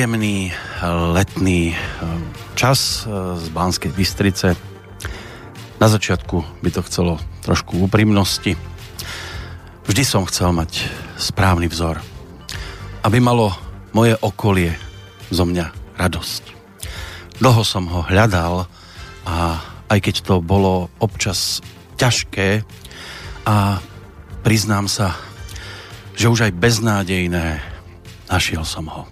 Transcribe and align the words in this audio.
Príjemný 0.00 0.48
letný 1.12 1.76
čas 2.56 3.04
z 3.36 3.46
Banskej 3.52 3.92
Bystrice. 3.92 4.56
Na 5.76 5.92
začiatku 5.92 6.64
by 6.64 6.72
to 6.72 6.80
chcelo 6.88 7.20
trošku 7.44 7.84
úprimnosti. 7.84 8.56
Vždy 9.84 10.00
som 10.00 10.24
chcel 10.24 10.56
mať 10.56 10.88
správny 11.20 11.68
vzor. 11.68 12.00
Aby 13.04 13.20
malo 13.20 13.52
moje 13.92 14.16
okolie 14.24 14.72
zo 15.28 15.44
mňa 15.44 15.68
radosť. 16.00 16.48
Dlho 17.36 17.60
som 17.60 17.84
ho 17.92 18.00
hľadal 18.00 18.72
a 19.28 19.60
aj 19.92 20.00
keď 20.00 20.14
to 20.24 20.40
bolo 20.40 20.88
občas 20.96 21.60
ťažké 22.00 22.64
a 23.44 23.84
priznám 24.40 24.88
sa, 24.88 25.12
že 26.16 26.32
už 26.32 26.48
aj 26.48 26.56
beznádejné, 26.56 27.60
našiel 28.32 28.64
som 28.64 28.88
ho. 28.88 29.04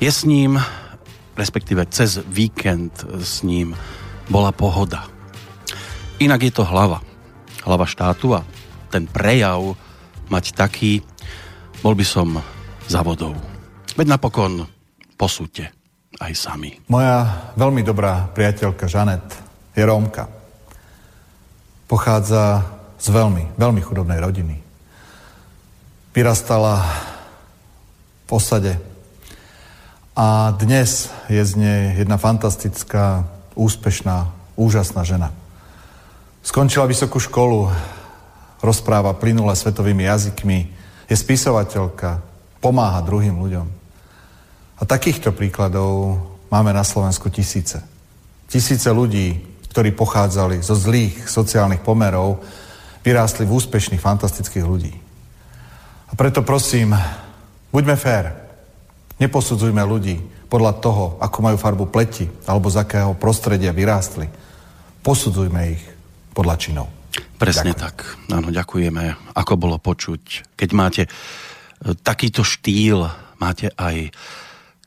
Je 0.00 0.08
s 0.08 0.24
ním, 0.24 0.56
respektíve 1.36 1.84
cez 1.92 2.24
víkend 2.24 3.04
s 3.20 3.44
ním 3.44 3.76
bola 4.32 4.48
pohoda. 4.48 5.04
Inak 6.16 6.40
je 6.40 6.52
to 6.56 6.64
hlava. 6.64 7.04
Hlava 7.60 7.84
štátu 7.84 8.32
a 8.32 8.40
ten 8.88 9.04
prejav 9.04 9.76
mať 10.32 10.56
taký, 10.56 11.04
bol 11.84 11.92
by 11.92 12.04
som 12.08 12.40
za 12.88 13.04
vodou. 13.04 13.36
Veď 13.92 14.16
napokon 14.16 14.64
posúďte 15.20 15.68
aj 16.16 16.32
sami. 16.32 16.80
Moja 16.88 17.52
veľmi 17.60 17.84
dobrá 17.84 18.24
priateľka 18.32 18.88
Žanet 18.88 19.26
je 19.76 19.84
Rómka. 19.84 20.32
Pochádza 21.84 22.64
z 22.96 23.06
veľmi, 23.12 23.52
veľmi 23.60 23.80
chudobnej 23.84 24.16
rodiny. 24.16 24.56
Vyrastala 26.16 26.88
v 28.24 28.30
osade 28.32 28.89
a 30.20 30.52
dnes 30.52 31.08
je 31.32 31.40
z 31.40 31.56
nej 31.56 31.96
jedna 31.96 32.20
fantastická, 32.20 33.24
úspešná, 33.56 34.28
úžasná 34.52 35.00
žena. 35.00 35.32
Skončila 36.44 36.84
vysokú 36.84 37.16
školu, 37.16 37.72
rozpráva 38.60 39.16
plynule 39.16 39.56
svetovými 39.56 40.04
jazykmi, 40.04 40.58
je 41.08 41.16
spisovateľka, 41.16 42.20
pomáha 42.60 43.00
druhým 43.00 43.32
ľuďom. 43.40 43.66
A 44.76 44.82
takýchto 44.84 45.32
príkladov 45.32 46.20
máme 46.52 46.76
na 46.76 46.84
Slovensku 46.84 47.32
tisíce. 47.32 47.80
Tisíce 48.44 48.92
ľudí, 48.92 49.40
ktorí 49.72 49.96
pochádzali 49.96 50.60
zo 50.60 50.76
zlých 50.76 51.32
sociálnych 51.32 51.80
pomerov, 51.80 52.44
vyrástli 53.00 53.48
v 53.48 53.56
úspešných, 53.56 54.04
fantastických 54.04 54.68
ľudí. 54.68 54.92
A 56.08 56.12
preto 56.12 56.44
prosím, 56.44 56.92
buďme 57.72 57.96
fér. 57.96 58.39
Neposudzujme 59.20 59.84
ľudí 59.84 60.16
podľa 60.48 60.72
toho, 60.80 61.04
ako 61.20 61.38
majú 61.44 61.56
farbu 61.60 61.86
pleti 61.92 62.24
alebo 62.48 62.72
z 62.72 62.80
akého 62.80 63.12
prostredia 63.14 63.70
vyrástli. 63.70 64.26
Posudzujme 65.04 65.60
ich 65.76 65.82
podľa 66.32 66.56
činov. 66.56 66.88
Presne 67.36 67.76
Ďakujem. 67.76 67.84
tak. 67.84 67.96
Áno, 68.32 68.48
ďakujeme. 68.48 69.32
Ako 69.36 69.60
bolo 69.60 69.76
počuť, 69.80 70.56
keď 70.56 70.70
máte 70.72 71.02
e, 71.04 71.10
takýto 71.96 72.44
štýl, 72.44 73.08
máte 73.40 73.72
aj 73.76 74.12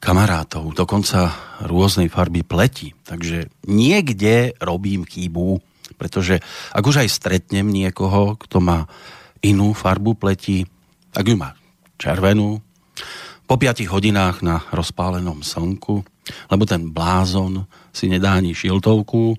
kamarátov, 0.04 0.76
dokonca 0.76 1.32
rôznej 1.64 2.12
farby 2.12 2.44
pleti. 2.44 2.92
Takže 3.06 3.48
niekde 3.70 4.54
robím 4.60 5.08
chybu, 5.08 5.64
pretože 5.96 6.44
ak 6.76 6.84
už 6.84 7.06
aj 7.06 7.10
stretnem 7.10 7.72
niekoho, 7.72 8.36
kto 8.36 8.60
má 8.60 8.86
inú 9.40 9.72
farbu 9.72 10.20
pleti, 10.20 10.68
ak 11.16 11.24
ju 11.24 11.36
má 11.40 11.56
červenú, 11.96 12.60
po 13.44 13.56
5 13.60 13.86
hodinách 13.92 14.42
na 14.42 14.64
rozpálenom 14.72 15.44
slnku, 15.44 16.04
lebo 16.48 16.64
ten 16.64 16.90
blázon 16.90 17.68
si 17.92 18.08
nedá 18.08 18.40
ani 18.40 18.56
šiltovku 18.56 19.36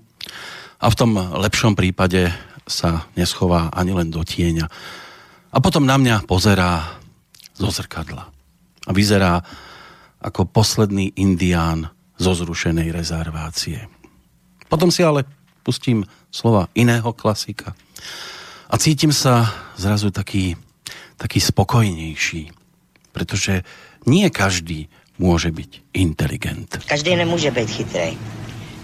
a 0.79 0.85
v 0.87 0.95
tom 0.95 1.17
lepšom 1.17 1.73
prípade 1.73 2.29
sa 2.65 3.05
neschová 3.13 3.69
ani 3.73 3.93
len 3.93 4.09
do 4.09 4.21
tieňa. 4.21 4.65
A 5.53 5.57
potom 5.61 5.85
na 5.85 5.97
mňa 5.97 6.25
pozerá 6.25 6.99
zo 7.55 7.69
zrkadla. 7.71 8.29
A 8.85 8.91
vyzerá 8.91 9.41
ako 10.21 10.49
posledný 10.49 11.13
indián 11.15 11.89
zo 12.17 12.33
zrušenej 12.33 12.89
rezervácie. 12.89 13.85
Potom 14.65 14.89
si 14.89 15.05
ale 15.05 15.25
pustím 15.61 16.05
slova 16.33 16.69
iného 16.73 17.09
klasika 17.13 17.73
a 18.69 18.75
cítim 18.81 19.13
sa 19.13 19.49
zrazu 19.77 20.09
taký, 20.09 20.57
taký 21.17 21.39
spokojnejší, 21.39 22.49
pretože 23.13 23.61
nie 24.05 24.29
každý 24.29 24.87
môže 25.17 25.51
byť 25.51 25.95
inteligent. 25.95 26.69
Každý 26.87 27.15
nemůže 27.15 27.51
být 27.51 27.69
chytrý. 27.69 28.17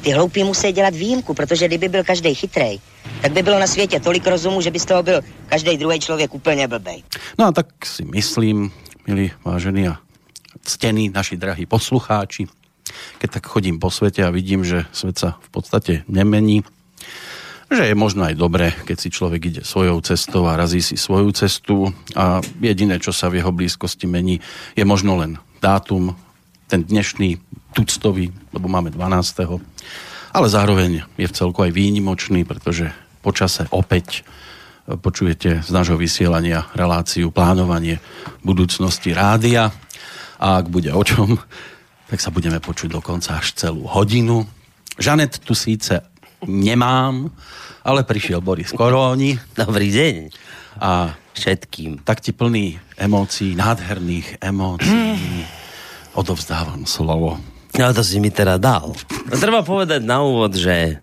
Ty 0.02 0.12
hloupí 0.12 0.44
musí 0.44 0.72
dělat 0.72 0.96
výjimku, 0.96 1.34
protože 1.34 1.68
kdyby 1.68 1.88
byl 1.90 2.04
každý 2.04 2.34
chytrý, 2.34 2.82
tak 3.22 3.32
by 3.32 3.42
bylo 3.42 3.60
na 3.60 3.68
světě 3.68 4.00
tolik 4.00 4.28
rozumu, 4.28 4.62
že 4.62 4.72
by 4.72 4.80
z 4.80 4.86
toho 4.86 5.04
byl 5.04 5.22
každý 5.46 5.78
druhý 5.78 6.00
člověk 6.00 6.34
úplně 6.34 6.68
blbej. 6.68 7.04
No 7.40 7.46
a 7.46 7.52
tak 7.52 7.86
si 7.86 8.06
myslím, 8.06 8.72
milí 9.08 9.32
vážení 9.46 9.88
a 9.88 9.98
ctení 10.66 11.10
naši 11.10 11.38
drahí 11.38 11.66
poslucháči, 11.66 12.48
keď 13.18 13.32
tak 13.32 13.46
chodím 13.48 13.80
po 13.80 13.92
svete 13.94 14.26
a 14.26 14.34
vidím, 14.34 14.66
že 14.66 14.86
svet 14.92 15.18
sa 15.18 15.38
v 15.40 15.50
podstate 15.54 15.94
nemení, 16.10 16.66
že 17.72 17.88
je 17.88 17.96
možno 17.96 18.28
aj 18.28 18.36
dobre, 18.36 18.76
keď 18.84 18.98
si 19.00 19.08
človek 19.08 19.42
ide 19.48 19.62
svojou 19.64 20.04
cestou 20.04 20.44
a 20.52 20.60
razí 20.60 20.84
si 20.84 21.00
svoju 21.00 21.32
cestu 21.32 21.88
a 22.20 22.44
jediné, 22.60 23.00
čo 23.00 23.16
sa 23.16 23.32
v 23.32 23.40
jeho 23.40 23.56
blízkosti 23.56 24.12
mení, 24.12 24.44
je 24.76 24.84
možno 24.84 25.16
len 25.16 25.40
dátum, 25.64 26.12
ten 26.68 26.84
dnešný 26.84 27.40
tuctový, 27.72 28.32
lebo 28.52 28.68
máme 28.68 28.92
12. 28.92 29.60
Ale 30.36 30.48
zároveň 30.48 31.08
je 31.16 31.28
v 31.28 31.36
celku 31.36 31.64
aj 31.64 31.72
výnimočný, 31.72 32.44
pretože 32.44 32.92
počase 33.24 33.68
opäť 33.72 34.28
počujete 34.88 35.64
z 35.64 35.70
nášho 35.72 35.96
vysielania 35.96 36.68
reláciu 36.76 37.32
plánovanie 37.32 38.04
budúcnosti 38.44 39.16
rádia 39.16 39.72
a 40.40 40.60
ak 40.60 40.68
bude 40.68 40.92
o 40.92 41.04
čom, 41.08 41.40
tak 42.12 42.20
sa 42.20 42.36
budeme 42.36 42.60
počuť 42.60 42.92
dokonca 42.92 43.40
až 43.40 43.56
celú 43.56 43.88
hodinu. 43.88 44.44
Žanet 45.00 45.40
tu 45.48 45.56
síce 45.56 46.11
nemám, 46.46 47.30
ale 47.86 48.06
prišiel 48.06 48.42
Boris 48.42 48.74
Koróni. 48.74 49.38
Dobrý 49.54 49.90
deň. 49.94 50.16
A 50.82 51.14
všetkým. 51.34 52.02
Tak 52.02 52.22
ti 52.22 52.32
plný 52.34 52.78
emócií, 52.98 53.54
nádherných 53.58 54.42
emócií. 54.42 55.46
Odovzdávam 56.22 56.86
slovo. 56.86 57.40
No 57.72 57.96
to 57.96 58.04
si 58.04 58.20
mi 58.20 58.28
teda 58.28 58.60
dal. 58.60 58.92
No, 59.32 59.34
treba 59.40 59.64
povedať 59.64 60.04
na 60.04 60.20
úvod, 60.20 60.60
že 60.60 61.00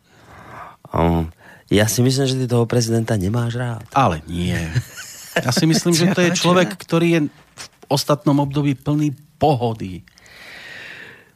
um, 0.92 1.24
ja 1.72 1.88
si 1.88 2.04
myslím, 2.04 2.24
že 2.28 2.36
ty 2.36 2.44
toho 2.44 2.68
prezidenta 2.68 3.16
nemáš 3.16 3.56
rád. 3.56 3.84
Ale 3.96 4.20
nie. 4.28 4.56
Ja 5.38 5.48
si 5.54 5.64
myslím, 5.64 5.96
že 5.96 6.12
to 6.12 6.20
je 6.20 6.36
človek, 6.36 6.76
ktorý 6.76 7.08
je 7.08 7.20
v 7.32 7.64
ostatnom 7.88 8.36
období 8.44 8.76
plný 8.76 9.16
pohody. 9.40 10.04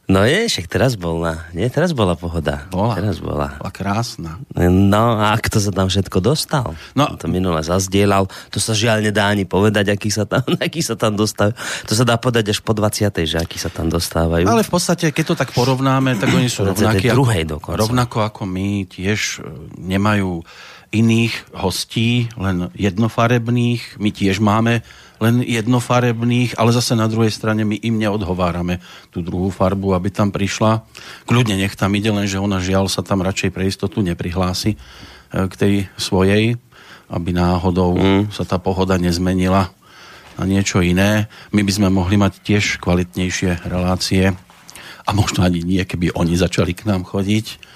No 0.03 0.27
je, 0.27 0.51
však 0.51 0.67
teraz 0.67 0.99
bola, 0.99 1.47
nie? 1.55 1.63
Teraz 1.71 1.95
bola 1.95 2.19
pohoda. 2.19 2.67
Bola. 2.67 2.99
Teraz 2.99 3.23
bola. 3.23 3.55
Bola 3.55 3.71
krásna. 3.71 4.35
No 4.59 5.15
a 5.15 5.31
kto 5.39 5.63
sa 5.63 5.71
tam 5.71 5.87
všetko 5.87 6.19
dostal? 6.19 6.75
No. 6.91 7.15
To 7.15 7.31
minule 7.31 7.63
zazdielal. 7.63 8.27
To 8.51 8.59
sa 8.59 8.75
žiaľ 8.75 8.99
nedá 8.99 9.31
ani 9.31 9.47
povedať, 9.47 9.95
aký 9.95 10.11
sa 10.11 10.27
tam, 10.27 10.43
aký 10.67 10.83
sa 10.83 10.99
tam 10.99 11.15
dostávajú. 11.15 11.55
To 11.87 11.93
sa 11.95 12.03
dá 12.03 12.19
povedať 12.19 12.51
až 12.51 12.59
po 12.59 12.75
20. 12.75 13.15
že 13.23 13.39
aký 13.39 13.55
sa 13.55 13.71
tam 13.71 13.87
dostávajú. 13.87 14.43
Ale 14.43 14.67
v 14.67 14.71
podstate, 14.75 15.07
keď 15.15 15.23
to 15.23 15.35
tak 15.39 15.55
porovnáme, 15.55 16.19
tak 16.19 16.35
oni 16.35 16.51
sú 16.51 16.67
rovnakí. 16.67 17.07
Druhej 17.07 17.47
dokonca. 17.47 17.79
Rovnako 17.79 18.27
ako 18.27 18.43
my 18.43 18.83
tiež 18.91 19.39
e, 19.39 19.71
nemajú 19.79 20.43
iných 20.93 21.33
hostí, 21.55 22.27
len 22.35 22.69
jednofarebných. 22.75 24.03
My 24.03 24.11
tiež 24.11 24.43
máme 24.43 24.83
len 25.23 25.39
jednofarebných, 25.39 26.59
ale 26.59 26.75
zase 26.75 26.99
na 26.99 27.07
druhej 27.07 27.31
strane 27.31 27.63
my 27.63 27.79
im 27.79 27.95
neodhovárame 27.95 28.83
tú 29.07 29.23
druhú 29.23 29.47
farbu, 29.47 29.95
aby 29.95 30.11
tam 30.11 30.35
prišla. 30.35 30.83
Kľudne 31.23 31.55
nech 31.55 31.79
tam 31.79 31.95
ide, 31.95 32.11
lenže 32.11 32.43
ona 32.43 32.59
žiaľ 32.59 32.91
sa 32.91 32.99
tam 32.99 33.23
radšej 33.23 33.55
pre 33.55 33.63
istotu 33.63 34.03
neprihlási 34.03 34.75
e, 34.75 34.77
k 35.47 35.53
tej 35.55 35.73
svojej, 35.95 36.59
aby 37.07 37.29
náhodou 37.31 37.95
mm. 37.95 38.23
sa 38.35 38.43
tá 38.43 38.59
pohoda 38.59 38.99
nezmenila 38.99 39.71
na 40.35 40.43
niečo 40.43 40.83
iné. 40.83 41.31
My 41.55 41.63
by 41.63 41.71
sme 41.71 41.87
mohli 41.87 42.19
mať 42.19 42.43
tiež 42.43 42.83
kvalitnejšie 42.83 43.63
relácie 43.63 44.35
a 45.03 45.09
možno 45.15 45.47
ani 45.47 45.63
nie, 45.63 45.83
keby 45.87 46.11
oni 46.11 46.35
začali 46.35 46.75
k 46.75 46.83
nám 46.89 47.07
chodiť 47.07 47.71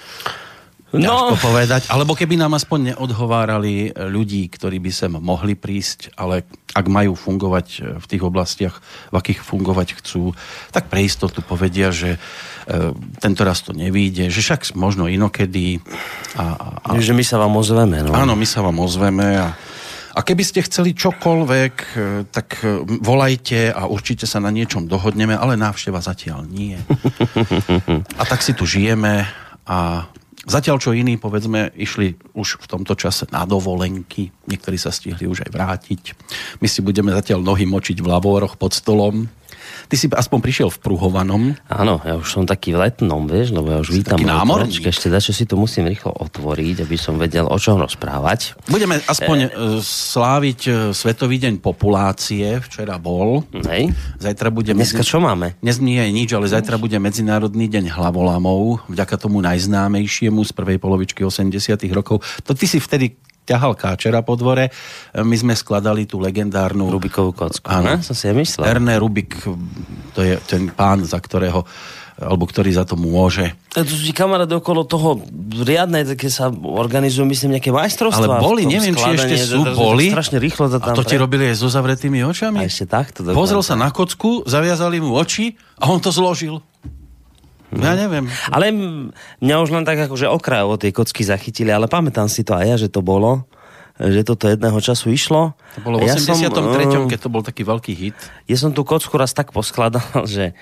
No. 0.96 1.36
povedať. 1.36 1.92
Alebo 1.92 2.16
keby 2.16 2.40
nám 2.40 2.56
aspoň 2.56 2.94
neodhovárali 2.94 3.92
ľudí, 3.92 4.48
ktorí 4.48 4.80
by 4.80 4.88
sem 4.88 5.12
mohli 5.12 5.52
prísť, 5.52 6.16
ale 6.16 6.48
ak 6.72 6.86
majú 6.88 7.12
fungovať 7.12 8.00
v 8.00 8.06
tých 8.08 8.22
oblastiach, 8.24 8.80
v 9.12 9.14
akých 9.20 9.44
fungovať 9.44 10.00
chcú, 10.00 10.32
tak 10.72 10.88
pre 10.88 11.04
istotu 11.04 11.44
povedia, 11.44 11.92
že 11.92 12.16
e, 12.16 12.18
tento 13.20 13.42
raz 13.44 13.60
to 13.60 13.76
nevíde, 13.76 14.32
že 14.32 14.40
však 14.40 14.72
možno 14.80 15.12
inokedy. 15.12 15.84
A, 16.40 16.56
a, 16.56 16.96
a... 16.96 16.96
Že 16.96 17.12
my 17.12 17.24
sa 17.24 17.36
vám 17.36 17.52
ozveme. 17.52 18.00
No. 18.00 18.16
Áno, 18.16 18.32
my 18.32 18.46
sa 18.48 18.64
vám 18.64 18.80
ozveme 18.80 19.36
a 19.36 19.52
A 20.18 20.26
keby 20.26 20.42
ste 20.42 20.66
chceli 20.66 20.98
čokoľvek, 20.98 21.74
e, 21.78 21.98
tak 22.26 22.58
e, 22.66 22.82
volajte 22.98 23.70
a 23.70 23.86
určite 23.86 24.26
sa 24.26 24.42
na 24.42 24.50
niečom 24.50 24.90
dohodneme, 24.90 25.36
ale 25.36 25.54
návšteva 25.54 26.02
zatiaľ 26.02 26.42
nie. 26.42 26.74
A 28.20 28.22
tak 28.26 28.42
si 28.42 28.50
tu 28.50 28.66
žijeme 28.66 29.30
a 29.62 30.10
zatiaľ 30.48 30.80
čo 30.80 30.96
iní, 30.96 31.20
povedzme, 31.20 31.70
išli 31.76 32.16
už 32.34 32.58
v 32.58 32.66
tomto 32.66 32.96
čase 32.96 33.28
na 33.30 33.44
dovolenky, 33.44 34.32
niektorí 34.48 34.80
sa 34.80 34.90
stihli 34.90 35.28
už 35.28 35.46
aj 35.46 35.50
vrátiť. 35.52 36.02
My 36.58 36.66
si 36.66 36.80
budeme 36.80 37.12
zatiaľ 37.12 37.44
nohy 37.44 37.68
močiť 37.68 38.00
v 38.00 38.10
lavoroch 38.10 38.56
pod 38.56 38.72
stolom, 38.72 39.28
Ty 39.88 39.94
si 39.96 40.06
aspoň 40.08 40.38
prišiel 40.44 40.68
v 40.68 40.78
pruhovanom. 40.84 41.42
Áno, 41.68 42.00
ja 42.04 42.18
už 42.18 42.28
som 42.28 42.44
taký 42.44 42.76
v 42.76 42.88
letnom, 42.88 43.24
vieš, 43.24 43.56
lebo 43.56 43.68
ja 43.72 43.78
už 43.80 43.88
si 43.92 44.00
vítam. 44.02 44.20
námorník. 44.20 44.84
Ešte 44.88 45.08
dačo 45.08 45.32
si 45.32 45.48
to 45.48 45.56
musím 45.56 45.88
rýchlo 45.88 46.12
otvoriť, 46.12 46.84
aby 46.84 46.96
som 47.00 47.16
vedel, 47.16 47.48
o 47.48 47.56
čom 47.56 47.80
rozprávať. 47.80 48.58
Budeme 48.68 49.00
aspoň 49.04 49.38
e... 49.38 49.48
sláviť 49.80 50.60
e, 50.68 50.70
Svetový 50.92 51.36
deň 51.40 51.60
populácie. 51.62 52.60
Včera 52.64 53.00
bol. 53.00 53.46
Hej. 53.52 53.92
Zajtra 54.20 54.48
bude... 54.52 54.76
Dneska 54.76 55.04
čo 55.04 55.18
máme? 55.22 55.56
Dnes 55.64 55.80
nie 55.80 55.98
je 55.98 56.10
nič, 56.12 56.30
ale 56.36 56.50
zajtra 56.50 56.76
bude 56.76 56.96
Medzinárodný 57.00 57.66
deň 57.70 57.94
hlavolamov. 57.94 58.84
Vďaka 58.92 59.16
tomu 59.16 59.40
najznámejšiemu 59.40 60.44
z 60.44 60.52
prvej 60.52 60.78
polovičky 60.82 61.24
80 61.24 61.80
rokov. 61.94 62.20
To 62.44 62.52
ty 62.52 62.68
si 62.68 62.78
vtedy 62.82 63.16
ťahal 63.48 63.72
káčera 63.72 64.20
po 64.20 64.36
dvore. 64.36 64.68
My 65.16 65.36
sme 65.40 65.56
skladali 65.56 66.04
tú 66.04 66.20
legendárnu... 66.20 66.92
Rubikovú 66.92 67.32
kocku. 67.32 67.64
Áno, 67.64 68.04
som 68.04 68.12
si 68.12 68.28
myslel. 68.28 68.68
Erne 68.68 69.00
Rubik, 69.00 69.40
to 70.12 70.20
je 70.20 70.36
ten 70.44 70.68
pán, 70.68 71.00
za 71.08 71.16
ktorého 71.16 71.64
alebo 72.18 72.50
ktorý 72.50 72.74
za 72.74 72.82
to 72.82 72.98
môže. 72.98 73.54
A 73.78 73.86
tu 73.86 73.94
si 73.94 74.10
kamarát 74.10 74.50
okolo 74.50 74.82
toho 74.82 75.22
riadne, 75.62 76.02
keď 76.02 76.30
sa 76.34 76.50
organizujú, 76.50 77.22
myslím, 77.30 77.54
nejaké 77.56 77.70
majstrovstvá. 77.70 78.42
Ale 78.42 78.42
boli, 78.42 78.66
neviem, 78.66 78.90
či 78.90 79.14
ešte 79.14 79.38
sú, 79.38 79.62
to, 79.62 79.78
boli. 79.78 80.10
Strašne 80.10 80.42
rýchlo 80.42 80.66
to 80.66 80.82
tam 80.82 80.92
A 80.92 80.98
to 80.98 81.06
pre... 81.06 81.10
ti 81.14 81.14
robili 81.14 81.46
aj 81.46 81.62
so 81.62 81.70
zavretými 81.70 82.18
očami? 82.26 82.58
A 82.58 82.66
ešte 82.66 82.90
takto. 82.90 83.22
Pozrel 83.22 83.62
sa 83.62 83.78
na 83.78 83.94
kocku, 83.94 84.42
zaviazali 84.50 84.98
mu 84.98 85.14
oči 85.14 85.54
a 85.78 85.94
on 85.94 86.02
to 86.02 86.10
zložil. 86.10 86.58
No. 87.68 87.84
Ja 87.84 87.94
neviem. 87.94 88.24
Ale 88.48 88.72
mňa 89.40 89.56
už 89.60 89.70
len 89.76 89.84
tak 89.84 90.00
akože 90.08 90.24
okraj 90.24 90.64
o 90.64 90.80
tej 90.80 90.96
kocky 90.96 91.20
zachytili, 91.20 91.68
ale 91.68 91.84
pamätám 91.84 92.24
si 92.24 92.40
to 92.40 92.56
aj 92.56 92.64
ja, 92.64 92.76
že 92.80 92.88
to 92.88 93.04
bolo 93.04 93.44
že 93.98 94.22
toto 94.22 94.46
jedného 94.46 94.78
času 94.78 95.10
išlo. 95.10 95.58
To 95.74 95.80
bolo 95.82 95.98
v 95.98 96.06
83., 96.06 96.06
ja 96.06 96.86
som, 96.86 97.10
keď 97.10 97.18
to 97.18 97.30
bol 97.34 97.42
taký 97.42 97.66
veľký 97.66 97.92
hit. 97.98 98.18
Ja 98.46 98.54
som 98.54 98.70
tú 98.70 98.86
kocku 98.86 99.10
raz 99.18 99.34
tak 99.34 99.50
poskladal, 99.50 100.06
že 100.30 100.54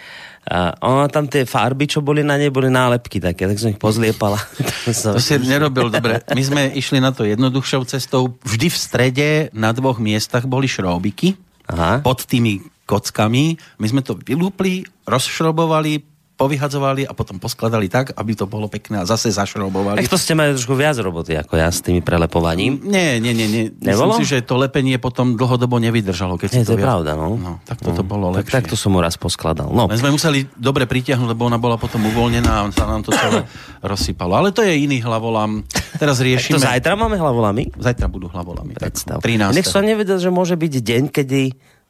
a 0.46 0.72
ona 0.80 1.10
tam 1.12 1.28
tie 1.28 1.44
farby, 1.44 1.84
čo 1.90 2.00
boli 2.00 2.24
na 2.24 2.40
nej, 2.40 2.48
boli 2.48 2.72
nálepky 2.72 3.20
také, 3.20 3.44
tak 3.44 3.60
som 3.60 3.74
ich 3.74 3.82
pozliepala. 3.82 4.40
to 4.86 5.20
si 5.20 5.36
nerobil 5.52 5.92
dobre. 5.92 6.24
My 6.32 6.42
sme 6.42 6.62
išli 6.72 6.96
na 6.96 7.12
to 7.12 7.28
jednoduchšou 7.28 7.84
cestou. 7.84 8.40
Vždy 8.40 8.72
v 8.72 8.78
strede 8.78 9.28
na 9.52 9.76
dvoch 9.76 10.00
miestach 10.00 10.48
boli 10.48 10.64
šrobiky 10.64 11.36
Aha. 11.68 12.00
pod 12.00 12.24
tými 12.24 12.64
kockami. 12.88 13.58
My 13.82 13.86
sme 13.90 14.00
to 14.00 14.16
vylúpli, 14.16 14.86
rozšrobovali, 15.04 16.15
povyhadzovali 16.36 17.08
a 17.08 17.16
potom 17.16 17.40
poskladali 17.40 17.88
tak, 17.88 18.12
aby 18.12 18.36
to 18.36 18.44
bolo 18.44 18.68
pekné 18.68 19.00
a 19.00 19.04
zase 19.08 19.32
zašrobovali. 19.32 20.04
Tak 20.04 20.12
to 20.12 20.20
ste 20.20 20.36
mali 20.36 20.52
trošku 20.52 20.76
viac 20.76 21.00
roboty 21.00 21.32
ako 21.32 21.56
ja 21.56 21.72
s 21.72 21.80
tými 21.80 22.04
prelepovaním. 22.04 22.76
Nie, 22.84 23.16
nie, 23.16 23.32
nie. 23.32 23.48
nie. 23.48 23.64
Myslím 23.72 24.12
si, 24.20 24.28
že 24.28 24.44
to 24.44 24.60
lepenie 24.60 25.00
potom 25.00 25.40
dlhodobo 25.40 25.80
nevydržalo. 25.80 26.36
Keď 26.36 26.48
nie, 26.52 26.62
to, 26.68 26.68
to 26.68 26.72
je 26.76 26.78
viac... 26.84 26.86
pravda, 26.92 27.10
no. 27.16 27.40
no. 27.40 27.52
Tak 27.64 27.80
toto 27.80 28.04
no. 28.04 28.06
bolo 28.06 28.26
lepšie. 28.36 28.52
Tak, 28.52 28.68
tak 28.68 28.70
to 28.70 28.76
som 28.76 28.92
mu 28.92 29.00
raz 29.00 29.16
poskladal. 29.16 29.72
No. 29.72 29.88
My 29.88 29.96
sme 29.96 30.12
museli 30.12 30.44
dobre 30.60 30.84
pritiahnuť, 30.84 31.32
lebo 31.32 31.48
ona 31.48 31.56
bola 31.56 31.80
potom 31.80 32.04
uvoľnená 32.04 32.52
a 32.52 32.62
sa 32.68 32.84
nám 32.84 33.00
to 33.00 33.16
celé 33.16 33.48
rozsypalo. 33.96 34.36
Ale 34.36 34.52
to 34.52 34.60
je 34.60 34.76
iný 34.76 35.00
hlavolam. 35.00 35.64
Teraz 35.96 36.20
riešime... 36.20 36.60
tak 36.60 36.60
to 36.60 36.68
zajtra 36.68 36.92
máme 37.00 37.16
hlavolamy? 37.16 37.72
Zajtra 37.80 38.12
budú 38.12 38.28
hlavolamy. 38.28 38.76
Predstav. 38.76 39.24
13. 39.24 39.56
Nech 39.56 39.64
som 39.64 39.80
nevedel, 39.80 40.20
že 40.20 40.28
môže 40.28 40.52
byť 40.52 40.72
deň, 40.84 41.02
kedy 41.08 41.42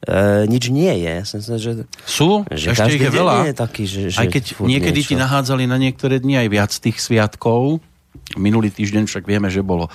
E, 0.07 0.47
nič 0.47 0.71
nie 0.71 0.95
je. 1.03 1.15
Som 1.27 1.43
že, 1.59 1.83
Sú, 2.07 2.47
že 2.47 2.73
ešte 2.73 2.95
ich 2.95 3.03
je 3.03 3.11
veľa. 3.11 3.51
Je 3.51 3.57
taký, 3.59 3.85
že, 3.91 4.03
že 4.15 4.19
aj 4.23 4.27
keď 4.31 4.45
niekedy 4.63 5.01
niečo. 5.03 5.11
ti 5.11 5.17
nahádzali 5.19 5.67
na 5.67 5.77
niektoré 5.83 6.23
dni 6.23 6.47
aj 6.47 6.49
viac 6.49 6.73
tých 6.73 7.03
sviatkov, 7.03 7.83
Minulý 8.35 8.75
týždeň 8.75 9.07
však 9.07 9.23
vieme, 9.23 9.47
že 9.47 9.63
bolo 9.63 9.87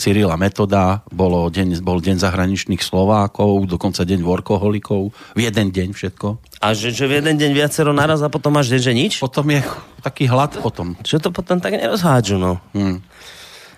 Cyrila 0.00 0.40
Metoda, 0.40 1.04
bolo 1.12 1.52
deň, 1.52 1.84
bol 1.84 2.00
deň 2.00 2.16
zahraničných 2.16 2.80
Slovákov, 2.80 3.68
dokonca 3.68 4.08
deň 4.08 4.24
workoholikov, 4.24 5.12
v 5.36 5.40
jeden 5.44 5.68
deň 5.68 5.92
všetko. 5.92 6.40
A 6.64 6.72
že, 6.72 6.96
že 6.96 7.04
v 7.04 7.20
jeden 7.20 7.36
deň 7.36 7.50
viacero 7.52 7.92
naraz 7.92 8.24
a 8.24 8.32
potom 8.32 8.56
máš 8.56 8.72
deň, 8.72 8.80
že 8.80 8.92
nič? 8.96 9.12
Potom 9.20 9.44
je 9.52 9.60
taký 10.00 10.24
hlad 10.24 10.56
potom. 10.64 10.96
Čo 11.04 11.20
to 11.20 11.28
potom 11.28 11.60
tak 11.60 11.76
nerozhádžu, 11.76 12.40
no? 12.40 12.56
Hmm. 12.72 13.04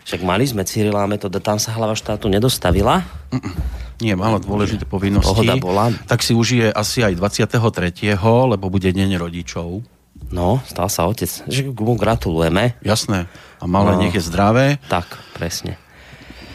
Však 0.06 0.22
mali 0.22 0.46
sme 0.46 0.62
Cyrila 0.62 1.02
Metoda, 1.10 1.42
tam 1.42 1.58
sa 1.58 1.74
hlava 1.74 1.98
štátu 1.98 2.30
nedostavila. 2.30 3.02
Mm-mm 3.34 3.85
nie, 3.96 4.12
mala 4.12 4.36
dôležité 4.36 4.84
povinnosti. 4.84 5.32
Pohoda 5.32 5.56
bola. 5.56 5.88
Tak 6.04 6.20
si 6.20 6.36
užije 6.36 6.68
asi 6.68 7.00
aj 7.00 7.16
23., 7.16 8.12
lebo 8.20 8.68
bude 8.68 8.92
deň 8.92 9.16
rodičov. 9.16 9.80
No, 10.28 10.60
stal 10.68 10.92
sa 10.92 11.08
otec. 11.08 11.30
Že 11.48 11.72
mu 11.72 11.96
gratulujeme. 11.96 12.76
Jasné. 12.84 13.24
A 13.60 13.64
malé 13.64 13.96
no, 13.96 14.00
nech 14.04 14.16
je 14.16 14.24
zdravé. 14.24 14.76
Tak, 14.90 15.16
presne. 15.32 15.80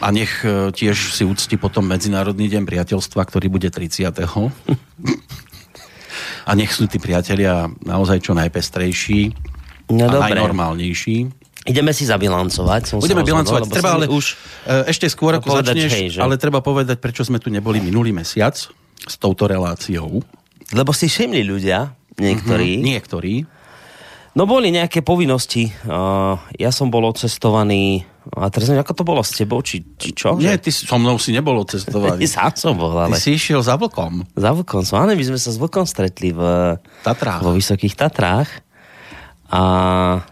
A 0.02 0.10
nech 0.10 0.42
e, 0.42 0.74
tiež 0.74 1.14
si 1.14 1.22
úcti 1.22 1.54
potom 1.54 1.86
Medzinárodný 1.86 2.50
deň 2.50 2.66
priateľstva, 2.66 3.22
ktorý 3.22 3.46
bude 3.46 3.70
30. 3.70 4.10
a 6.48 6.50
nech 6.58 6.74
sú 6.74 6.90
tí 6.90 6.98
priatelia 6.98 7.70
naozaj 7.86 8.18
čo 8.22 8.34
najpestrejší 8.34 9.30
no, 9.94 10.06
a 10.06 10.10
dobre. 10.10 10.34
najnormálnejší. 10.34 11.41
Ideme 11.62 11.94
si 11.94 12.02
zabilancovať. 12.02 12.82
Som 12.90 12.98
Budeme 12.98 13.22
bilancovať. 13.22 13.70
Treba 13.70 13.94
ale 13.94 14.10
už 14.10 14.34
e, 14.66 14.90
ešte 14.90 15.06
skôr, 15.06 15.38
ako 15.38 15.54
povedať, 15.54 15.78
začneš, 15.78 15.92
hej, 15.94 16.06
že? 16.18 16.20
ale 16.20 16.34
treba 16.34 16.58
povedať, 16.58 16.98
prečo 16.98 17.22
sme 17.22 17.38
tu 17.38 17.54
neboli 17.54 17.78
minulý 17.78 18.10
mesiac 18.10 18.58
s 18.58 19.14
touto 19.18 19.46
reláciou. 19.46 20.18
Lebo 20.74 20.90
si 20.90 21.06
všimli 21.06 21.46
ľudia, 21.46 21.94
niektorí. 22.18 22.82
Mm-hmm, 22.82 22.86
niektorí. 22.86 23.34
No 24.32 24.48
boli 24.48 24.72
nejaké 24.72 25.04
povinnosti. 25.04 25.70
Uh, 25.84 26.40
ja 26.56 26.72
som 26.72 26.88
bol 26.88 27.04
odcestovaný 27.04 28.08
a 28.32 28.46
teraz 28.48 28.70
neviem, 28.70 28.86
ako 28.86 28.94
to 28.94 29.04
bolo 29.04 29.22
s 29.26 29.34
tebou, 29.34 29.58
či, 29.66 29.82
či 29.98 30.14
čo? 30.14 30.38
Nie, 30.38 30.54
ty 30.54 30.70
so 30.70 30.94
mnou 30.94 31.18
si 31.18 31.34
nebol 31.34 31.58
odcestovaný. 31.58 32.22
Sám 32.30 32.54
som 32.54 32.74
bol, 32.78 32.94
ale... 32.94 33.18
Ty 33.18 33.22
si 33.22 33.34
išiel 33.34 33.58
za 33.66 33.74
vlkom. 33.74 34.22
Za 34.38 34.54
vlkom 34.54 34.86
som, 34.86 35.02
áno, 35.02 35.18
my 35.18 35.24
sme 35.26 35.38
sa 35.42 35.50
s 35.50 35.58
vlkom 35.58 35.82
stretli 35.82 36.30
v... 36.30 36.40
Tatrách. 37.02 37.42
Vo 37.42 37.52
Vysokých 37.58 37.98
Tatrách. 37.98 38.50
A, 39.52 39.62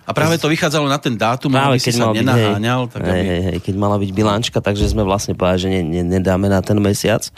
a 0.09 0.13
práve 0.17 0.41
to 0.41 0.49
vychádzalo 0.49 0.89
na 0.89 0.97
ten 0.97 1.13
dátum, 1.13 1.53
práve, 1.53 1.77
aby 1.77 1.81
si 1.85 1.93
sa 1.93 2.09
nenaháňal. 2.09 2.89
Hej, 2.89 2.93
tak 2.97 3.01
aby... 3.05 3.21
hej, 3.21 3.41
hej, 3.45 3.59
keď 3.61 3.75
mala 3.77 4.01
byť 4.01 4.11
bilančka, 4.17 4.59
takže 4.65 4.89
sme 4.89 5.05
vlastne 5.05 5.37
povedali, 5.37 5.61
že 5.61 5.69
ne, 5.69 5.81
ne, 5.85 6.03
nedáme 6.17 6.49
na 6.49 6.65
ten 6.65 6.81
mesiac. 6.81 7.29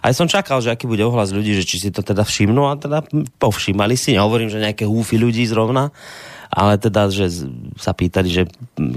A 0.00 0.08
ja 0.08 0.14
som 0.16 0.24
čakal, 0.24 0.64
že 0.64 0.72
aký 0.72 0.88
bude 0.88 1.04
ohlas 1.04 1.28
ľudí, 1.28 1.52
že 1.52 1.68
či 1.68 1.76
si 1.84 1.88
to 1.92 2.00
teda 2.00 2.24
všimnú 2.24 2.64
a 2.64 2.80
teda 2.80 3.04
povšimali 3.36 3.92
si. 3.98 4.16
Nehovorím, 4.16 4.48
že 4.48 4.62
nejaké 4.62 4.88
húfy 4.88 5.20
ľudí 5.20 5.44
zrovna, 5.44 5.92
ale 6.48 6.80
teda, 6.80 7.12
že 7.12 7.28
sa 7.76 7.92
pýtali, 7.92 8.28
že 8.32 8.42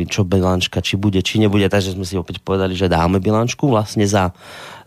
čo 0.08 0.24
bilančka, 0.24 0.80
či 0.80 0.96
bude, 0.96 1.20
či 1.20 1.38
nebude, 1.38 1.68
takže 1.68 1.94
sme 1.96 2.08
si 2.08 2.16
opäť 2.16 2.40
povedali, 2.40 2.74
že 2.80 2.88
dáme 2.88 3.20
bilančku 3.20 3.68
vlastne 3.68 4.08
za, 4.08 4.32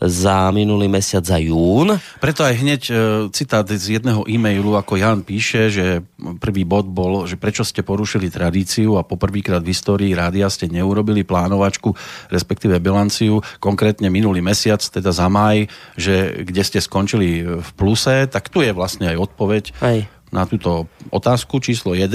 za 0.00 0.49
minulý 0.49 0.88
mesiac, 0.88 1.21
za 1.21 1.37
jún. 1.37 1.92
Preto 2.25 2.40
aj 2.40 2.54
hneď 2.56 2.83
e, 2.88 2.92
citát 3.37 3.68
z 3.68 4.00
jedného 4.00 4.25
e-mailu, 4.25 4.80
ako 4.80 4.97
Jan 4.97 5.21
píše, 5.21 5.68
že 5.68 6.00
prvý 6.40 6.64
bod 6.64 6.88
bol, 6.88 7.28
že 7.28 7.37
prečo 7.37 7.68
ste 7.68 7.85
porušili 7.85 8.33
tradíciu 8.33 8.97
a 8.97 9.04
poprvýkrát 9.04 9.61
v 9.61 9.73
histórii 9.73 10.16
rádia 10.16 10.49
ste 10.49 10.64
neurobili 10.64 11.21
plánovačku, 11.21 11.92
respektíve 12.33 12.80
bilanciu, 12.80 13.44
konkrétne 13.61 14.09
minulý 14.09 14.40
mesiac, 14.40 14.80
teda 14.80 15.12
za 15.12 15.28
maj, 15.28 15.68
že 16.00 16.44
kde 16.49 16.62
ste 16.64 16.80
skončili 16.80 17.44
v 17.61 17.71
pluse, 17.76 18.25
tak 18.33 18.49
tu 18.49 18.64
je 18.64 18.73
vlastne 18.73 19.12
aj 19.12 19.21
odpoveď. 19.21 19.64
Aj 19.85 19.99
na 20.35 20.50
túto 20.50 20.90
otázku 21.14 21.62
číslo 21.62 21.94
1. 21.94 22.11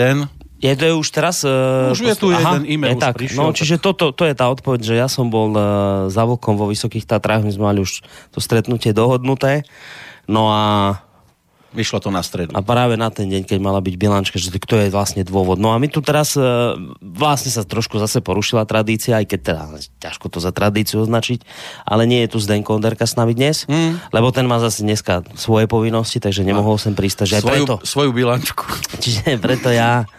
Je 0.60 0.74
to 0.76 1.00
už 1.00 1.08
teraz... 1.16 1.42
Uh, 1.48 1.96
už 1.96 2.04
je 2.04 2.16
tu 2.20 2.28
aha, 2.36 2.60
jeden 2.60 2.68
e-mail. 2.68 3.00
Je 3.00 3.04
tak, 3.04 3.16
prišiel, 3.16 3.40
no, 3.40 3.56
čiže 3.56 3.80
tak... 3.80 3.84
toto, 3.92 4.12
to 4.12 4.24
je 4.28 4.36
tá 4.36 4.52
odpoveď, 4.52 4.82
že 4.84 4.96
ja 5.00 5.08
som 5.08 5.32
bol 5.32 5.56
uh, 5.56 6.12
za 6.12 6.28
vlkom 6.28 6.60
vo 6.60 6.68
Vysokých 6.68 7.08
Tatrách, 7.08 7.48
my 7.48 7.52
sme 7.56 7.64
mali 7.72 7.80
už 7.80 8.04
to 8.36 8.44
stretnutie 8.44 8.92
dohodnuté. 8.92 9.64
No 10.28 10.52
a 10.52 10.64
Vyšlo 11.70 12.02
to 12.02 12.10
na 12.10 12.26
stredu. 12.26 12.50
A 12.58 12.66
práve 12.66 12.98
na 12.98 13.14
ten 13.14 13.30
deň, 13.30 13.46
keď 13.46 13.62
mala 13.62 13.78
byť 13.78 13.94
bilančka, 13.94 14.42
že 14.42 14.50
kto 14.50 14.82
je 14.82 14.90
vlastne 14.90 15.22
dôvod. 15.22 15.62
No 15.62 15.70
a 15.70 15.78
my 15.78 15.86
tu 15.86 16.02
teraz 16.02 16.34
e, 16.34 16.42
vlastne 16.98 17.54
sa 17.54 17.62
trošku 17.62 18.02
zase 18.02 18.26
porušila 18.26 18.66
tradícia, 18.66 19.22
aj 19.22 19.26
keď 19.30 19.40
teda 19.46 19.64
ťažko 20.02 20.34
to 20.34 20.42
za 20.42 20.50
tradíciu 20.50 21.06
označiť, 21.06 21.46
ale 21.86 22.10
nie 22.10 22.26
je 22.26 22.34
tu 22.34 22.42
Zdenko 22.42 22.74
Onderka 22.74 23.06
s 23.06 23.14
nami 23.14 23.38
dnes, 23.38 23.70
mm. 23.70 24.10
lebo 24.10 24.34
ten 24.34 24.50
má 24.50 24.58
zase 24.58 24.82
dneska 24.82 25.22
svoje 25.38 25.70
povinnosti, 25.70 26.18
takže 26.18 26.42
nemohol 26.42 26.82
sem 26.82 26.98
prísť. 26.98 27.30
Že 27.30 27.46
svoju, 27.46 27.66
preto, 27.70 27.76
svoju 27.86 28.12
bilančku. 28.18 28.66
Čiže 29.06 29.38
preto 29.38 29.70
ja 29.70 30.10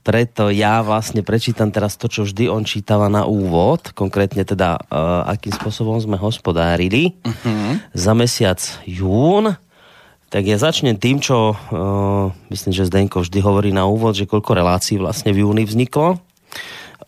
preto 0.00 0.48
ja 0.48 0.80
vlastne 0.80 1.20
prečítam 1.20 1.68
teraz 1.68 2.00
to, 2.00 2.08
čo 2.08 2.24
vždy 2.24 2.48
on 2.48 2.64
čítava 2.64 3.12
na 3.12 3.28
úvod, 3.28 3.92
konkrétne 3.92 4.42
teda, 4.48 4.80
uh, 4.88 5.28
akým 5.28 5.52
spôsobom 5.52 6.00
sme 6.00 6.16
hospodárili 6.16 7.12
uh-huh. 7.20 7.76
za 7.92 8.12
mesiac 8.16 8.58
jún. 8.88 9.52
Tak 10.32 10.42
ja 10.48 10.56
začnem 10.56 10.96
tým, 10.96 11.20
čo 11.20 11.52
uh, 11.52 12.32
myslím, 12.48 12.72
že 12.72 12.88
Zdenko 12.88 13.20
vždy 13.20 13.38
hovorí 13.44 13.68
na 13.68 13.84
úvod, 13.84 14.16
že 14.16 14.24
koľko 14.24 14.56
relácií 14.56 14.96
vlastne 14.96 15.36
v 15.36 15.44
júni 15.44 15.68
vzniklo. 15.68 16.16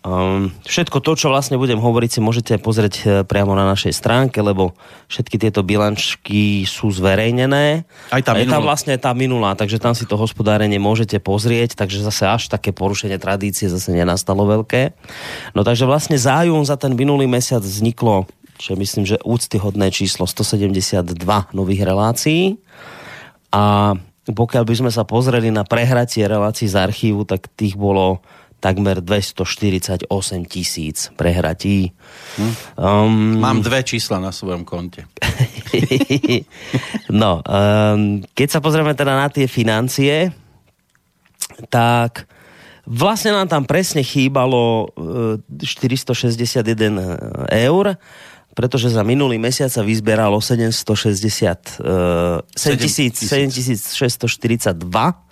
Um, 0.04 0.52
všetko 0.68 1.00
to, 1.00 1.16
čo 1.16 1.32
vlastne 1.32 1.56
budem 1.56 1.80
hovoriť, 1.80 2.10
si 2.12 2.20
môžete 2.20 2.60
pozrieť 2.60 2.94
e, 3.00 3.04
priamo 3.24 3.56
na 3.56 3.64
našej 3.64 3.96
stránke, 3.96 4.36
lebo 4.44 4.76
všetky 5.08 5.40
tieto 5.40 5.64
bilančky 5.64 6.68
sú 6.68 6.92
zverejnené. 6.92 7.88
Aj 8.12 8.20
tá 8.20 8.36
je 8.36 8.44
tam 8.44 8.60
minulá. 8.60 8.68
vlastne 8.68 9.00
tá 9.00 9.16
minulá, 9.16 9.56
takže 9.56 9.80
tam 9.80 9.96
si 9.96 10.04
to 10.04 10.20
hospodárenie 10.20 10.76
môžete 10.76 11.16
pozrieť, 11.24 11.80
takže 11.80 12.04
zase 12.04 12.28
až 12.28 12.52
také 12.52 12.76
porušenie 12.76 13.16
tradície 13.16 13.64
zase 13.64 13.96
nenastalo 13.96 14.44
veľké. 14.44 14.92
No 15.56 15.64
takže 15.64 15.88
vlastne 15.88 16.20
zájom 16.20 16.60
za 16.68 16.76
ten 16.76 16.92
minulý 16.92 17.24
mesiac 17.24 17.64
vzniklo, 17.64 18.28
čo 18.60 18.76
myslím, 18.76 19.08
že 19.08 19.16
úctyhodné 19.24 19.88
číslo 19.88 20.28
172 20.28 21.16
nových 21.56 21.80
relácií. 21.80 22.60
A 23.56 23.96
pokiaľ 24.28 24.68
by 24.68 24.74
sme 24.84 24.90
sa 24.92 25.08
pozreli 25.08 25.48
na 25.48 25.64
prehratie 25.64 26.28
relácií 26.28 26.68
z 26.68 26.76
archívu, 26.76 27.24
tak 27.24 27.48
tých 27.56 27.72
bolo 27.72 28.20
takmer 28.64 29.04
248 29.04 30.08
tisíc 30.48 31.12
prehratí. 31.20 31.92
Um, 32.80 33.36
Mám 33.36 33.60
dve 33.60 33.84
čísla 33.84 34.16
na 34.16 34.32
svojom 34.32 34.64
konte. 34.64 35.04
no, 37.12 37.44
um, 37.44 38.24
keď 38.32 38.48
sa 38.48 38.64
pozrieme 38.64 38.96
teda 38.96 39.20
na 39.20 39.28
tie 39.28 39.44
financie, 39.44 40.32
tak 41.68 42.24
vlastne 42.88 43.36
nám 43.36 43.52
tam 43.52 43.68
presne 43.68 44.00
chýbalo 44.00 44.88
e, 44.96 45.44
461 45.60 46.64
eur, 47.52 48.00
pretože 48.56 48.88
za 48.88 49.04
minulý 49.04 49.36
mesiac 49.36 49.68
sa 49.68 49.84
vyzberalo 49.84 50.40
760, 50.40 51.82
uh, 51.82 52.38
7642 52.54 55.24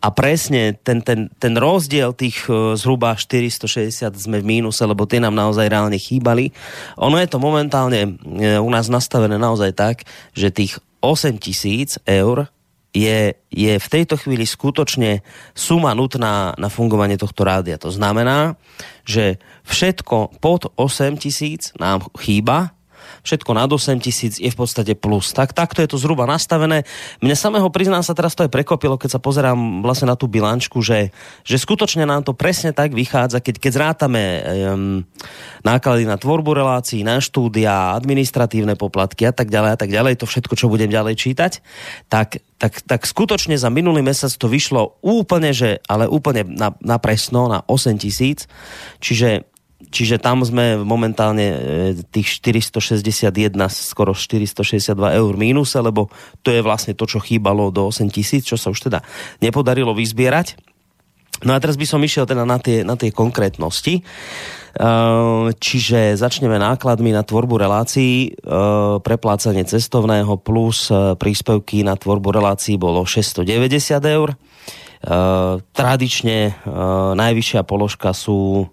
a 0.00 0.08
presne 0.08 0.80
ten, 0.80 1.04
ten, 1.04 1.28
ten 1.36 1.54
rozdiel 1.60 2.16
tých 2.16 2.48
uh, 2.48 2.72
zhruba 2.72 3.12
460 3.12 4.16
sme 4.16 4.40
v 4.40 4.48
mínuse, 4.58 4.80
lebo 4.88 5.04
tie 5.04 5.20
nám 5.20 5.36
naozaj 5.36 5.68
reálne 5.68 6.00
chýbali. 6.00 6.56
Ono 6.96 7.20
je 7.20 7.28
to 7.28 7.36
momentálne 7.36 8.16
uh, 8.16 8.64
u 8.64 8.70
nás 8.72 8.88
nastavené 8.88 9.36
naozaj 9.36 9.76
tak, 9.76 9.96
že 10.32 10.48
tých 10.48 10.80
8 11.04 11.36
tisíc 11.36 12.00
eur 12.08 12.48
je, 12.90 13.36
je 13.52 13.74
v 13.78 13.88
tejto 13.92 14.18
chvíli 14.18 14.42
skutočne 14.48 15.22
suma 15.54 15.94
nutná 15.94 16.56
na 16.58 16.68
fungovanie 16.72 17.14
tohto 17.14 17.46
rádia. 17.46 17.78
To 17.78 17.92
znamená, 17.92 18.58
že 19.06 19.38
všetko 19.68 20.40
pod 20.42 20.72
8 20.74 21.20
tisíc 21.20 21.70
nám 21.78 22.08
chýba, 22.18 22.74
všetko 23.22 23.50
nad 23.52 23.70
8 23.70 24.00
tisíc 24.00 24.40
je 24.40 24.48
v 24.48 24.56
podstate 24.56 24.96
plus. 24.96 25.32
Tak, 25.34 25.52
takto 25.52 25.84
je 25.84 25.90
to 25.90 26.00
zhruba 26.00 26.24
nastavené. 26.24 26.84
Mne 27.20 27.36
samého 27.36 27.68
priznám 27.68 28.04
sa 28.04 28.16
teraz 28.16 28.32
to 28.32 28.44
aj 28.46 28.52
prekopilo, 28.52 28.96
keď 28.96 29.18
sa 29.18 29.20
pozerám 29.20 29.84
vlastne 29.84 30.08
na 30.08 30.16
tú 30.16 30.30
bilančku, 30.30 30.80
že, 30.80 31.12
že 31.44 31.56
skutočne 31.60 32.08
nám 32.08 32.24
to 32.24 32.32
presne 32.32 32.72
tak 32.72 32.96
vychádza, 32.96 33.42
keď, 33.42 33.54
keď 33.60 33.70
zrátame 33.72 34.22
um, 34.40 35.04
náklady 35.66 36.08
na 36.08 36.16
tvorbu 36.16 36.56
relácií, 36.56 37.04
na 37.04 37.20
štúdia, 37.20 37.96
administratívne 37.98 38.74
poplatky 38.74 39.28
a 39.28 39.34
tak 39.34 39.52
ďalej 39.52 39.70
a 39.74 39.78
tak 39.78 39.90
ďalej, 39.92 40.20
to 40.20 40.26
všetko, 40.28 40.54
čo 40.56 40.72
budem 40.72 40.88
ďalej 40.88 41.14
čítať, 41.20 41.52
tak, 42.08 42.40
tak, 42.56 42.80
tak 42.84 43.04
skutočne 43.04 43.56
za 43.56 43.68
minulý 43.68 44.00
mesiac 44.00 44.32
to 44.32 44.48
vyšlo 44.48 45.00
úplne, 45.04 45.52
že, 45.52 45.84
ale 45.84 46.08
úplne 46.08 46.46
na, 46.46 46.72
na 46.80 46.96
presno, 46.96 47.48
na 47.50 47.64
8 47.68 48.00
tisíc. 48.00 48.48
Čiže 49.00 49.49
Čiže 49.90 50.22
tam 50.22 50.46
sme 50.46 50.78
momentálne 50.78 51.46
e, 51.50 51.58
tých 52.14 52.38
461, 52.38 53.58
skoro 53.68 54.14
462 54.14 54.94
eur 54.94 55.32
mínuse, 55.34 55.82
lebo 55.82 56.06
to 56.46 56.54
je 56.54 56.62
vlastne 56.62 56.94
to, 56.94 57.10
čo 57.10 57.18
chýbalo 57.18 57.74
do 57.74 57.90
8 57.90 58.06
tisíc, 58.08 58.46
čo 58.46 58.54
sa 58.54 58.70
už 58.70 58.86
teda 58.86 59.02
nepodarilo 59.42 59.90
vyzbierať. 59.90 60.54
No 61.42 61.56
a 61.56 61.58
teraz 61.58 61.80
by 61.80 61.86
som 61.88 62.04
išiel 62.04 62.28
teda 62.28 62.44
na 62.44 62.60
tie, 62.60 62.84
na 62.84 63.00
tie 63.00 63.08
konkrétnosti. 63.10 64.04
Čiže 65.56 66.14
začneme 66.14 66.60
nákladmi 66.60 67.16
na 67.16 67.24
tvorbu 67.24 67.56
relácií. 67.56 68.36
Preplácanie 69.00 69.64
cestovného 69.64 70.36
plus 70.36 70.92
príspevky 70.92 71.80
na 71.80 71.96
tvorbu 71.96 72.28
relácií 72.30 72.76
bolo 72.76 73.08
690 73.08 73.48
eur. 74.04 74.36
Tradične 75.72 76.60
najvyššia 77.16 77.60
položka 77.64 78.12
sú 78.12 78.68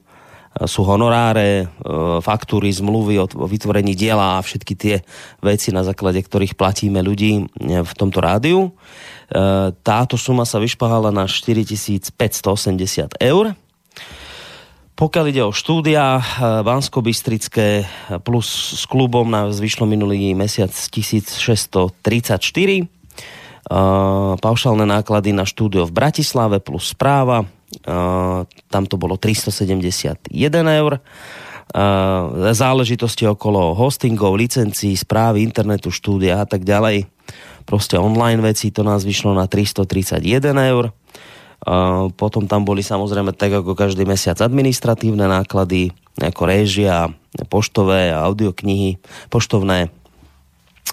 sú 0.65 0.81
honoráre, 0.87 1.69
faktúry, 2.25 2.73
zmluvy 2.73 3.21
o 3.21 3.27
vytvorení 3.45 3.93
diela 3.93 4.39
a 4.39 4.45
všetky 4.45 4.73
tie 4.73 5.05
veci, 5.43 5.69
na 5.69 5.85
základe 5.85 6.17
ktorých 6.23 6.57
platíme 6.57 7.03
ľudí 7.05 7.45
v 7.61 7.93
tomto 7.93 8.17
rádiu. 8.17 8.73
Táto 9.85 10.15
suma 10.17 10.47
sa 10.49 10.57
vyšpahala 10.57 11.13
na 11.13 11.29
4580 11.29 12.09
eur. 13.21 13.45
Pokiaľ 14.97 15.25
ide 15.29 15.45
o 15.45 15.53
štúdia 15.53 16.17
bansko 16.65 17.05
bystrické 17.05 17.85
plus 18.25 18.81
s 18.81 18.89
klubom 18.89 19.29
nás 19.29 19.61
vyšlo 19.61 19.85
minulý 19.85 20.33
mesiac 20.33 20.73
1634. 20.73 21.93
Paušálne 24.41 24.85
náklady 24.87 25.35
na 25.37 25.45
štúdio 25.45 25.85
v 25.85 25.93
Bratislave 25.93 26.63
plus 26.63 26.95
správa 26.95 27.45
tam 28.71 28.83
to 28.87 28.95
bolo 28.95 29.19
371 29.19 30.31
eur. 30.71 31.03
Záležitosti 32.55 33.27
okolo 33.27 33.75
hostingov, 33.75 34.39
licencií, 34.39 34.95
správy, 34.95 35.43
internetu, 35.43 35.91
štúdia 35.91 36.39
a 36.41 36.47
tak 36.47 36.63
ďalej. 36.63 37.11
Proste 37.67 37.99
online 37.99 38.39
veci, 38.39 38.71
to 38.71 38.87
nás 38.87 39.03
vyšlo 39.03 39.35
na 39.35 39.51
331 39.51 40.23
eur. 40.71 40.95
Potom 42.15 42.47
tam 42.47 42.63
boli 42.63 42.85
samozrejme 42.85 43.35
tak 43.35 43.51
ako 43.51 43.75
každý 43.75 44.07
mesiac 44.07 44.39
administratívne 44.39 45.27
náklady, 45.27 45.91
ako 46.15 46.47
réžia, 46.47 47.11
poštové, 47.51 48.15
audioknihy, 48.15 49.01
poštovné 49.27 49.91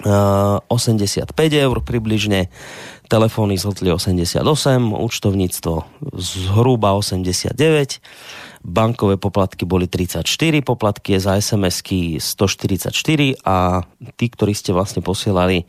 85 0.03 1.31
eur 1.55 1.77
približne, 1.87 2.51
telefóny 3.09 3.61
zhltli 3.61 3.93
88, 3.93 4.41
účtovníctvo 4.97 5.75
zhruba 6.17 6.97
89, 6.97 7.55
bankové 8.65 9.21
poplatky 9.21 9.69
boli 9.69 9.85
34, 9.85 10.25
poplatky 10.65 11.21
za 11.21 11.37
SMS-ky 11.37 12.17
144 12.17 13.45
a 13.45 13.85
tí, 14.17 14.27
ktorí 14.33 14.57
ste 14.57 14.73
vlastne 14.73 15.05
posielali 15.05 15.69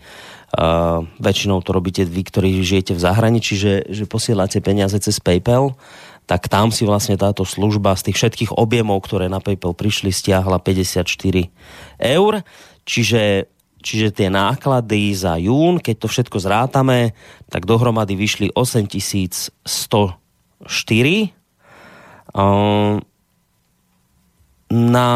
uh, 0.56 1.04
väčšinou 1.20 1.60
to 1.60 1.76
robíte 1.76 2.08
vy, 2.08 2.22
ktorí 2.24 2.64
žijete 2.64 2.96
v 2.96 3.04
zahraničí, 3.04 3.54
že, 3.60 3.74
že 3.92 4.08
posielate 4.08 4.64
peniaze 4.64 4.96
cez 5.04 5.20
PayPal, 5.20 5.76
tak 6.26 6.50
tam 6.50 6.74
si 6.74 6.88
vlastne 6.88 7.20
táto 7.20 7.46
služba 7.46 7.94
z 8.00 8.10
tých 8.10 8.18
všetkých 8.18 8.52
objemov, 8.58 9.04
ktoré 9.06 9.30
na 9.30 9.44
PayPal 9.44 9.78
prišli, 9.78 10.10
stiahla 10.10 10.58
54 10.58 11.06
eur. 12.02 12.34
Čiže 12.86 13.50
čiže 13.86 14.18
tie 14.18 14.34
náklady 14.34 15.14
za 15.14 15.38
jún, 15.38 15.78
keď 15.78 15.96
to 16.02 16.08
všetko 16.10 16.42
zrátame, 16.42 17.14
tak 17.54 17.70
dohromady 17.70 18.18
vyšli 18.18 18.50
8104. 18.58 20.26
Na 24.74 25.10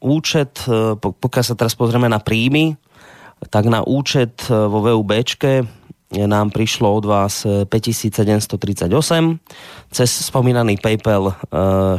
účet, 0.00 0.64
e, 0.64 0.96
pokiaľ 0.96 1.44
sa 1.44 1.54
teraz 1.54 1.76
pozrieme 1.76 2.08
na 2.08 2.16
príjmy, 2.16 2.80
tak 3.52 3.68
na 3.68 3.84
účet 3.84 4.48
e, 4.48 4.56
vo 4.56 4.80
VUBčke 4.80 5.79
nám 6.10 6.50
prišlo 6.50 6.90
od 6.90 7.04
vás 7.06 7.46
5738, 7.46 8.90
cez 9.94 10.10
spomínaný 10.10 10.82
PayPal 10.82 11.38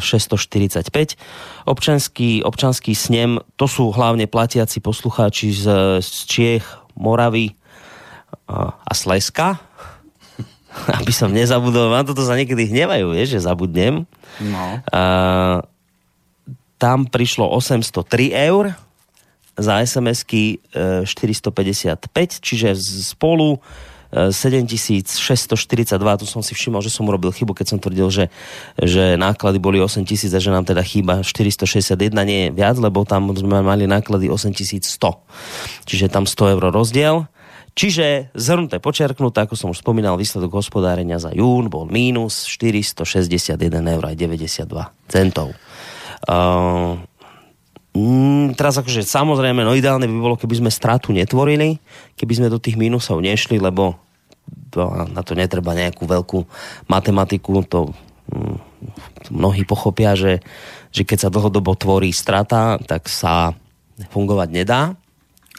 645. 0.03 1.15
Občanský, 1.63 2.43
občanský 2.43 2.91
snem, 2.91 3.39
to 3.55 3.71
sú 3.71 3.87
hlavne 3.95 4.27
platiaci 4.27 4.83
poslucháči 4.83 5.55
z, 5.55 5.65
z 6.03 6.17
Čiech, 6.27 6.65
Moravy 6.99 7.55
a 8.51 8.91
Sleska. 8.91 9.63
Aby 10.99 11.15
som 11.15 11.31
nezabudol, 11.31 11.87
vám 11.87 12.11
toto 12.11 12.27
sa 12.27 12.35
niekedy 12.35 12.67
hnevajú, 12.67 13.15
vieš, 13.15 13.39
že 13.39 13.47
zabudnem. 13.47 14.03
No. 14.43 14.83
Tam 16.75 17.07
prišlo 17.07 17.47
803 17.47 18.35
eur, 18.35 18.75
za 19.59 19.83
SMS-ky 19.83 20.63
455, 21.05 22.39
čiže 22.39 22.73
spolu 23.03 23.59
7642, 24.11 26.19
tu 26.19 26.25
som 26.27 26.43
si 26.43 26.51
všimol, 26.51 26.83
že 26.83 26.91
som 26.91 27.07
urobil 27.07 27.31
chybu, 27.31 27.55
keď 27.55 27.67
som 27.71 27.79
tvrdil, 27.79 28.11
že, 28.11 28.25
že 28.75 29.15
náklady 29.15 29.63
boli 29.63 29.79
8000 29.79 30.35
a 30.35 30.39
že 30.43 30.51
nám 30.51 30.67
teda 30.67 30.83
chýba 30.83 31.23
461, 31.23 32.11
nie 32.27 32.39
je 32.47 32.49
viac, 32.51 32.75
lebo 32.75 33.07
tam 33.07 33.31
sme 33.31 33.63
mali 33.63 33.87
náklady 33.87 34.27
8100. 34.27 34.83
Čiže 35.87 36.11
tam 36.11 36.27
100 36.27 36.59
eur 36.59 36.63
rozdiel. 36.75 37.23
Čiže 37.71 38.35
zhrnuté, 38.35 38.83
počerknuté, 38.83 39.47
ako 39.47 39.55
som 39.55 39.71
už 39.71 39.79
spomínal, 39.79 40.19
výsledok 40.19 40.59
hospodárenia 40.59 41.23
za 41.23 41.31
jún 41.31 41.71
bol 41.71 41.87
mínus 41.87 42.43
461 42.43 43.55
eur 43.71 44.03
aj 44.03 44.15
92 44.19 44.67
centov. 45.07 45.55
Uh, 46.27 46.99
Mm, 47.91 48.55
teraz 48.55 48.79
akože 48.79 49.03
samozrejme, 49.03 49.67
no 49.67 49.75
ideálne 49.75 50.07
by 50.07 50.15
bolo, 50.15 50.35
keby 50.39 50.63
sme 50.63 50.71
stratu 50.71 51.11
netvorili, 51.11 51.75
keby 52.15 52.33
sme 52.39 52.47
do 52.47 52.55
tých 52.55 52.79
mínusov 52.79 53.19
nešli, 53.19 53.59
lebo 53.59 53.99
to, 54.71 54.87
na 55.11 55.19
to 55.27 55.35
netreba 55.35 55.75
nejakú 55.75 56.07
veľkú 56.07 56.39
matematiku, 56.87 57.67
to 57.67 57.91
mm, 58.31 58.55
mnohí 59.35 59.67
pochopia, 59.67 60.15
že, 60.15 60.39
že 60.95 61.03
keď 61.03 61.27
sa 61.27 61.33
dlhodobo 61.33 61.75
tvorí 61.75 62.15
strata, 62.15 62.79
tak 62.79 63.11
sa 63.11 63.51
fungovať 64.09 64.49
nedá. 64.55 64.95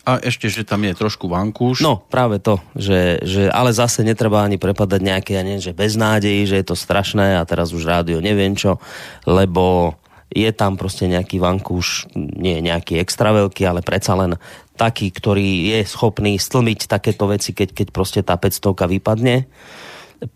A 0.02 0.18
ešte, 0.18 0.50
že 0.50 0.66
tam 0.66 0.82
je 0.82 0.98
trošku 0.98 1.30
vankúš. 1.30 1.78
No, 1.78 2.02
práve 2.10 2.42
to, 2.42 2.58
že, 2.74 3.22
že 3.22 3.46
ale 3.46 3.70
zase 3.70 4.02
netreba 4.02 4.42
ani 4.42 4.58
prepadať 4.58 4.98
nejaké, 4.98 5.38
ja 5.38 5.46
neviem, 5.46 5.62
že 5.62 5.76
beznádej, 5.76 6.48
že 6.48 6.58
je 6.58 6.66
to 6.66 6.74
strašné 6.74 7.38
a 7.38 7.46
teraz 7.46 7.70
už 7.70 7.86
rádio 7.86 8.18
neviem 8.18 8.58
čo, 8.58 8.82
lebo 9.28 9.94
je 10.32 10.50
tam 10.56 10.80
proste 10.80 11.04
nejaký 11.06 11.36
vankúš, 11.38 12.08
nie 12.16 12.64
nejaký 12.64 12.98
extra 12.98 13.30
veľký, 13.36 13.62
ale 13.68 13.84
predsa 13.84 14.16
len 14.16 14.40
taký, 14.74 15.12
ktorý 15.12 15.76
je 15.76 15.78
schopný 15.84 16.40
stlmiť 16.40 16.88
takéto 16.88 17.28
veci, 17.28 17.52
keď, 17.52 17.68
keď 17.76 17.86
proste 17.92 18.20
tá 18.24 18.34
500 18.40 18.98
vypadne 18.98 19.46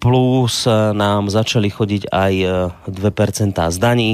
plus 0.03 0.67
e, 0.67 0.71
nám 0.93 1.31
začali 1.31 1.71
chodiť 1.71 2.11
aj 2.11 2.33
2% 2.91 2.91
e, 2.91 3.71
z 3.71 3.76
daní. 3.79 4.11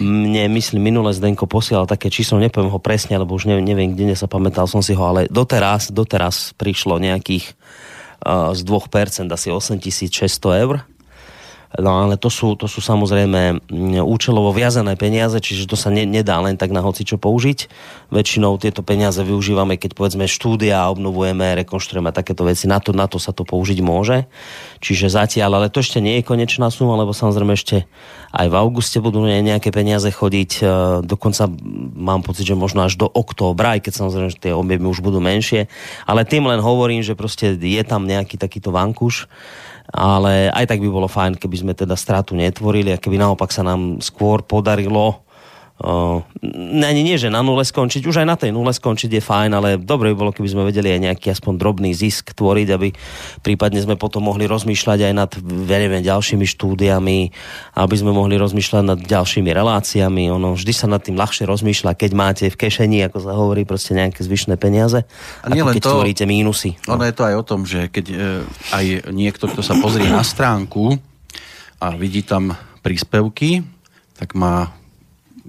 Mne, 0.00 0.48
myslím, 0.56 0.88
minule 0.88 1.12
Zdenko 1.12 1.44
posielal 1.44 1.84
také 1.84 2.08
číslo, 2.08 2.40
nepoviem 2.40 2.72
ho 2.72 2.80
presne, 2.80 3.20
lebo 3.20 3.36
už 3.36 3.48
neviem, 3.48 3.64
neviem 3.64 3.92
kde 3.92 4.16
sa 4.16 4.24
pamätal 4.24 4.64
som 4.64 4.80
si 4.80 4.96
ho, 4.96 5.04
ale 5.04 5.28
doteraz, 5.28 5.92
doteraz 5.92 6.56
prišlo 6.56 6.96
nejakých 6.96 7.52
uh, 8.24 8.56
z 8.56 8.60
2% 8.64 9.28
asi 9.28 9.48
8600 9.52 10.64
eur 10.64 10.80
No 11.80 12.04
ale 12.04 12.20
to 12.20 12.28
sú, 12.28 12.52
to 12.52 12.68
sú 12.68 12.84
samozrejme 12.84 13.64
mm, 13.64 14.04
účelovo 14.04 14.52
viazané 14.52 14.92
peniaze, 14.92 15.40
čiže 15.40 15.64
to 15.64 15.76
sa 15.76 15.88
ne, 15.88 16.04
nedá 16.04 16.36
len 16.44 16.60
tak 16.60 16.68
na 16.68 16.84
hoci 16.84 17.08
čo 17.08 17.16
použiť. 17.16 17.72
Väčšinou 18.12 18.60
tieto 18.60 18.84
peniaze 18.84 19.24
využívame, 19.24 19.80
keď 19.80 19.96
povedzme 19.96 20.28
štúdia, 20.28 20.92
obnovujeme, 20.92 21.56
rekonštruujeme 21.64 22.12
takéto 22.12 22.44
veci. 22.44 22.68
Na 22.68 22.76
to, 22.76 22.92
na 22.92 23.08
to 23.08 23.16
sa 23.16 23.32
to 23.32 23.48
použiť 23.48 23.80
môže. 23.80 24.28
Čiže 24.84 25.16
zatiaľ, 25.16 25.64
ale 25.64 25.72
to 25.72 25.80
ešte 25.80 26.04
nie 26.04 26.20
je 26.20 26.28
konečná 26.28 26.68
suma, 26.68 27.00
lebo 27.00 27.16
samozrejme 27.16 27.56
ešte 27.56 27.88
aj 28.36 28.46
v 28.52 28.58
auguste 28.60 29.00
budú 29.00 29.24
nejaké 29.24 29.72
peniaze 29.72 30.12
chodiť. 30.12 30.50
E, 30.60 30.62
dokonca 31.08 31.48
mám 31.96 32.20
pocit, 32.20 32.44
že 32.44 32.52
možno 32.52 32.84
až 32.84 33.00
do 33.00 33.08
októbra, 33.08 33.80
aj 33.80 33.88
keď 33.88 33.92
samozrejme 33.96 34.28
že 34.28 34.40
tie 34.44 34.52
objemy 34.52 34.84
už 34.92 35.00
budú 35.00 35.24
menšie. 35.24 35.72
Ale 36.04 36.28
tým 36.28 36.44
len 36.44 36.60
hovorím, 36.60 37.00
že 37.00 37.16
proste 37.16 37.56
je 37.56 37.82
tam 37.84 38.04
nejaký 38.04 38.36
takýto 38.36 38.76
vankuš 38.76 39.24
ale 39.90 40.52
aj 40.52 40.70
tak 40.70 40.78
by 40.78 40.88
bolo 40.92 41.10
fajn, 41.10 41.40
keby 41.40 41.56
sme 41.58 41.72
teda 41.74 41.98
stratu 41.98 42.38
netvorili 42.38 42.94
a 42.94 43.00
keby 43.02 43.18
naopak 43.18 43.50
sa 43.50 43.66
nám 43.66 43.98
skôr 43.98 44.46
podarilo 44.46 45.26
ani 45.82 47.02
nie, 47.02 47.18
že 47.18 47.26
na 47.26 47.42
nule 47.42 47.66
skončiť, 47.66 48.06
už 48.06 48.22
aj 48.22 48.26
na 48.26 48.36
tej 48.38 48.54
nule 48.54 48.70
skončiť 48.70 49.18
je 49.18 49.22
fajn, 49.22 49.50
ale 49.50 49.68
dobre 49.82 50.14
by 50.14 50.16
bolo, 50.16 50.30
keby 50.30 50.48
sme 50.48 50.62
vedeli 50.62 50.94
aj 50.94 51.00
nejaký 51.10 51.26
aspoň 51.34 51.58
drobný 51.58 51.90
zisk 51.90 52.38
tvoriť, 52.38 52.68
aby 52.70 52.88
prípadne 53.42 53.82
sme 53.82 53.98
potom 53.98 54.30
mohli 54.30 54.46
rozmýšľať 54.46 54.98
aj 55.10 55.12
nad 55.12 55.30
neviem, 55.42 55.98
ďalšími 55.98 56.46
štúdiami, 56.46 57.18
aby 57.74 57.94
sme 57.98 58.14
mohli 58.14 58.38
rozmýšľať 58.38 58.82
nad 58.86 59.00
ďalšími 59.02 59.50
reláciami. 59.50 60.30
Ono 60.30 60.54
vždy 60.54 60.72
sa 60.72 60.86
nad 60.86 61.02
tým 61.02 61.18
ľahšie 61.18 61.50
rozmýšľa, 61.50 61.98
keď 61.98 62.10
máte 62.14 62.44
v 62.46 62.56
kešení, 62.56 63.02
ako 63.10 63.18
sa 63.18 63.32
hovorí, 63.34 63.66
proste 63.66 63.98
nejaké 63.98 64.22
zvyšné 64.22 64.54
peniaze, 64.62 65.02
a 65.42 65.46
nie 65.50 65.66
ako 65.66 65.74
keď 65.74 65.82
to, 65.82 65.90
tvoríte 65.98 66.24
mínusy. 66.30 66.78
No. 66.86 66.94
Ono 66.94 67.04
je 67.08 67.14
to 67.16 67.26
aj 67.26 67.34
o 67.34 67.44
tom, 67.44 67.66
že 67.66 67.90
keď 67.90 68.06
e, 68.06 68.16
aj 68.70 68.84
niekto, 69.10 69.50
kto 69.50 69.66
sa 69.66 69.74
pozrie 69.82 70.06
na 70.06 70.22
stránku 70.22 70.94
a 71.82 71.98
vidí 71.98 72.22
tam 72.22 72.54
príspevky, 72.86 73.66
tak 74.14 74.38
má 74.38 74.70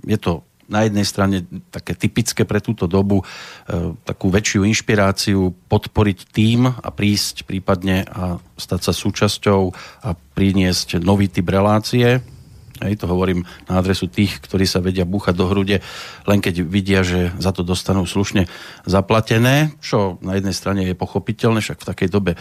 je 0.04 0.18
to 0.20 0.44
na 0.72 0.88
jednej 0.88 1.04
strane 1.04 1.44
také 1.70 1.94
typické 1.94 2.48
pre 2.48 2.64
túto 2.64 2.88
dobu 2.88 3.22
e, 3.22 3.26
takú 4.08 4.32
väčšiu 4.32 4.64
inšpiráciu 4.64 5.52
podporiť 5.68 6.20
tým 6.32 6.72
a 6.72 6.90
prísť 6.90 7.44
prípadne 7.44 8.08
a 8.08 8.40
stať 8.56 8.82
sa 8.90 8.94
súčasťou 8.96 9.62
a 10.08 10.10
priniesť 10.16 11.04
nový 11.04 11.28
typ 11.28 11.52
relácie 11.52 12.24
Hej, 12.84 13.00
to 13.00 13.08
hovorím 13.08 13.48
na 13.72 13.80
adresu 13.80 14.12
tých, 14.12 14.44
ktorí 14.44 14.68
sa 14.68 14.84
vedia 14.84 15.08
búchať 15.08 15.34
do 15.40 15.48
hrude, 15.48 15.80
len 16.28 16.40
keď 16.44 16.68
vidia, 16.68 17.00
že 17.02 17.32
za 17.40 17.56
to 17.56 17.64
dostanú 17.64 18.04
slušne 18.04 18.52
zaplatené, 18.84 19.72
čo 19.80 20.20
na 20.20 20.36
jednej 20.36 20.52
strane 20.52 20.82
je 20.84 21.00
pochopiteľné, 21.00 21.64
však 21.64 21.80
v 21.80 21.90
takej 21.90 22.10
dobe 22.12 22.32
e, 22.36 22.40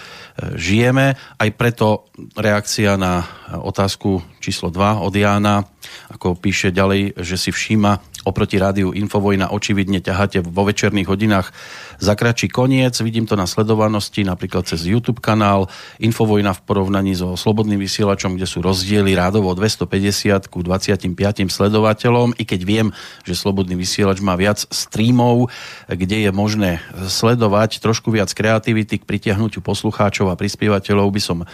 žijeme. 0.58 1.14
Aj 1.14 1.50
preto 1.54 2.10
reakcia 2.34 2.98
na 2.98 3.22
otázku 3.54 4.42
číslo 4.42 4.74
2 4.74 5.06
od 5.06 5.14
Jána, 5.14 5.62
ako 6.10 6.34
píše 6.34 6.74
ďalej, 6.74 7.22
že 7.22 7.36
si 7.38 7.50
všíma 7.54 8.11
oproti 8.22 8.58
rádiu 8.58 8.94
Infovojna 8.94 9.50
očividne 9.50 9.98
ťaháte 9.98 10.42
vo 10.46 10.62
večerných 10.66 11.08
hodinách 11.10 11.50
za 11.98 12.14
kratší 12.14 12.50
koniec. 12.50 12.94
Vidím 13.02 13.26
to 13.26 13.34
na 13.34 13.46
sledovanosti 13.46 14.22
napríklad 14.22 14.66
cez 14.66 14.86
YouTube 14.86 15.18
kanál 15.18 15.66
Infovojna 15.98 16.54
v 16.54 16.60
porovnaní 16.62 17.18
so 17.18 17.34
Slobodným 17.34 17.78
vysielačom, 17.78 18.38
kde 18.38 18.46
sú 18.46 18.62
rozdiely 18.62 19.14
rádovo 19.18 19.54
250 19.54 20.46
ku 20.50 20.62
25 20.62 21.12
sledovateľom, 21.50 22.38
i 22.38 22.44
keď 22.46 22.60
viem, 22.62 22.88
že 23.26 23.34
Slobodný 23.34 23.74
vysielač 23.74 24.22
má 24.22 24.38
viac 24.38 24.62
streamov, 24.70 25.50
kde 25.90 26.26
je 26.26 26.30
možné 26.30 26.82
sledovať 26.94 27.82
trošku 27.82 28.14
viac 28.14 28.30
kreativity 28.30 29.02
k 29.02 29.08
pritiahnutiu 29.08 29.60
poslucháčov 29.60 30.30
a 30.30 30.38
prispievateľov 30.38 31.08
by 31.10 31.22
som 31.22 31.38
e, 31.42 31.46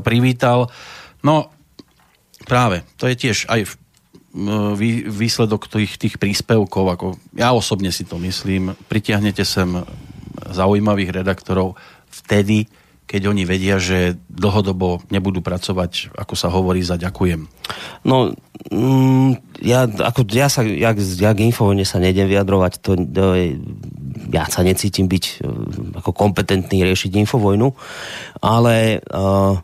privítal. 0.00 0.68
No, 1.24 1.52
práve, 2.44 2.84
to 2.96 3.08
je 3.08 3.16
tiež 3.16 3.48
aj 3.48 3.60
v 3.68 3.72
výsledok 5.10 5.66
tých, 5.66 5.98
tých 5.98 6.14
príspevkov, 6.22 6.84
ako 6.94 7.06
ja 7.34 7.50
osobne 7.50 7.90
si 7.90 8.06
to 8.06 8.14
myslím, 8.22 8.78
pritiahnete 8.86 9.42
sem 9.42 9.82
zaujímavých 10.50 11.22
redaktorov 11.22 11.74
vtedy, 12.10 12.70
keď 13.10 13.26
oni 13.26 13.42
vedia, 13.42 13.82
že 13.82 14.14
dlhodobo 14.30 15.02
nebudú 15.10 15.42
pracovať, 15.42 16.14
ako 16.14 16.34
sa 16.38 16.46
hovorí, 16.46 16.78
za 16.86 16.94
ďakujem? 16.94 17.42
No, 18.06 18.30
mm, 18.70 19.58
ja, 19.66 19.90
ako, 19.90 20.30
ja 20.30 20.46
sa, 20.46 20.62
jak, 20.62 20.94
jak 21.02 21.36
infovojne 21.42 21.82
sa 21.82 21.98
nejdem 21.98 22.30
vyjadrovať, 22.30 22.72
to, 22.78 22.94
to 23.10 23.34
je, 23.34 23.58
ja 24.30 24.46
sa 24.46 24.62
necítim 24.62 25.10
byť 25.10 25.42
ako 25.98 26.10
kompetentný 26.14 26.86
riešiť 26.86 27.18
infovojnu, 27.26 27.74
ale 28.46 29.02
uh, 29.02 29.58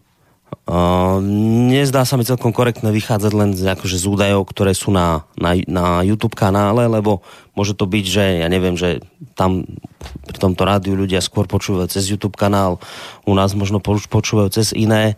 Uh, 0.67 1.23
nezdá 1.71 2.03
sa 2.03 2.19
mi 2.19 2.27
celkom 2.27 2.51
korektné 2.51 2.91
vychádzať 2.91 3.33
len 3.39 3.55
z, 3.55 3.71
akože, 3.71 4.03
z 4.03 4.07
údajov, 4.11 4.51
ktoré 4.51 4.75
sú 4.75 4.91
na, 4.91 5.23
na, 5.39 5.55
na 5.71 6.03
YouTube 6.03 6.35
kanále, 6.35 6.91
lebo 6.91 7.23
môže 7.55 7.79
to 7.79 7.87
byť, 7.87 8.05
že 8.07 8.25
ja 8.43 8.49
neviem, 8.51 8.75
že 8.75 8.99
tam 9.39 9.63
pri 10.27 10.39
tomto 10.43 10.67
rádiu 10.67 10.99
ľudia 10.99 11.23
skôr 11.23 11.47
počúvajú 11.47 11.87
cez 11.87 12.11
YouTube 12.11 12.35
kanál, 12.35 12.83
u 13.23 13.35
nás 13.39 13.55
možno 13.55 13.79
počúvajú 13.83 14.51
cez 14.51 14.75
iné 14.75 15.15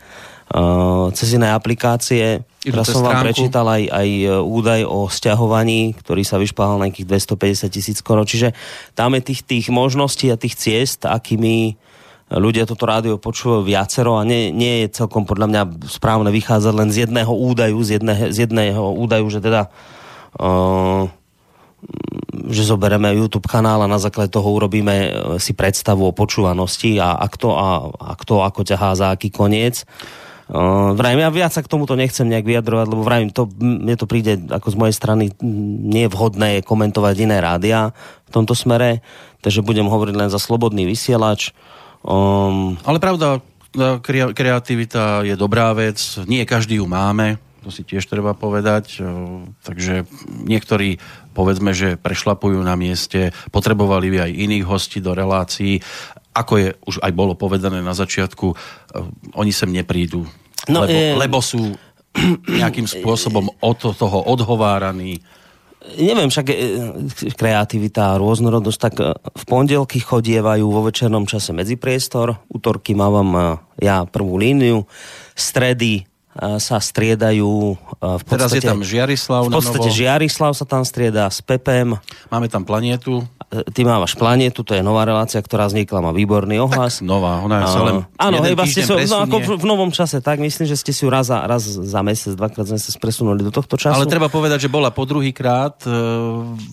uh, 0.52 1.08
cez 1.12 1.36
iné 1.36 1.48
aplikácie. 1.52 2.44
Teraz 2.60 2.92
som 2.92 3.04
vám 3.04 3.24
prečítal 3.24 3.64
aj, 3.64 3.88
aj 3.88 4.08
údaj 4.44 4.80
o 4.84 5.08
stiahovaní, 5.08 5.96
ktorý 5.96 6.28
sa 6.28 6.36
vyšpáhal 6.36 6.76
na 6.76 6.92
nejakých 6.92 7.24
250 7.32 7.72
tisíc 7.72 7.96
skoro. 8.00 8.24
Čiže 8.28 8.52
tam 8.92 9.16
je 9.16 9.32
tých, 9.32 9.40
tých 9.44 9.66
možností 9.72 10.28
a 10.28 10.36
tých 10.36 10.60
ciest, 10.60 11.08
akými 11.08 11.80
ľudia 12.28 12.68
toto 12.68 12.84
rádio 12.84 13.16
počúvajú 13.16 13.64
viacero 13.64 14.20
a 14.20 14.22
nie, 14.28 14.52
nie 14.52 14.84
je 14.84 15.00
celkom 15.00 15.24
podľa 15.24 15.46
mňa 15.48 15.62
správne 15.88 16.28
vychádzať 16.28 16.74
len 16.76 16.88
z 16.92 17.08
jedného 17.08 17.32
údaju, 17.32 17.80
z 17.80 18.00
jedného, 18.00 18.24
z 18.28 18.36
jedného 18.44 18.82
údaju, 19.00 19.26
že 19.32 19.40
teda 19.40 19.72
uh, 20.36 21.08
že 22.48 22.68
zoberieme 22.68 23.16
YouTube 23.16 23.48
kanál 23.48 23.80
a 23.80 23.88
na 23.88 24.02
základe 24.02 24.34
toho 24.34 24.44
urobíme 24.50 24.94
uh, 24.94 25.10
si 25.40 25.56
predstavu 25.56 26.04
o 26.04 26.16
počúvanosti 26.16 27.00
a, 27.00 27.16
a, 27.16 27.26
kto, 27.32 27.48
a, 27.56 27.68
a 27.96 28.12
kto 28.18 28.44
ako 28.44 28.60
ťahá 28.60 28.92
za 28.92 29.08
aký 29.14 29.32
koniec. 29.32 29.88
Uh, 30.48 30.96
vrajím, 30.96 31.24
ja 31.24 31.30
viac 31.32 31.52
sa 31.52 31.64
k 31.64 31.68
tomuto 31.68 31.92
nechcem 31.92 32.28
nejak 32.28 32.44
vyjadrovať, 32.44 32.86
lebo 32.88 33.02
vrajím, 33.04 33.28
to, 33.32 33.48
mne 33.60 33.96
to 33.96 34.08
príde 34.08 34.48
ako 34.48 34.68
z 34.72 34.76
mojej 34.80 34.94
strany 34.96 35.24
nie 35.84 36.08
je 36.08 36.12
vhodné 36.12 36.64
komentovať 36.64 37.14
iné 37.24 37.36
rádia 37.40 37.92
v 38.28 38.30
tomto 38.32 38.56
smere, 38.56 39.04
takže 39.44 39.64
budem 39.64 39.88
hovoriť 39.88 40.14
len 40.16 40.28
za 40.32 40.40
slobodný 40.40 40.88
vysielač. 40.88 41.52
Um, 42.02 42.78
ale 42.86 43.02
pravda, 43.02 43.42
kreativita 44.32 45.26
je 45.26 45.34
dobrá 45.36 45.74
vec, 45.76 45.98
nie 46.24 46.42
každý 46.48 46.80
ju 46.80 46.86
máme, 46.88 47.36
to 47.62 47.74
si 47.74 47.84
tiež 47.84 48.06
treba 48.08 48.32
povedať, 48.32 49.02
takže 49.66 50.08
niektorí 50.46 50.96
povedzme, 51.36 51.76
že 51.76 52.00
prešlapujú 52.00 52.58
na 52.64 52.78
mieste, 52.78 53.34
potrebovali 53.52 54.08
by 54.14 54.18
aj 54.30 54.32
iných 54.40 54.64
hostí 54.64 54.98
do 55.04 55.12
relácií, 55.12 55.82
ako 56.32 56.52
je 56.56 56.68
už 56.86 56.96
aj 57.02 57.12
bolo 57.12 57.34
povedané 57.34 57.82
na 57.82 57.92
začiatku, 57.92 58.54
oni 59.36 59.52
sem 59.52 59.68
neprídu, 59.68 60.24
no, 60.70 60.86
lebo, 60.86 60.96
je... 60.96 61.08
lebo 61.18 61.38
sú 61.44 61.76
nejakým 62.62 62.88
spôsobom 62.88 63.52
od 63.60 63.78
toho 63.94 64.18
odhováraní 64.24 65.20
neviem, 65.96 66.28
však 66.28 66.46
e, 66.50 66.56
kreativita 67.32 68.14
a 68.14 68.18
rôznorodosť, 68.20 68.80
tak 68.80 68.94
e, 68.98 69.14
v 69.14 69.44
pondelky 69.46 70.02
chodievajú 70.02 70.66
vo 70.66 70.82
večernom 70.84 71.24
čase 71.24 71.54
medzipriestor, 71.54 72.36
útorky 72.50 72.92
mávam 72.98 73.28
e, 73.32 73.40
ja 73.82 74.02
prvú 74.04 74.36
líniu, 74.36 74.84
stredy 75.38 76.04
sa 76.38 76.78
striedajú 76.78 77.74
v 77.98 78.22
podstate... 78.22 78.38
Teraz 78.38 78.54
je 78.54 78.62
tam 78.62 78.80
Žiarislav 78.86 79.50
V 79.50 79.58
podstate 79.58 79.90
Žiarislav 79.90 80.54
sa 80.54 80.62
tam 80.62 80.86
strieda 80.86 81.26
s 81.26 81.42
Pepem. 81.42 81.98
Máme 82.30 82.46
tam 82.46 82.62
planietu. 82.62 83.26
e, 83.50 83.66
ty 83.74 83.82
mávaš 83.82 84.14
planetu, 84.14 84.62
to 84.62 84.76
je 84.76 84.82
nová 84.84 85.02
relácia, 85.02 85.40
ktorá 85.42 85.66
vznikla, 85.66 85.98
má 85.98 86.12
výborný 86.14 86.62
ohlas. 86.62 87.02
Tak 87.02 87.08
nová, 87.10 87.42
ona 87.42 87.64
je 87.64 87.66
sa 87.74 87.80
len 87.82 87.96
Áno, 88.20 88.38
hej, 88.44 88.54
vlastne 88.54 88.82
sú, 88.86 88.94
no, 88.94 89.16
ako 89.24 89.36
v, 89.40 89.48
v, 89.58 89.66
novom 89.66 89.90
čase, 89.90 90.22
tak 90.22 90.38
myslím, 90.38 90.68
že 90.68 90.76
ste 90.78 90.92
si 90.94 91.02
ju 91.02 91.10
raz 91.10 91.26
za, 91.32 91.42
raz 91.42 91.64
za 91.64 92.00
mesiac, 92.06 92.38
dvakrát 92.38 92.66
za 92.70 92.74
mesiac 92.78 92.94
presunuli 93.02 93.40
do 93.42 93.50
tohto 93.50 93.74
času. 93.74 93.98
Ale 93.98 94.06
treba 94.06 94.30
povedať, 94.30 94.68
že 94.68 94.70
bola 94.70 94.94
po 94.94 95.08
druhý 95.08 95.34
krát 95.34 95.82
e, 95.82 95.90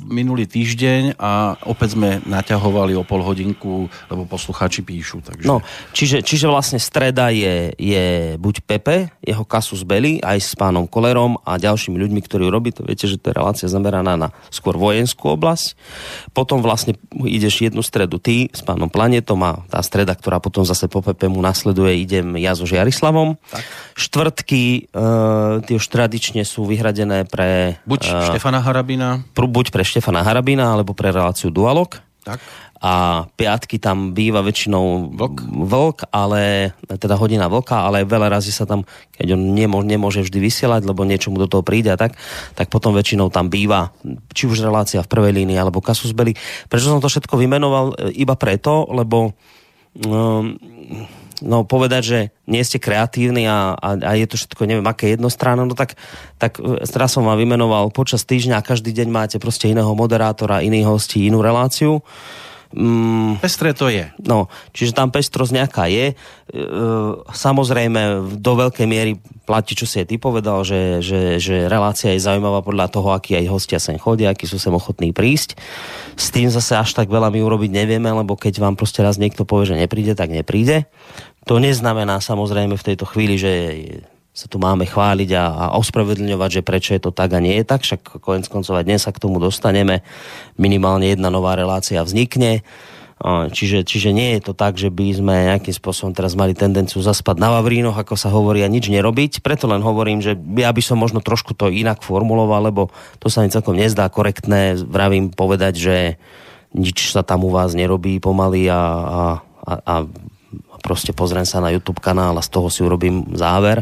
minulý 0.05 0.45
týždeň 0.45 1.17
a 1.17 1.57
opäť 1.65 1.97
sme 1.97 2.21
naťahovali 2.27 2.93
o 2.99 3.07
pol 3.07 3.23
hodinku, 3.23 3.89
lebo 4.11 4.27
poslucháči 4.29 4.85
píšu. 4.85 5.25
Takže... 5.25 5.47
No, 5.47 5.65
čiže, 5.95 6.21
čiže 6.21 6.51
vlastne 6.51 6.77
streda 6.77 7.31
je, 7.31 7.71
je 7.79 8.35
buď 8.37 8.55
Pepe, 8.67 8.97
jeho 9.23 9.47
kasus 9.55 9.87
belli, 9.87 10.19
aj 10.19 10.43
s 10.43 10.51
pánom 10.59 10.83
Kolerom 10.83 11.39
a 11.47 11.55
ďalšími 11.55 11.95
ľuďmi, 11.95 12.19
ktorí 12.19 12.51
robí, 12.51 12.75
to 12.75 12.83
viete, 12.83 13.07
že 13.07 13.15
to 13.15 13.31
je 13.31 13.39
relácia 13.39 13.71
zameraná 13.71 14.19
na 14.19 14.35
skôr 14.51 14.75
vojenskú 14.75 15.31
oblasť. 15.31 15.79
Potom 16.35 16.59
vlastne 16.59 16.99
ideš 17.23 17.63
jednu 17.63 17.79
stredu 17.79 18.19
ty 18.19 18.51
s 18.51 18.59
pánom 18.59 18.91
Planetom 18.91 19.39
a 19.47 19.63
tá 19.71 19.79
streda, 19.79 20.11
ktorá 20.11 20.43
potom 20.43 20.67
zase 20.67 20.91
po 20.91 20.99
Pepe 20.99 21.31
mu 21.31 21.39
nasleduje, 21.39 21.95
idem 21.95 22.35
ja 22.35 22.51
so 22.51 22.67
Žiarislavom. 22.67 23.39
Tak. 23.47 23.63
Štvrtky 23.95 24.91
uh, 24.91 25.63
tie 25.63 25.79
už 25.79 25.87
tradične 25.87 26.43
sú 26.43 26.67
vyhradené 26.67 27.23
pre... 27.23 27.79
Buď 27.87 28.11
uh, 28.11 28.27
Štefana 28.27 28.59
Harabina. 28.59 29.23
Pr- 29.31 29.47
buď 29.47 29.71
pre 29.71 29.87
Štefana 29.87 30.19
Harabina, 30.27 30.75
alebo 30.75 30.91
pre 30.91 31.15
reláciu 31.15 31.47
Dualog. 31.47 31.95
Tak 32.25 32.43
a 32.83 33.25
piatky 33.39 33.79
tam 33.79 34.11
býva 34.11 34.43
väčšinou 34.43 35.15
vlk, 35.15 35.37
vlk 35.47 35.97
ale, 36.11 36.75
teda 36.85 37.15
hodina 37.15 37.47
vlka, 37.47 37.87
ale 37.87 38.03
veľa 38.03 38.27
razy 38.27 38.51
sa 38.51 38.67
tam, 38.67 38.83
keď 39.15 39.39
on 39.39 39.55
nemôže, 39.55 39.87
nemôže 39.87 40.21
vždy 40.27 40.39
vysielať, 40.43 40.83
lebo 40.83 41.07
niečo 41.07 41.31
mu 41.31 41.39
do 41.39 41.47
toho 41.47 41.63
príde 41.63 41.87
a 41.89 41.97
tak, 41.97 42.19
tak 42.53 42.67
potom 42.67 42.91
väčšinou 42.91 43.31
tam 43.31 43.47
býva, 43.47 43.95
či 44.35 44.51
už 44.51 44.59
relácia 44.59 44.99
v 44.99 45.07
prvej 45.07 45.31
línii, 45.31 45.55
alebo 45.55 45.79
kasus 45.79 46.11
belli. 46.11 46.35
Prečo 46.67 46.91
som 46.91 46.99
to 46.99 47.07
všetko 47.07 47.39
vymenoval? 47.39 47.95
E, 47.95 48.11
iba 48.19 48.35
preto, 48.35 48.91
lebo 48.91 49.31
um, 50.03 50.59
no 51.41 51.63
povedať, 51.63 52.03
že 52.03 52.19
nie 52.47 52.63
ste 52.63 52.79
kreatívni 52.79 53.47
a, 53.47 53.71
a, 53.75 53.89
a 53.99 54.11
je 54.19 54.27
to 54.27 54.35
všetko 54.35 54.67
neviem 54.67 54.87
aké 54.87 55.15
jednostranné, 55.15 55.63
no 55.63 55.75
tak, 55.75 55.95
tak 56.39 56.59
teraz 56.91 57.15
som 57.15 57.23
vám 57.23 57.39
vymenoval 57.39 57.91
počas 57.91 58.23
týždňa 58.27 58.59
a 58.59 58.67
každý 58.67 58.95
deň 58.95 59.07
máte 59.09 59.37
proste 59.39 59.71
iného 59.71 59.89
moderátora, 59.95 60.63
iných 60.63 60.87
hostí, 60.87 61.27
inú 61.27 61.39
reláciu. 61.39 62.03
Mm, 62.75 63.39
Pestré 63.39 63.71
to 63.71 63.87
je. 63.87 64.11
No, 64.19 64.51
čiže 64.75 64.91
tam 64.91 65.07
pestrosť 65.07 65.55
nejaká 65.55 65.87
je. 65.87 66.11
E, 66.11 66.15
samozrejme, 67.31 68.35
do 68.35 68.53
veľkej 68.59 68.83
miery 68.83 69.15
platí, 69.47 69.79
čo 69.79 69.87
si 69.87 70.03
aj 70.03 70.11
ty 70.11 70.19
povedal, 70.19 70.67
že, 70.67 70.99
že, 70.99 71.39
že 71.39 71.71
relácia 71.71 72.11
je 72.11 72.19
zaujímavá 72.19 72.59
podľa 72.67 72.91
toho, 72.91 73.15
akí 73.15 73.39
aj 73.39 73.47
hostia 73.47 73.79
sem 73.79 73.95
chodia, 73.95 74.35
akí 74.35 74.43
sú 74.43 74.59
sem 74.59 74.75
ochotní 74.75 75.15
prísť. 75.15 75.55
S 76.19 76.35
tým 76.35 76.51
zase 76.51 76.75
až 76.75 76.91
tak 76.91 77.07
veľa 77.07 77.31
my 77.31 77.39
urobiť 77.47 77.71
nevieme, 77.71 78.11
lebo 78.11 78.35
keď 78.35 78.59
vám 78.59 78.75
proste 78.75 78.99
raz 78.99 79.15
niekto 79.15 79.47
povie, 79.47 79.71
že 79.71 79.79
nepríde, 79.79 80.11
tak 80.11 80.35
nepríde. 80.35 80.91
To 81.47 81.63
neznamená 81.63 82.19
samozrejme 82.19 82.75
v 82.75 82.87
tejto 82.91 83.07
chvíli, 83.07 83.39
že 83.39 83.51
sa 84.35 84.51
tu 84.51 84.59
máme 84.59 84.83
chváliť 84.83 85.31
a, 85.31 85.43
a 85.47 85.65
ospravedlňovať, 85.79 86.59
že 86.59 86.67
prečo 86.67 86.91
je 86.91 86.99
to 86.99 87.15
tak 87.15 87.31
a 87.31 87.39
nie 87.39 87.55
je 87.55 87.65
tak, 87.65 87.87
však 87.87 88.19
konec 88.19 88.51
koncov 88.51 88.75
dnes 88.83 88.99
sa 88.99 89.15
k 89.15 89.23
tomu 89.23 89.39
dostaneme, 89.39 90.03
minimálne 90.59 91.07
jedna 91.07 91.31
nová 91.31 91.55
relácia 91.55 92.03
vznikne, 92.03 92.67
čiže, 93.55 93.87
čiže 93.87 94.11
nie 94.11 94.35
je 94.35 94.51
to 94.51 94.51
tak, 94.51 94.75
že 94.75 94.91
by 94.91 95.07
sme 95.15 95.55
nejakým 95.55 95.71
spôsobom 95.71 96.11
teraz 96.11 96.35
mali 96.35 96.51
tendenciu 96.51 96.99
zaspať 96.99 97.39
na 97.39 97.47
Vavrínoch, 97.55 97.95
ako 97.95 98.19
sa 98.19 98.27
hovorí, 98.27 98.59
a 98.59 98.67
nič 98.67 98.91
nerobiť, 98.91 99.39
preto 99.39 99.71
len 99.71 99.79
hovorím, 99.79 100.19
že 100.19 100.35
ja 100.35 100.67
by 100.67 100.81
som 100.83 100.99
možno 100.99 101.23
trošku 101.23 101.55
to 101.55 101.71
inak 101.71 102.03
formuloval, 102.03 102.59
lebo 102.67 102.91
to 103.23 103.31
sa 103.31 103.39
mi 103.39 103.47
celkom 103.47 103.79
nezdá 103.79 104.11
korektné, 104.11 104.75
vravím 104.83 105.31
povedať, 105.31 105.73
že 105.79 105.95
nič 106.75 107.15
sa 107.15 107.23
tam 107.23 107.47
u 107.47 107.55
vás 107.55 107.71
nerobí 107.71 108.19
pomaly 108.19 108.67
a, 108.67 108.75
a, 108.83 109.21
a, 109.63 109.73
a 109.79 109.95
proste 110.85 111.17
pozriem 111.17 111.49
sa 111.49 111.57
na 111.57 111.73
YouTube 111.73 111.97
kanál 111.97 112.37
a 112.37 112.45
z 112.45 112.53
toho 112.53 112.69
si 112.69 112.85
urobím 112.85 113.25
záver. 113.33 113.81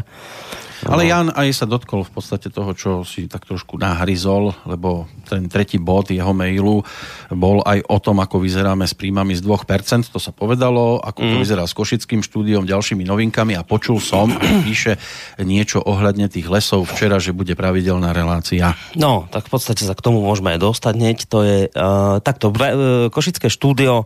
Ale 0.84 1.08
Jan 1.08 1.32
aj 1.32 1.64
sa 1.64 1.66
dotkol 1.68 2.04
v 2.04 2.12
podstate 2.12 2.52
toho, 2.52 2.76
čo 2.76 2.90
si 3.08 3.24
tak 3.24 3.48
trošku 3.48 3.80
nahryzol, 3.80 4.52
lebo 4.68 5.08
ten 5.24 5.48
tretí 5.48 5.80
bod 5.80 6.12
jeho 6.12 6.36
mailu 6.36 6.84
bol 7.32 7.64
aj 7.64 7.80
o 7.88 7.98
tom, 8.04 8.20
ako 8.20 8.44
vyzeráme 8.44 8.84
s 8.84 8.92
príjmami 8.92 9.32
z 9.32 9.40
2%, 9.40 10.12
to 10.12 10.20
sa 10.20 10.30
povedalo, 10.36 11.00
ako 11.00 11.24
to 11.24 11.34
mm. 11.38 11.40
vyzerá 11.40 11.64
s 11.64 11.72
Košickým 11.72 12.20
štúdiom, 12.20 12.68
ďalšími 12.68 13.00
novinkami 13.00 13.56
a 13.56 13.64
počul 13.64 13.96
som, 13.96 14.28
píše 14.66 15.00
niečo 15.40 15.80
ohľadne 15.80 16.28
tých 16.28 16.52
lesov 16.52 16.84
včera, 16.84 17.16
že 17.16 17.32
bude 17.32 17.56
pravidelná 17.56 18.12
relácia. 18.12 18.76
No, 18.92 19.24
tak 19.32 19.48
v 19.48 19.56
podstate 19.56 19.88
sa 19.88 19.96
k 19.96 20.04
tomu 20.04 20.20
môžeme 20.20 20.52
aj 20.52 20.60
dostať 20.60 20.94
hneď. 21.00 21.18
To 21.32 21.38
je 21.40 21.58
uh, 21.72 22.20
takto, 22.20 22.52
uh, 22.52 23.08
Košické 23.08 23.48
štúdio 23.48 24.04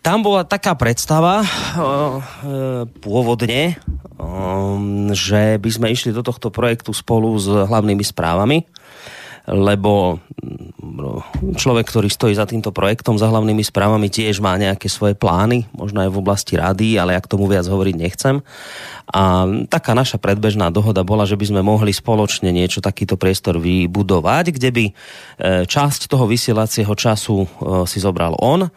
tam 0.00 0.24
bola 0.24 0.48
taká 0.48 0.72
predstava 0.76 1.44
pôvodne, 3.04 3.76
že 5.12 5.56
by 5.60 5.70
sme 5.70 5.86
išli 5.92 6.12
do 6.12 6.24
tohto 6.24 6.48
projektu 6.48 6.92
spolu 6.92 7.36
s 7.36 7.48
hlavnými 7.48 8.04
správami, 8.04 8.64
lebo 9.50 10.20
mm, 10.20 11.56
človek, 11.56 11.88
ktorý 11.88 12.08
stojí 12.12 12.36
za 12.36 12.44
týmto 12.46 12.70
projektom, 12.70 13.16
za 13.16 13.26
hlavnými 13.26 13.64
správami, 13.64 14.12
tiež 14.12 14.38
má 14.38 14.54
nejaké 14.60 14.86
svoje 14.86 15.16
plány, 15.16 15.66
možno 15.72 16.04
aj 16.04 16.10
v 16.12 16.20
oblasti 16.20 16.54
rady, 16.54 17.00
ale 17.00 17.16
ja 17.16 17.20
k 17.24 17.30
tomu 17.30 17.48
viac 17.48 17.64
hovoriť 17.66 17.94
nechcem. 17.96 18.44
A 19.10 19.48
taká 19.66 19.96
naša 19.96 20.20
predbežná 20.22 20.70
dohoda 20.70 21.02
bola, 21.02 21.26
že 21.26 21.34
by 21.34 21.50
sme 21.50 21.60
mohli 21.66 21.90
spoločne 21.90 22.52
niečo, 22.54 22.84
takýto 22.84 23.18
priestor 23.18 23.58
vybudovať, 23.58 24.54
kde 24.54 24.70
by 24.70 24.84
časť 25.66 26.06
toho 26.06 26.30
vysielacieho 26.30 26.92
času 26.94 27.48
si 27.90 27.98
zobral 27.98 28.38
on, 28.38 28.70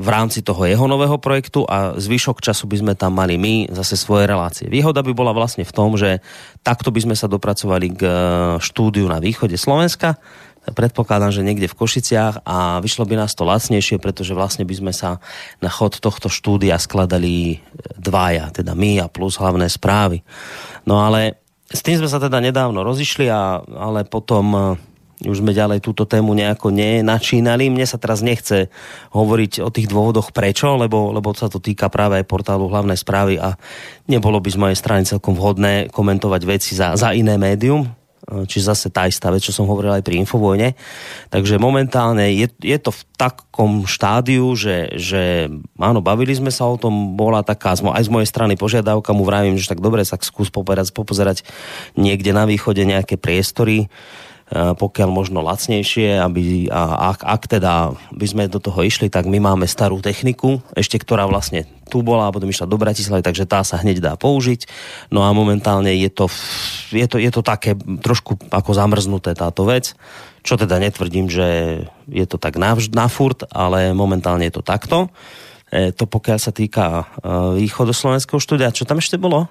v 0.00 0.08
rámci 0.08 0.40
toho 0.40 0.64
jeho 0.64 0.88
nového 0.88 1.20
projektu 1.20 1.68
a 1.68 2.00
zvyšok 2.00 2.40
času 2.40 2.64
by 2.64 2.76
sme 2.80 2.94
tam 2.96 3.12
mali 3.12 3.36
my 3.36 3.68
zase 3.68 4.00
svoje 4.00 4.24
relácie. 4.24 4.72
Výhoda 4.72 5.04
by 5.04 5.12
bola 5.12 5.36
vlastne 5.36 5.68
v 5.68 5.72
tom, 5.76 6.00
že 6.00 6.24
takto 6.64 6.88
by 6.88 7.04
sme 7.04 7.16
sa 7.16 7.28
dopracovali 7.28 7.92
k 7.92 8.00
e, 8.02 8.12
štúdiu 8.64 9.04
na 9.12 9.20
východe 9.20 9.60
Slovenska, 9.60 10.16
predpokladám, 10.68 11.32
že 11.32 11.44
niekde 11.44 11.72
v 11.72 11.78
Košiciach 11.78 12.44
a 12.44 12.84
vyšlo 12.84 13.08
by 13.08 13.16
nás 13.16 13.32
to 13.32 13.48
lacnejšie, 13.48 13.96
pretože 13.96 14.36
vlastne 14.36 14.68
by 14.68 14.74
sme 14.76 14.92
sa 14.92 15.18
na 15.64 15.72
chod 15.72 15.98
tohto 15.98 16.28
štúdia 16.28 16.76
skladali 16.76 17.64
dvaja, 17.96 18.52
teda 18.52 18.76
my 18.76 19.00
a 19.00 19.06
plus 19.08 19.40
hlavné 19.40 19.66
správy. 19.72 20.20
No 20.84 21.00
ale 21.00 21.40
s 21.70 21.80
tým 21.80 22.02
sme 22.02 22.10
sa 22.10 22.20
teda 22.20 22.42
nedávno 22.42 22.82
rozišli, 22.84 23.30
a, 23.30 23.62
ale 23.64 24.04
potom 24.04 24.44
e, 24.52 24.60
už 25.24 25.44
sme 25.44 25.52
ďalej 25.52 25.84
túto 25.84 26.08
tému 26.08 26.32
nejako 26.32 26.72
nenačínali. 26.72 27.68
Mne 27.68 27.84
sa 27.84 28.00
teraz 28.00 28.24
nechce 28.24 28.72
hovoriť 29.12 29.60
o 29.60 29.68
tých 29.68 29.90
dôvodoch 29.90 30.32
prečo, 30.32 30.80
lebo, 30.80 31.12
lebo 31.12 31.36
sa 31.36 31.52
to 31.52 31.60
týka 31.60 31.92
práve 31.92 32.20
aj 32.20 32.30
portálu 32.30 32.72
hlavnej 32.72 32.96
správy 32.96 33.36
a 33.36 33.56
nebolo 34.08 34.40
by 34.40 34.48
z 34.48 34.60
mojej 34.60 34.78
strany 34.78 35.02
celkom 35.04 35.36
vhodné 35.36 35.92
komentovať 35.92 36.42
veci 36.48 36.72
za, 36.72 36.96
za 36.96 37.12
iné 37.12 37.36
médium, 37.36 38.00
či 38.46 38.62
zase 38.62 38.92
tá 38.92 39.10
istá 39.10 39.32
vec, 39.32 39.42
čo 39.42 39.50
som 39.50 39.66
hovoril 39.66 39.90
aj 39.90 40.06
pri 40.06 40.22
Infovojne. 40.22 40.78
Takže 41.32 41.58
momentálne 41.58 42.30
je, 42.30 42.46
je 42.62 42.78
to 42.78 42.94
v 42.94 43.02
takom 43.18 43.88
štádiu, 43.88 44.54
že, 44.54 44.94
že 45.00 45.50
áno, 45.80 45.98
bavili 45.98 46.30
sme 46.36 46.54
sa 46.54 46.68
o 46.70 46.78
tom, 46.78 47.18
bola 47.18 47.42
taká 47.42 47.74
aj 47.74 48.04
z 48.06 48.12
mojej 48.12 48.28
strany 48.30 48.54
požiadavka, 48.54 49.16
mu 49.16 49.26
vravím, 49.26 49.58
že 49.58 49.72
tak 49.72 49.82
dobre, 49.82 50.06
sa 50.06 50.20
skús 50.20 50.52
popozerať, 50.52 50.94
popozerať 50.94 51.38
niekde 51.98 52.30
na 52.30 52.46
východe 52.46 52.84
nejaké 52.86 53.18
priestory, 53.18 53.90
pokiaľ 54.50 55.08
možno 55.14 55.46
lacnejšie, 55.46 56.18
aby, 56.18 56.66
a 56.74 57.14
ak, 57.14 57.22
ak 57.22 57.42
teda 57.46 57.94
by 58.10 58.26
sme 58.26 58.50
do 58.50 58.58
toho 58.58 58.82
išli, 58.82 59.06
tak 59.06 59.30
my 59.30 59.38
máme 59.38 59.70
starú 59.70 60.02
techniku, 60.02 60.58
ešte 60.74 60.98
ktorá 60.98 61.30
vlastne 61.30 61.70
tu 61.86 62.02
bola 62.02 62.26
a 62.26 62.34
potom 62.34 62.50
išla 62.50 62.66
do 62.66 62.74
Bratislavy, 62.74 63.22
takže 63.22 63.46
tá 63.46 63.62
sa 63.62 63.78
hneď 63.78 64.02
dá 64.02 64.12
použiť. 64.18 64.66
No 65.14 65.22
a 65.22 65.30
momentálne 65.30 65.94
je 65.94 66.10
to, 66.10 66.26
je 66.90 67.06
to, 67.06 67.22
je 67.22 67.30
to 67.30 67.42
také 67.46 67.78
trošku 67.78 68.42
ako 68.50 68.70
zamrznuté 68.74 69.38
táto 69.38 69.62
vec, 69.66 69.94
čo 70.42 70.58
teda 70.58 70.82
netvrdím, 70.82 71.30
že 71.30 71.82
je 72.10 72.26
to 72.26 72.34
tak 72.34 72.58
navždy, 72.58 72.90
na 72.90 73.06
furt, 73.06 73.46
ale 73.54 73.94
momentálne 73.94 74.46
je 74.50 74.54
to 74.58 74.66
takto. 74.66 75.14
E, 75.70 75.94
to 75.94 76.10
pokiaľ 76.10 76.38
sa 76.42 76.50
týka 76.50 76.86
e, 76.98 77.04
východoslovenského 77.62 78.42
štúdia, 78.42 78.74
čo 78.74 78.82
tam 78.82 78.98
ešte 78.98 79.14
bolo? 79.14 79.46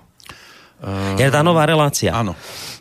Uh, 0.79 1.19
je 1.19 1.27
tá 1.27 1.43
nová 1.43 1.67
relácia. 1.67 2.15
Áno. 2.15 2.35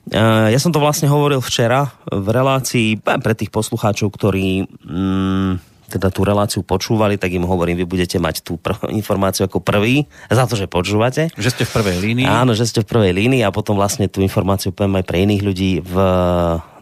Uh, 0.08 0.48
ja 0.48 0.58
som 0.62 0.70
to 0.70 0.80
vlastne 0.80 1.10
hovoril 1.10 1.42
včera 1.42 1.90
v 2.08 2.26
relácii 2.30 3.02
pre 3.02 3.34
tých 3.34 3.50
poslucháčov, 3.50 4.08
ktorí 4.14 4.64
mm, 4.64 5.52
teda 5.88 6.12
tú 6.12 6.20
reláciu 6.22 6.60
počúvali, 6.60 7.16
tak 7.16 7.32
im 7.32 7.48
hovorím, 7.48 7.80
vy 7.80 7.86
budete 7.88 8.20
mať 8.20 8.44
tú 8.44 8.60
pr- 8.60 8.76
informáciu 8.92 9.48
ako 9.48 9.64
prvý, 9.64 10.04
za 10.28 10.44
to, 10.44 10.54
že 10.54 10.68
počúvate. 10.68 11.32
Že 11.34 11.50
ste 11.50 11.64
v 11.64 11.72
prvej 11.80 11.98
línii. 12.04 12.26
Áno, 12.28 12.52
že 12.52 12.68
ste 12.68 12.84
v 12.84 12.88
prvej 12.92 13.12
línii 13.16 13.40
a 13.40 13.50
potom 13.50 13.80
vlastne 13.80 14.04
tú 14.06 14.20
informáciu 14.20 14.70
poviem 14.70 15.00
aj 15.00 15.04
pre 15.08 15.24
iných 15.24 15.42
ľudí 15.42 15.72
v, 15.80 15.94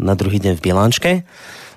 na 0.02 0.14
druhý 0.18 0.42
deň 0.42 0.59
v 0.59 0.64
Bilančke. 0.64 1.11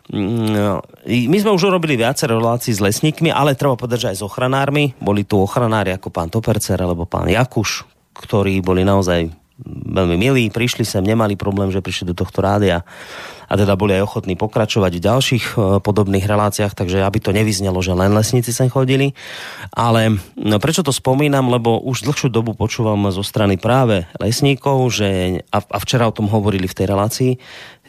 Mm, 0.09 0.81
my 1.05 1.37
sme 1.37 1.53
už 1.53 1.69
urobili 1.69 1.93
viacero 1.93 2.41
relácií 2.41 2.73
s 2.73 2.81
lesníkmi, 2.81 3.29
ale 3.29 3.53
treba 3.53 3.77
povedať, 3.77 4.09
že 4.09 4.09
aj 4.09 4.17
s 4.17 4.25
ochranármi. 4.25 4.97
Boli 4.97 5.21
tu 5.21 5.37
ochranári 5.37 5.93
ako 5.93 6.09
pán 6.09 6.33
Topercer 6.33 6.81
alebo 6.81 7.05
pán 7.05 7.29
Jakuš, 7.29 7.85
ktorí 8.13 8.61
boli 8.63 8.85
naozaj 8.85 9.29
veľmi 9.67 10.15
milí, 10.15 10.47
prišli 10.47 10.87
sem, 10.87 11.03
nemali 11.03 11.35
problém, 11.35 11.67
že 11.67 11.83
prišli 11.83 12.11
do 12.11 12.15
tohto 12.15 12.39
rádia 12.39 12.87
a 13.49 13.53
teda 13.57 13.73
boli 13.75 13.97
aj 13.97 14.05
ochotní 14.05 14.37
pokračovať 14.37 14.91
v 14.93 15.05
ďalších 15.09 15.45
e, 15.51 15.53
podobných 15.81 16.23
reláciách, 16.23 16.77
takže 16.77 17.01
aby 17.01 17.19
to 17.19 17.33
nevyznelo, 17.33 17.81
že 17.81 17.97
len 17.97 18.13
lesníci 18.13 18.53
sem 18.53 18.69
chodili. 18.69 19.17
Ale 19.73 20.21
no, 20.37 20.61
prečo 20.61 20.85
to 20.85 20.93
spomínam, 20.93 21.49
lebo 21.49 21.81
už 21.81 22.05
dlhšiu 22.05 22.29
dobu 22.29 22.53
počúvam 22.53 23.09
zo 23.09 23.25
strany 23.25 23.57
práve 23.57 24.05
lesníkov, 24.21 24.93
že, 24.93 25.41
a, 25.49 25.59
včera 25.81 26.07
o 26.07 26.15
tom 26.15 26.29
hovorili 26.29 26.69
v 26.69 26.77
tej 26.77 26.85
relácii, 26.87 27.31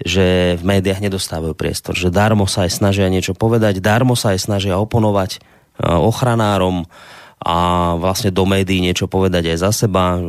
že 0.01 0.57
v 0.57 0.63
médiách 0.65 1.05
nedostávajú 1.05 1.53
priestor, 1.55 1.93
že 1.93 2.09
darmo 2.09 2.49
sa 2.49 2.65
aj 2.65 2.81
snažia 2.81 3.13
niečo 3.13 3.37
povedať, 3.37 3.85
darmo 3.85 4.17
sa 4.17 4.33
aj 4.33 4.41
snažia 4.43 4.81
oponovať 4.81 5.39
e, 5.39 5.39
ochranárom 5.87 6.89
a 7.41 7.57
vlastne 7.97 8.29
do 8.29 8.45
médií 8.45 8.85
niečo 8.85 9.09
povedať 9.09 9.57
aj 9.57 9.59
za 9.59 9.71
seba 9.73 10.21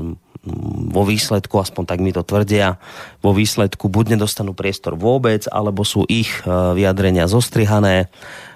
vo 0.91 1.03
výsledku, 1.05 1.53
aspoň 1.61 1.83
tak 1.85 1.99
mi 2.01 2.09
to 2.09 2.25
tvrdia, 2.25 2.81
vo 3.21 3.29
výsledku 3.29 3.93
buď 3.93 4.17
nedostanú 4.17 4.57
priestor 4.57 4.97
vôbec, 4.97 5.45
alebo 5.45 5.85
sú 5.85 6.01
ich 6.09 6.33
e, 6.41 6.49
vyjadrenia 6.49 7.29
zostrihané 7.29 8.09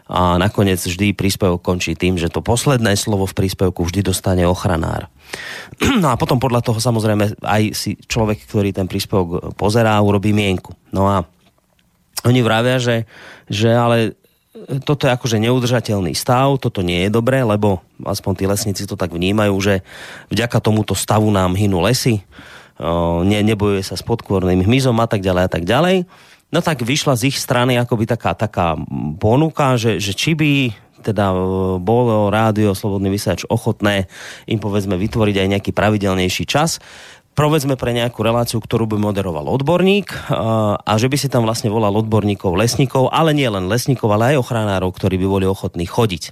a 0.05 0.37
nakoniec 0.37 0.77
vždy 0.81 1.17
príspevok 1.17 1.61
končí 1.61 1.97
tým, 1.97 2.17
že 2.17 2.29
to 2.29 2.41
posledné 2.41 2.93
slovo 2.93 3.25
v 3.25 3.37
príspevku 3.37 3.85
vždy 3.85 4.05
dostane 4.05 4.45
ochranár. 4.45 5.09
No 6.01 6.13
a 6.13 6.17
potom 6.17 6.41
podľa 6.41 6.61
toho 6.65 6.81
samozrejme 6.81 7.41
aj 7.41 7.63
si 7.73 7.97
človek, 7.97 8.45
ktorý 8.49 8.73
ten 8.73 8.89
príspevok 8.89 9.53
pozerá, 9.53 9.97
urobí 10.01 10.33
mienku. 10.33 10.73
No 10.89 11.09
a 11.09 11.25
oni 12.25 12.41
vravia, 12.41 12.81
že, 12.81 13.05
že 13.45 13.69
ale 13.69 14.17
toto 14.87 15.05
je 15.05 15.11
akože 15.11 15.37
neudržateľný 15.43 16.15
stav, 16.15 16.55
toto 16.63 16.79
nie 16.79 17.05
je 17.05 17.09
dobré, 17.11 17.43
lebo 17.43 17.83
aspoň 18.01 18.31
tí 18.39 18.43
lesníci 18.47 18.83
to 18.87 18.95
tak 18.95 19.11
vnímajú, 19.11 19.55
že 19.59 19.83
vďaka 20.31 20.63
tomuto 20.63 20.95
stavu 20.95 21.27
nám 21.27 21.59
hynú 21.59 21.83
lesy, 21.83 22.23
ne, 23.23 23.39
nebojuje 23.43 23.83
sa 23.83 23.99
s 23.99 24.03
podkvorným 24.03 24.63
hmyzom 24.63 24.95
a 24.99 25.07
tak 25.07 25.23
ďalej 25.23 25.43
a 25.47 25.49
tak 25.51 25.63
ďalej. 25.67 26.07
No 26.55 26.63
tak 26.63 26.87
vyšla 26.87 27.19
z 27.19 27.35
ich 27.35 27.37
strany 27.39 27.75
akoby 27.75 28.07
taká, 28.07 28.31
taká 28.31 28.79
ponuka, 29.19 29.75
že, 29.75 29.99
že 29.99 30.15
či 30.15 30.37
by 30.37 30.51
teda 31.05 31.37
bolo 31.77 32.33
rádio 32.33 32.73
Slobodný 32.73 33.13
vysielač 33.13 33.45
ochotné 33.45 34.09
im 34.49 34.57
povedzme 34.57 34.97
vytvoriť 34.97 35.35
aj 35.37 35.51
nejaký 35.53 35.71
pravidelnejší 35.77 36.49
čas, 36.49 36.81
povedzme 37.35 37.75
pre 37.75 37.91
nejakú 37.91 38.23
reláciu, 38.23 38.63
ktorú 38.63 38.87
by 38.87 38.97
moderoval 38.97 39.51
odborník 39.51 40.31
a 40.31 40.93
že 40.95 41.11
by 41.11 41.17
si 41.19 41.27
tam 41.27 41.43
vlastne 41.43 41.67
volal 41.67 41.91
odborníkov, 41.99 42.55
lesníkov, 42.55 43.11
ale 43.11 43.35
nie 43.35 43.45
len 43.45 43.67
lesníkov, 43.67 44.07
ale 44.07 44.33
aj 44.33 44.41
ochranárov, 44.41 44.95
ktorí 44.95 45.19
by 45.19 45.27
boli 45.27 45.45
ochotní 45.45 45.83
chodiť. 45.83 46.31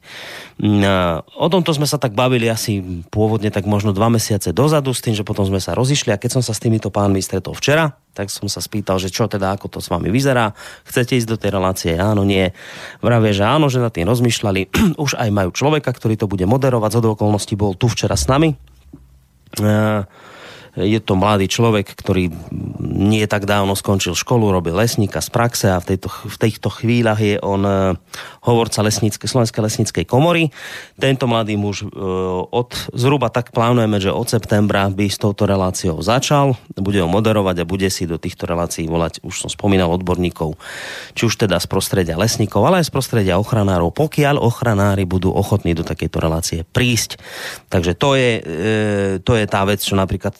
Mm, 0.63 1.27
o 1.27 1.47
tomto 1.51 1.75
sme 1.75 1.83
sa 1.83 1.99
tak 1.99 2.15
bavili 2.15 2.47
asi 2.47 2.79
pôvodne 3.11 3.51
tak 3.51 3.67
možno 3.67 3.91
dva 3.91 4.07
mesiace 4.07 4.55
dozadu 4.55 4.95
s 4.95 5.03
tým, 5.03 5.11
že 5.11 5.27
potom 5.27 5.43
sme 5.43 5.59
sa 5.59 5.75
rozišli 5.75 6.15
a 6.15 6.17
keď 6.17 6.39
som 6.39 6.43
sa 6.43 6.55
s 6.55 6.63
týmito 6.63 6.87
pánmi 6.87 7.19
stretol 7.19 7.51
včera, 7.51 7.99
tak 8.15 8.31
som 8.31 8.47
sa 8.47 8.63
spýtal, 8.63 8.95
že 9.01 9.11
čo 9.11 9.27
teda, 9.27 9.59
ako 9.59 9.67
to 9.67 9.79
s 9.83 9.91
vami 9.91 10.07
vyzerá, 10.07 10.55
chcete 10.87 11.19
ísť 11.19 11.27
do 11.27 11.35
tej 11.35 11.51
relácie, 11.51 11.91
áno, 11.99 12.23
nie. 12.23 12.55
Vravie, 13.03 13.35
že 13.35 13.43
áno, 13.43 13.67
že 13.67 13.83
na 13.83 13.91
tým 13.91 14.07
rozmýšľali, 14.07 14.71
už 15.03 15.19
aj 15.19 15.29
majú 15.35 15.51
človeka, 15.51 15.91
ktorý 15.91 16.15
to 16.15 16.31
bude 16.31 16.47
moderovať, 16.47 16.95
z 16.95 17.11
okolností 17.11 17.59
bol 17.59 17.75
tu 17.75 17.91
včera 17.91 18.15
s 18.15 18.31
nami. 18.31 18.55
Uh, 19.59 20.07
je 20.73 20.97
to 20.97 21.13
mladý 21.13 21.45
človek, 21.45 21.85
ktorý 21.93 22.33
nie 22.81 23.21
tak 23.29 23.45
dávno 23.45 23.77
skončil 23.77 24.17
školu, 24.17 24.49
robil 24.49 24.73
lesníka 24.73 25.21
z 25.21 25.29
praxe 25.29 25.67
a 25.69 25.77
v, 25.77 25.93
tejto, 25.93 26.09
v 26.09 26.37
týchto 26.41 26.69
chvíľach 26.73 27.21
je 27.21 27.37
on 27.45 27.61
e, 27.61 27.93
hovorca 28.41 28.81
lesnícke, 28.81 29.29
Slovenskej 29.29 29.61
lesníckej 29.61 30.05
komory. 30.09 30.49
Tento 30.97 31.29
mladý 31.29 31.61
muž 31.61 31.85
e, 31.85 31.87
od 32.49 32.73
zhruba 32.97 33.29
tak 33.29 33.53
plánujeme, 33.53 34.01
že 34.01 34.09
od 34.09 34.25
septembra 34.25 34.89
by 34.89 35.05
s 35.05 35.21
touto 35.21 35.45
reláciou 35.45 36.01
začal, 36.01 36.57
bude 36.73 37.05
ho 37.05 37.09
moderovať 37.09 37.61
a 37.61 37.69
bude 37.69 37.85
si 37.93 38.09
do 38.09 38.17
týchto 38.17 38.49
relácií 38.49 38.89
volať, 38.89 39.21
už 39.21 39.45
som 39.45 39.49
spomínal, 39.53 39.93
odborníkov, 39.93 40.57
či 41.13 41.29
už 41.29 41.37
teda 41.37 41.61
z 41.61 41.69
prostredia 41.69 42.17
lesníkov, 42.17 42.65
ale 42.65 42.81
aj 42.81 42.89
z 42.89 42.93
prostredia 42.97 43.37
ochranárov, 43.37 43.93
pokiaľ 43.93 44.41
ochranári 44.41 45.05
budú 45.05 45.29
ochotní 45.29 45.77
do 45.77 45.85
takejto 45.85 46.17
relácie 46.17 46.59
prísť. 46.65 47.21
Takže 47.69 47.93
to 47.93 48.17
je, 48.17 48.31
e, 48.41 48.41
to 49.21 49.37
je 49.37 49.45
tá 49.45 49.61
vec, 49.69 49.77
čo 49.85 49.93
napríklad 49.93 50.33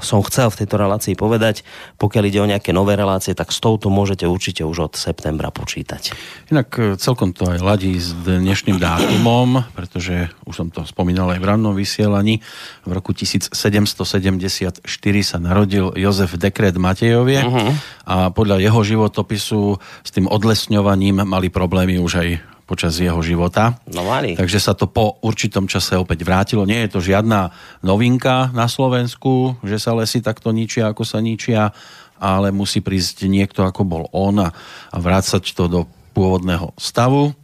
som 0.00 0.20
chcel 0.26 0.48
v 0.50 0.58
tejto 0.64 0.76
relácii 0.76 1.14
povedať. 1.14 1.62
Pokiaľ 1.96 2.24
ide 2.26 2.40
o 2.42 2.50
nejaké 2.50 2.70
nové 2.74 2.96
relácie, 2.96 3.32
tak 3.36 3.52
s 3.54 3.58
touto 3.58 3.92
môžete 3.92 4.24
určite 4.26 4.62
už 4.66 4.90
od 4.90 4.94
septembra 4.98 5.48
počítať. 5.54 6.12
Inak 6.50 6.68
e, 6.76 6.82
celkom 6.98 7.32
to 7.32 7.48
aj 7.48 7.58
ladí 7.62 7.96
s 7.96 8.12
dnešným 8.12 8.80
dátumom, 8.80 9.64
pretože 9.76 10.30
už 10.44 10.54
som 10.54 10.68
to 10.68 10.82
spomínal 10.84 11.30
aj 11.30 11.40
v 11.40 11.48
rannom 11.48 11.74
vysielaní. 11.74 12.42
V 12.84 12.90
roku 12.90 13.14
1774 13.14 14.82
sa 15.22 15.38
narodil 15.38 15.92
Jozef 15.96 16.36
Dekret 16.36 16.76
Matejovie 16.76 17.42
uh-huh. 17.44 17.70
a 18.06 18.16
podľa 18.30 18.62
jeho 18.62 18.80
životopisu 18.82 19.78
s 20.04 20.10
tým 20.10 20.26
odlesňovaním 20.26 21.22
mali 21.24 21.48
problémy 21.52 21.98
už 22.00 22.12
aj 22.20 22.28
počas 22.70 22.94
jeho 23.02 23.18
života. 23.18 23.74
No 23.90 24.06
mali. 24.06 24.38
Takže 24.38 24.62
sa 24.62 24.78
to 24.78 24.86
po 24.86 25.18
určitom 25.26 25.66
čase 25.66 25.98
opäť 25.98 26.22
vrátilo. 26.22 26.62
Nie 26.62 26.86
je 26.86 26.94
to 26.94 27.00
žiadna 27.02 27.50
novinka 27.82 28.54
na 28.54 28.70
Slovensku, 28.70 29.58
že 29.66 29.82
sa 29.82 29.90
lesy 29.98 30.22
takto 30.22 30.54
ničia, 30.54 30.86
ako 30.86 31.02
sa 31.02 31.18
ničia, 31.18 31.74
ale 32.22 32.54
musí 32.54 32.78
prísť 32.78 33.26
niekto, 33.26 33.66
ako 33.66 33.82
bol 33.82 34.04
on 34.14 34.38
a, 34.38 34.54
a 34.94 34.96
vrácať 35.02 35.42
to 35.50 35.66
do 35.66 35.80
pôvodného 36.14 36.70
stavu. 36.78 37.34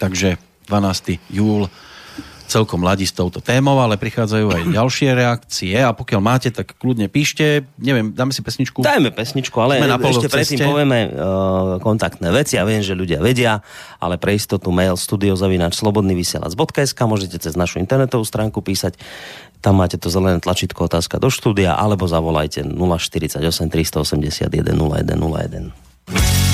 Takže 0.00 0.40
12. 0.72 1.20
júl 1.28 1.68
celkom 2.46 2.80
ladí 2.86 3.04
s 3.04 3.12
touto 3.12 3.42
témou, 3.42 3.76
ale 3.82 3.98
prichádzajú 3.98 4.46
aj 4.48 4.62
ďalšie 4.72 5.08
reakcie 5.12 5.76
a 5.76 5.90
pokiaľ 5.92 6.20
máte, 6.22 6.48
tak 6.54 6.78
kľudne 6.78 7.10
píšte. 7.10 7.66
Neviem, 7.76 8.14
dáme 8.14 8.30
si 8.30 8.40
pesničku? 8.40 8.80
Dajme 8.80 9.10
pesničku, 9.12 9.56
ale 9.58 9.82
Sme 9.82 9.90
na 9.90 9.98
ešte 9.98 10.30
predtým 10.30 10.58
povieme 10.62 10.98
uh, 11.10 11.76
kontaktné 11.82 12.30
veci. 12.30 12.56
Ja 12.56 12.64
viem, 12.64 12.80
že 12.80 12.94
ľudia 12.94 13.18
vedia, 13.18 13.60
ale 13.98 14.16
pre 14.16 14.38
istotu 14.38 14.70
mail 14.70 14.94
studiozavinač 14.94 15.74
slobodnyvysielac.sk 15.76 16.98
môžete 17.04 17.42
cez 17.42 17.58
našu 17.58 17.82
internetovú 17.82 18.22
stránku 18.22 18.62
písať. 18.62 18.96
Tam 19.60 19.82
máte 19.82 19.98
to 19.98 20.06
zelené 20.06 20.38
tlačítko 20.38 20.86
otázka 20.86 21.18
do 21.18 21.26
štúdia 21.26 21.74
alebo 21.74 22.06
zavolajte 22.06 22.62
048 22.62 23.42
381 23.42 24.46
0101. 24.62 26.45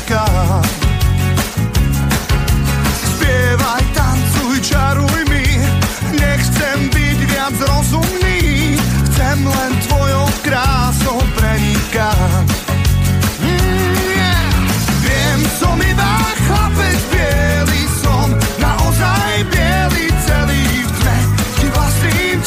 z 0.00 0.10
uníka. 0.10 0.24
Spievaj, 3.04 3.84
tancuj, 3.94 4.60
čaruj 4.60 5.20
mi, 5.28 5.44
nechcem 6.16 6.88
byť 6.90 7.18
viac 7.28 7.56
rozumný, 7.60 8.78
chcem 9.10 9.38
len 9.44 9.72
tvojou 9.88 10.26
krásou 10.42 11.20
prenikať. 11.36 12.48
Mm, 13.44 13.94
yeah. 14.16 14.48
Viem, 15.04 15.40
som 15.60 15.76
iba 15.82 16.12
chlapec 16.48 17.00
bielý, 17.12 17.82
som 18.00 18.28
naozaj 18.58 19.44
bielý 19.52 20.06
celý 20.24 20.64
v 20.84 20.90
tme, 21.00 21.18
ti 21.60 21.66
vlastným 21.72 22.38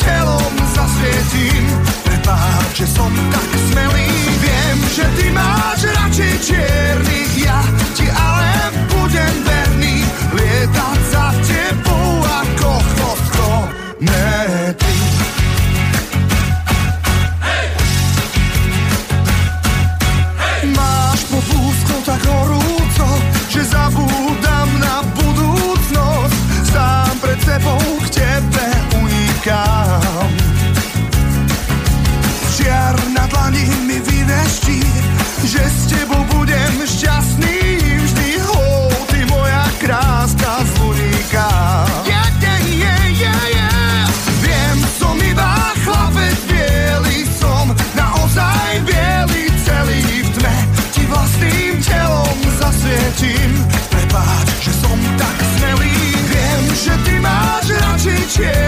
zasvietím 0.74 1.84
že 2.74 2.90
som 2.90 3.14
tak 3.30 3.50
smelý 3.70 4.10
Viem, 4.42 4.80
že 4.98 5.06
ty 5.14 5.30
máš 5.30 5.86
radšej 5.94 6.34
čiernych 6.42 7.33
vyveští, 34.54 34.80
že 35.50 35.62
s 35.66 35.80
tebou 35.90 36.22
budem 36.30 36.86
šťastný 36.86 37.58
vždy. 38.06 38.30
Oh, 38.54 38.94
ty 39.10 39.26
moja 39.26 39.66
kráska 39.82 40.62
zvoníka. 40.76 41.48
Yeah, 42.06 42.30
yeah, 42.38 42.62
yeah, 42.70 43.04
yeah, 43.18 43.44
yeah. 43.50 44.06
Viem, 44.46 44.78
som 45.00 45.18
iba 45.18 45.74
chlapec 45.82 46.38
bielý, 46.46 47.26
som 47.34 47.74
naozaj 47.98 48.86
celý 49.66 50.22
v 50.22 50.30
tme. 50.38 50.56
Ti 50.94 51.04
vlastným 51.10 51.74
telom 51.82 52.38
zasvietím. 52.62 53.52
Prepáč, 53.90 54.70
že 54.70 54.72
som 54.78 54.98
tak 55.18 55.38
smelý. 55.58 55.98
Viem, 56.30 56.64
že 56.78 56.94
ty 57.02 57.16
máš 57.18 57.74
radšej 57.74 58.14
veriť, 58.24 58.63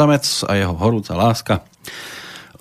Adamec 0.00 0.24
a 0.48 0.56
jeho 0.56 0.72
horúca 0.80 1.12
láska. 1.12 1.60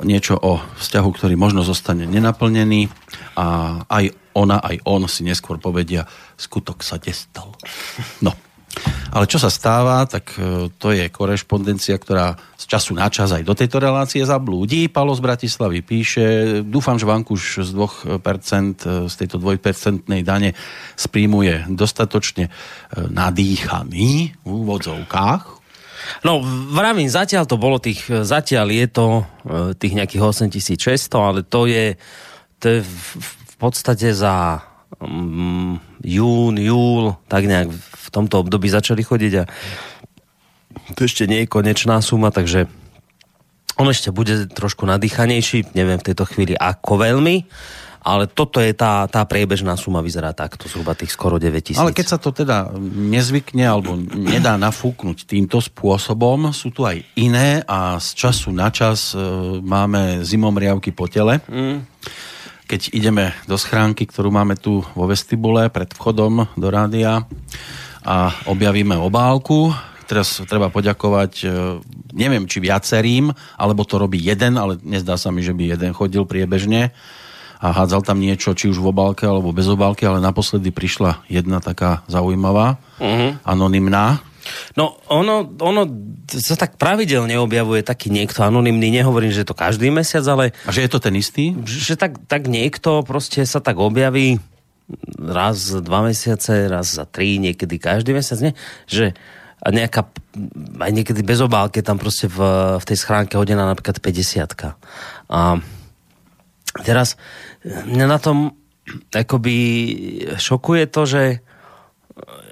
Niečo 0.03 0.35
o 0.35 0.59
vzťahu, 0.59 1.09
ktorý 1.15 1.39
možno 1.39 1.63
zostane 1.63 2.03
nenaplnený 2.03 2.91
a 3.39 3.79
aj 3.87 4.11
ona, 4.35 4.59
aj 4.59 4.83
on 4.83 5.07
si 5.07 5.23
neskôr 5.23 5.55
povedia, 5.55 6.03
skutok 6.35 6.83
sa 6.83 6.99
destal. 6.99 7.55
No, 8.19 8.35
ale 9.15 9.23
čo 9.23 9.39
sa 9.39 9.47
stáva, 9.47 10.03
tak 10.03 10.35
e, 10.35 10.67
to 10.67 10.91
je 10.91 11.07
korešpondencia, 11.07 11.95
ktorá 11.95 12.35
z 12.59 12.75
času 12.75 12.99
na 12.99 13.07
čas 13.07 13.31
aj 13.31 13.47
do 13.47 13.55
tejto 13.55 13.79
relácie 13.79 14.19
zablúdi. 14.27 14.91
Palo 14.91 15.15
z 15.15 15.23
Bratislavy 15.23 15.79
píše, 15.79 16.59
dúfam, 16.67 16.99
že 16.99 17.07
Vankuš 17.07 17.63
z 17.63 17.71
2% 17.71 19.07
z 19.07 19.13
tejto 19.15 19.39
2% 19.39 20.11
dane 20.27 20.59
z 20.99 21.05
príjmu 21.07 21.47
je 21.47 21.55
dostatočne 21.71 22.51
e, 22.51 22.99
nadýchaný 23.07 24.35
v 24.43 24.49
úvodzovkách. 24.51 25.58
No, 26.23 26.43
vravím, 26.73 27.07
zatiaľ 27.07 27.47
to 27.47 27.55
bolo 27.59 27.79
tých, 27.79 28.07
zatiaľ 28.07 28.67
je 28.71 28.87
to 28.87 29.05
e, 29.19 29.23
tých 29.75 29.93
nejakých 29.95 30.21
8600, 30.21 31.15
ale 31.15 31.41
to 31.45 31.65
je, 31.65 31.95
to 32.59 32.65
je 32.67 32.79
v, 32.83 33.55
podstate 33.59 34.15
za 34.15 34.63
um, 35.03 35.75
jún, 35.99 36.55
júl, 36.55 37.19
tak 37.27 37.43
nejak 37.43 37.75
v 37.75 38.07
tomto 38.09 38.39
období 38.39 38.71
začali 38.71 39.03
chodiť 39.03 39.33
a 39.35 39.43
to 40.95 41.03
ešte 41.03 41.27
nie 41.27 41.43
je 41.43 41.51
konečná 41.51 41.99
suma, 41.99 42.31
takže 42.31 42.71
on 43.75 43.87
ešte 43.91 44.15
bude 44.15 44.47
trošku 44.47 44.87
nadýchanejší, 44.87 45.75
neviem 45.75 45.99
v 45.99 46.07
tejto 46.11 46.23
chvíli 46.23 46.55
ako 46.55 47.03
veľmi, 47.03 47.47
ale 48.09 48.25
toto 48.25 48.57
je 48.57 48.73
tá, 48.73 49.05
tá 49.05 49.21
priebežná 49.21 49.77
suma, 49.77 50.01
vyzerá 50.01 50.33
takto, 50.33 50.65
zhruba 50.65 50.97
tých 50.97 51.13
skoro 51.13 51.37
9 51.37 51.61
tisíc. 51.61 51.77
Ale 51.77 51.93
keď 51.93 52.07
sa 52.09 52.17
to 52.17 52.33
teda 52.33 52.73
nezvykne 52.81 53.61
alebo 53.61 53.93
nedá 54.17 54.57
nafúknuť 54.57 55.29
týmto 55.29 55.61
spôsobom, 55.61 56.49
sú 56.49 56.73
tu 56.73 56.89
aj 56.89 57.05
iné 57.13 57.61
a 57.69 58.01
z 58.01 58.09
času 58.17 58.49
na 58.49 58.73
čas 58.73 59.13
e, 59.13 59.21
máme 59.61 60.25
zimomriavky 60.25 60.89
po 60.89 61.05
tele. 61.05 61.37
Mm. 61.45 61.85
Keď 62.65 62.97
ideme 62.97 63.37
do 63.45 63.61
schránky, 63.61 64.09
ktorú 64.09 64.33
máme 64.33 64.57
tu 64.57 64.81
vo 64.97 65.05
vestibule 65.05 65.69
pred 65.69 65.93
vchodom 65.93 66.49
do 66.57 66.67
rádia 66.69 67.29
a 68.01 68.33
objavíme 68.49 68.97
obálku, 68.97 69.69
teraz 70.09 70.41
treba 70.49 70.73
poďakovať, 70.73 71.33
e, 71.45 71.47
neviem 72.17 72.49
či 72.49 72.57
viacerým, 72.57 73.29
alebo 73.53 73.85
to 73.85 74.01
robí 74.01 74.17
jeden, 74.17 74.57
ale 74.57 74.81
nezdá 74.81 75.13
sa 75.13 75.29
mi, 75.29 75.45
že 75.45 75.53
by 75.53 75.77
jeden 75.77 75.93
chodil 75.93 76.25
priebežne 76.25 76.89
a 77.59 77.75
hádzal 77.75 78.07
tam 78.07 78.23
niečo, 78.23 78.55
či 78.55 78.71
už 78.71 78.79
v 78.79 78.89
obálke 78.95 79.27
alebo 79.27 79.51
bez 79.51 79.67
obálky, 79.67 80.07
ale 80.07 80.23
naposledy 80.23 80.71
prišla 80.71 81.27
jedna 81.27 81.59
taká 81.59 82.07
zaujímavá, 82.07 82.79
uh-huh. 83.03 83.35
anonymná. 83.43 84.23
No, 84.79 84.97
ono, 85.11 85.45
ono 85.59 85.85
sa 86.31 86.55
tak 86.55 86.79
pravidelne 86.79 87.35
objavuje 87.37 87.83
taký 87.83 88.09
niekto 88.09 88.41
anonymný, 88.41 88.89
nehovorím, 88.89 89.29
že 89.29 89.43
je 89.43 89.49
to 89.51 89.59
každý 89.59 89.91
mesiac, 89.91 90.23
ale... 90.25 90.55
A 90.65 90.71
že 90.71 90.87
je 90.87 90.91
to 90.91 91.03
ten 91.03 91.13
istý? 91.19 91.53
Že 91.67 91.99
tak, 91.99 92.11
tak 92.25 92.47
niekto 92.47 93.03
proste 93.03 93.43
sa 93.43 93.59
tak 93.59 93.77
objaví 93.77 94.39
raz 95.19 95.75
za 95.75 95.85
dva 95.85 96.01
mesiace, 96.01 96.65
raz 96.65 96.97
za 96.97 97.05
tri, 97.05 97.37
niekedy 97.37 97.77
každý 97.77 98.15
mesiac, 98.15 98.39
nie? 98.41 98.53
Že 98.89 99.13
a 99.59 99.75
nejaká, 99.75 100.07
aj 100.79 100.91
niekedy 100.95 101.19
bez 101.19 101.43
obálky, 101.43 101.83
tam 101.83 101.99
proste 101.99 102.31
v, 102.31 102.39
v 102.79 102.85
tej 102.87 102.95
schránke 102.95 103.35
hodená 103.35 103.67
napríklad 103.67 103.99
50 103.99 104.47
A 105.27 105.59
teraz 106.83 107.17
mňa 107.65 108.07
na 108.07 108.19
tom 108.21 108.53
akoby 109.13 109.55
šokuje 110.37 110.89
to, 110.89 111.01
že 111.05 111.23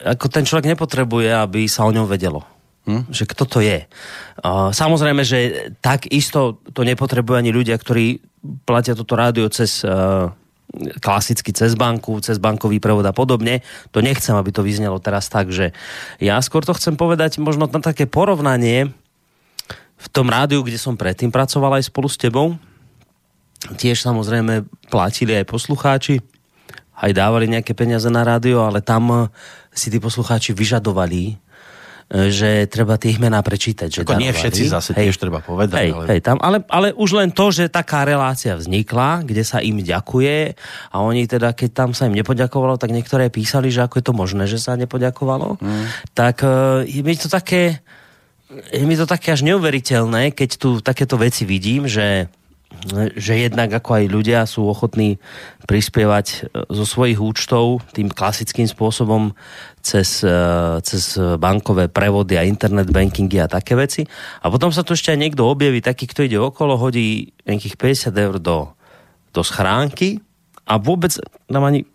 ako 0.06 0.26
ten 0.30 0.46
človek 0.48 0.78
nepotrebuje, 0.78 1.34
aby 1.34 1.66
sa 1.68 1.84
o 1.84 1.92
ňom 1.92 2.08
vedelo. 2.08 2.46
Hm? 2.88 3.12
Že 3.12 3.24
kto 3.36 3.44
to 3.44 3.60
je. 3.60 3.84
Uh, 4.40 4.72
samozrejme, 4.72 5.26
že 5.28 5.70
tak 5.84 6.08
isto 6.08 6.64
to 6.72 6.88
nepotrebujú 6.88 7.36
ani 7.36 7.52
ľudia, 7.52 7.76
ktorí 7.76 8.24
platia 8.64 8.96
toto 8.96 9.20
rádio 9.20 9.52
cez 9.52 9.84
uh, 9.84 10.32
klasicky 11.04 11.52
cez 11.56 11.76
banku, 11.76 12.20
cez 12.24 12.40
bankový 12.40 12.80
prevod 12.80 13.04
a 13.08 13.16
podobne. 13.16 13.64
To 13.92 14.04
nechcem, 14.04 14.36
aby 14.36 14.52
to 14.52 14.64
vyznelo 14.64 15.00
teraz 15.00 15.32
tak, 15.32 15.52
že 15.52 15.72
ja 16.20 16.40
skôr 16.44 16.64
to 16.64 16.76
chcem 16.76 17.00
povedať 17.00 17.40
možno 17.40 17.68
na 17.68 17.80
také 17.80 18.08
porovnanie 18.08 18.92
v 19.98 20.08
tom 20.14 20.30
rádiu, 20.30 20.62
kde 20.62 20.78
som 20.78 20.94
predtým 20.94 21.34
pracoval 21.34 21.82
aj 21.82 21.90
spolu 21.90 22.08
s 22.08 22.20
tebou, 22.20 22.60
tiež 23.58 23.98
samozrejme 24.02 24.68
platili 24.94 25.34
aj 25.34 25.46
poslucháči, 25.50 26.22
aj 26.98 27.12
dávali 27.14 27.46
nejaké 27.50 27.78
peniaze 27.78 28.10
na 28.10 28.26
rádio, 28.26 28.66
ale 28.66 28.82
tam 28.82 29.04
eh, 29.14 29.22
si 29.74 29.94
tí 29.94 30.02
poslucháči 30.02 30.54
vyžadovali, 30.54 31.34
eh, 31.34 32.30
že 32.30 32.66
treba 32.70 32.98
tie 32.98 33.18
mená 33.18 33.42
prečítať. 33.42 33.90
Že 33.90 34.02
Ako 34.06 34.22
nie 34.22 34.34
všetci 34.34 34.64
zase 34.70 34.92
hej, 34.98 35.10
tiež 35.10 35.18
treba 35.22 35.42
povedať. 35.42 35.78
Hej, 35.78 35.92
ale... 35.94 36.06
hej, 36.10 36.20
tam, 36.22 36.38
ale, 36.42 36.62
ale 36.70 36.94
už 36.94 37.18
len 37.18 37.30
to, 37.34 37.50
že 37.54 37.70
taká 37.70 38.06
relácia 38.06 38.58
vznikla, 38.58 39.26
kde 39.26 39.44
sa 39.46 39.62
im 39.62 39.82
ďakuje 39.82 40.58
a 40.94 40.96
oni 41.02 41.30
teda, 41.30 41.54
keď 41.54 41.70
tam 41.74 41.90
sa 41.94 42.10
im 42.10 42.18
nepoďakovalo, 42.18 42.82
tak 42.82 42.94
niektoré 42.94 43.30
písali, 43.30 43.70
že 43.70 43.86
ako 43.86 44.02
je 44.02 44.06
to 44.06 44.14
možné, 44.14 44.44
že 44.50 44.62
sa 44.62 44.78
nepoďakovalo. 44.78 45.62
Mm. 45.62 45.86
Tak 46.18 46.36
eh, 46.46 46.50
je 46.86 47.02
mi 47.06 47.14
to 47.18 47.30
také 47.30 47.82
je 48.48 48.80
mi 48.88 48.96
to 48.96 49.04
také 49.04 49.36
až 49.36 49.44
neuveriteľné, 49.44 50.32
keď 50.32 50.50
tu 50.56 50.80
takéto 50.80 51.20
veci 51.20 51.44
vidím, 51.44 51.84
že 51.84 52.32
že 53.18 53.34
jednak 53.48 53.74
ako 53.74 53.98
aj 53.98 54.06
ľudia 54.08 54.40
sú 54.46 54.68
ochotní 54.70 55.18
prispievať 55.66 56.26
e, 56.28 56.38
zo 56.72 56.86
svojich 56.86 57.20
účtov 57.20 57.82
tým 57.92 58.08
klasickým 58.14 58.70
spôsobom 58.70 59.34
cez, 59.82 60.22
e, 60.22 60.40
cez 60.86 61.18
bankové 61.42 61.90
prevody 61.90 62.38
a 62.38 62.48
internet 62.48 62.94
bankingy 62.94 63.42
a 63.42 63.52
také 63.52 63.74
veci. 63.74 64.06
A 64.44 64.52
potom 64.54 64.70
sa 64.70 64.86
tu 64.86 64.94
ešte 64.94 65.12
aj 65.12 65.20
niekto 65.20 65.44
objaví, 65.44 65.82
taký, 65.82 66.06
kto 66.08 66.28
ide 66.28 66.38
okolo, 66.38 66.78
hodí 66.78 67.34
nejakých 67.44 67.76
50 68.14 68.26
eur 68.26 68.36
do, 68.38 68.58
do 69.34 69.42
schránky 69.42 70.22
a 70.68 70.76
vôbec 70.78 71.16
nám 71.48 71.68
ani 71.68 71.88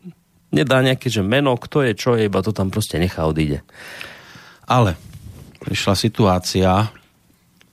nedá 0.52 0.84
nejaké 0.84 1.08
že 1.08 1.24
meno, 1.24 1.56
kto 1.56 1.80
je, 1.88 1.92
čo 1.96 2.14
je, 2.14 2.28
iba 2.28 2.44
to 2.44 2.52
tam 2.52 2.68
proste 2.68 3.00
nechá 3.00 3.24
odíde. 3.24 3.64
Ale 4.68 4.94
prišla 5.64 5.96
situácia, 5.96 6.92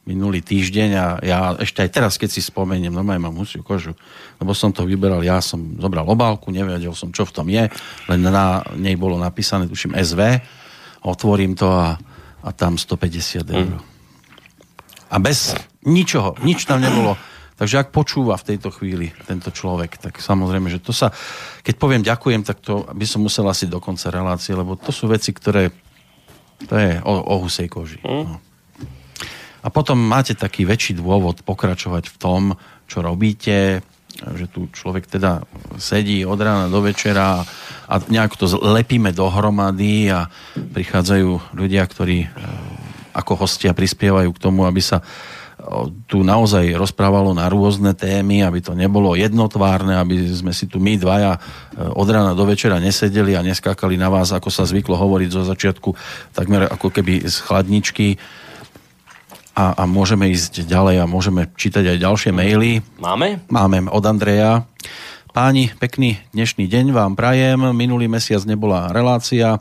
minulý 0.09 0.41
týždeň 0.41 0.89
a 0.97 1.05
ja 1.21 1.39
ešte 1.61 1.85
aj 1.85 1.89
teraz, 1.93 2.13
keď 2.17 2.29
si 2.33 2.41
spomeniem, 2.41 2.89
no 2.89 3.05
mám 3.05 3.37
husiu 3.37 3.61
kožu, 3.61 3.93
lebo 4.41 4.57
som 4.57 4.73
to 4.73 4.89
vyberal, 4.89 5.21
ja 5.21 5.37
som 5.37 5.77
zobral 5.77 6.09
obálku, 6.09 6.49
nevedel 6.49 6.97
som, 6.97 7.13
čo 7.13 7.29
v 7.29 7.33
tom 7.37 7.47
je, 7.53 7.69
len 8.09 8.19
na 8.25 8.65
nej 8.73 8.97
bolo 8.97 9.21
napísané, 9.21 9.69
tuším, 9.69 9.93
SV, 9.93 10.41
otvorím 11.05 11.53
to 11.53 11.69
a, 11.69 11.93
a 12.41 12.49
tam 12.49 12.81
150 12.81 13.45
eur. 13.45 13.77
Mm. 13.77 13.85
A 15.09 15.15
bez 15.21 15.53
ničoho, 15.85 16.33
nič 16.41 16.65
tam 16.65 16.81
nebolo. 16.81 17.13
Takže 17.59 17.75
ak 17.75 17.91
počúva 17.91 18.39
v 18.39 18.55
tejto 18.55 18.71
chvíli 18.71 19.11
tento 19.27 19.51
človek, 19.51 19.99
tak 19.99 20.23
samozrejme, 20.23 20.71
že 20.71 20.79
to 20.79 20.95
sa, 20.95 21.11
keď 21.61 21.75
poviem 21.75 22.03
ďakujem, 22.07 22.41
tak 22.47 22.63
to 22.63 22.87
by 22.87 23.03
som 23.03 23.19
musel 23.19 23.43
asi 23.51 23.67
do 23.67 23.83
konca 23.83 24.07
relácie, 24.07 24.55
lebo 24.55 24.79
to 24.79 24.95
sú 24.95 25.11
veci, 25.11 25.35
ktoré 25.35 25.67
to 26.67 26.75
je 26.75 26.99
o, 27.03 27.13
o 27.23 27.35
husej 27.43 27.67
koži. 27.71 27.99
Mm. 28.03 28.23
No. 28.27 28.35
A 29.59 29.67
potom 29.67 29.99
máte 29.99 30.35
taký 30.35 30.63
väčší 30.63 30.95
dôvod 30.99 31.43
pokračovať 31.43 32.07
v 32.07 32.15
tom, 32.19 32.41
čo 32.87 33.03
robíte, 33.03 33.83
že 34.19 34.45
tu 34.51 34.67
človek 34.71 35.07
teda 35.07 35.43
sedí 35.79 36.27
od 36.27 36.39
rána 36.39 36.67
do 36.67 36.83
večera 36.83 37.43
a 37.87 37.95
nejak 38.09 38.35
to 38.35 38.49
lepíme 38.59 39.15
dohromady 39.15 40.11
a 40.11 40.27
prichádzajú 40.55 41.55
ľudia, 41.55 41.83
ktorí 41.87 42.27
e, 42.27 42.29
ako 43.15 43.47
hostia 43.47 43.71
prispievajú 43.71 44.29
k 44.35 44.43
tomu, 44.43 44.67
aby 44.67 44.83
sa 44.83 44.99
e, 44.99 45.03
tu 46.03 46.25
naozaj 46.25 46.75
rozprávalo 46.75 47.31
na 47.31 47.47
rôzne 47.47 47.95
témy, 47.95 48.43
aby 48.43 48.59
to 48.59 48.75
nebolo 48.75 49.15
jednotvárne, 49.15 49.95
aby 49.95 50.19
sme 50.35 50.51
si 50.51 50.67
tu 50.67 50.83
my 50.83 50.99
dvaja 50.99 51.37
e, 51.37 51.39
od 51.95 52.07
rána 52.11 52.35
do 52.35 52.43
večera 52.43 52.81
nesedeli 52.81 53.39
a 53.39 53.45
neskákali 53.45 53.95
na 53.95 54.11
vás, 54.11 54.35
ako 54.35 54.51
sa 54.51 54.67
zvyklo 54.67 54.99
hovoriť 54.99 55.29
zo 55.31 55.47
začiatku, 55.47 55.89
takmer 56.35 56.67
ako 56.67 56.91
keby 56.91 57.23
z 57.23 57.35
chladničky 57.39 58.19
a, 59.59 59.75
a 59.75 59.83
môžeme 59.83 60.31
ísť 60.31 60.63
ďalej 60.63 61.03
a 61.03 61.05
môžeme 61.05 61.51
čítať 61.51 61.83
aj 61.83 61.97
ďalšie 61.99 62.31
maily. 62.31 62.79
Máme? 63.03 63.43
Máme 63.51 63.91
od 63.91 64.03
Andreja. 64.07 64.63
Páni, 65.35 65.75
pekný 65.75 66.15
dnešný 66.31 66.71
deň 66.71 66.95
vám 66.95 67.13
prajem. 67.19 67.75
Minulý 67.75 68.07
mesiac 68.07 68.39
nebola 68.47 68.87
relácia, 68.95 69.59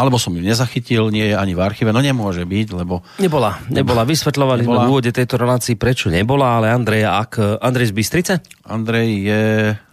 Alebo 0.00 0.16
som 0.16 0.32
ju 0.32 0.40
nezachytil, 0.40 1.12
nie 1.12 1.32
je 1.32 1.36
ani 1.36 1.52
v 1.52 1.60
archíve. 1.60 1.92
No 1.92 2.00
nemôže 2.00 2.44
byť, 2.48 2.68
lebo... 2.72 3.04
Nebola, 3.20 3.60
nebola. 3.68 4.08
Vysvetľovali 4.08 4.64
nebola. 4.64 4.80
sme 4.80 4.86
v 4.86 4.90
úvode 4.96 5.10
tejto 5.12 5.36
relácii, 5.36 5.76
prečo 5.76 6.08
nebola, 6.08 6.56
ale 6.56 6.72
Andrej, 6.72 7.04
ak... 7.04 7.60
Andrej 7.60 7.92
z 7.92 7.94
Bystrice? 7.96 8.32
Andrej 8.64 9.08
je... 9.24 9.42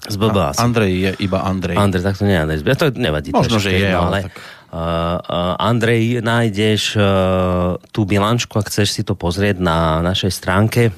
Z 0.07 0.15
Andrej 0.63 0.91
je 0.95 1.11
iba 1.23 1.43
Andrej. 1.43 1.75
Andrej, 1.75 2.03
tak 2.07 2.15
to 2.15 2.23
nie 2.23 2.39
je 2.39 2.41
Andrej. 2.43 2.57
To 2.63 2.87
nevadí. 2.95 3.35
Možno, 3.35 3.59
že 3.59 3.71
je, 3.75 3.89
ale... 3.91 4.31
Tak... 4.31 4.57
Uh, 4.68 5.24
Andrej, 5.63 6.20
nájdeš 6.20 6.99
uh, 6.99 7.80
tú 7.95 8.03
bilančku, 8.03 8.59
ak 8.59 8.68
chceš 8.68 8.99
si 8.99 9.01
to 9.07 9.15
pozrieť 9.15 9.63
na 9.63 10.03
našej 10.03 10.32
stránke 10.32 10.91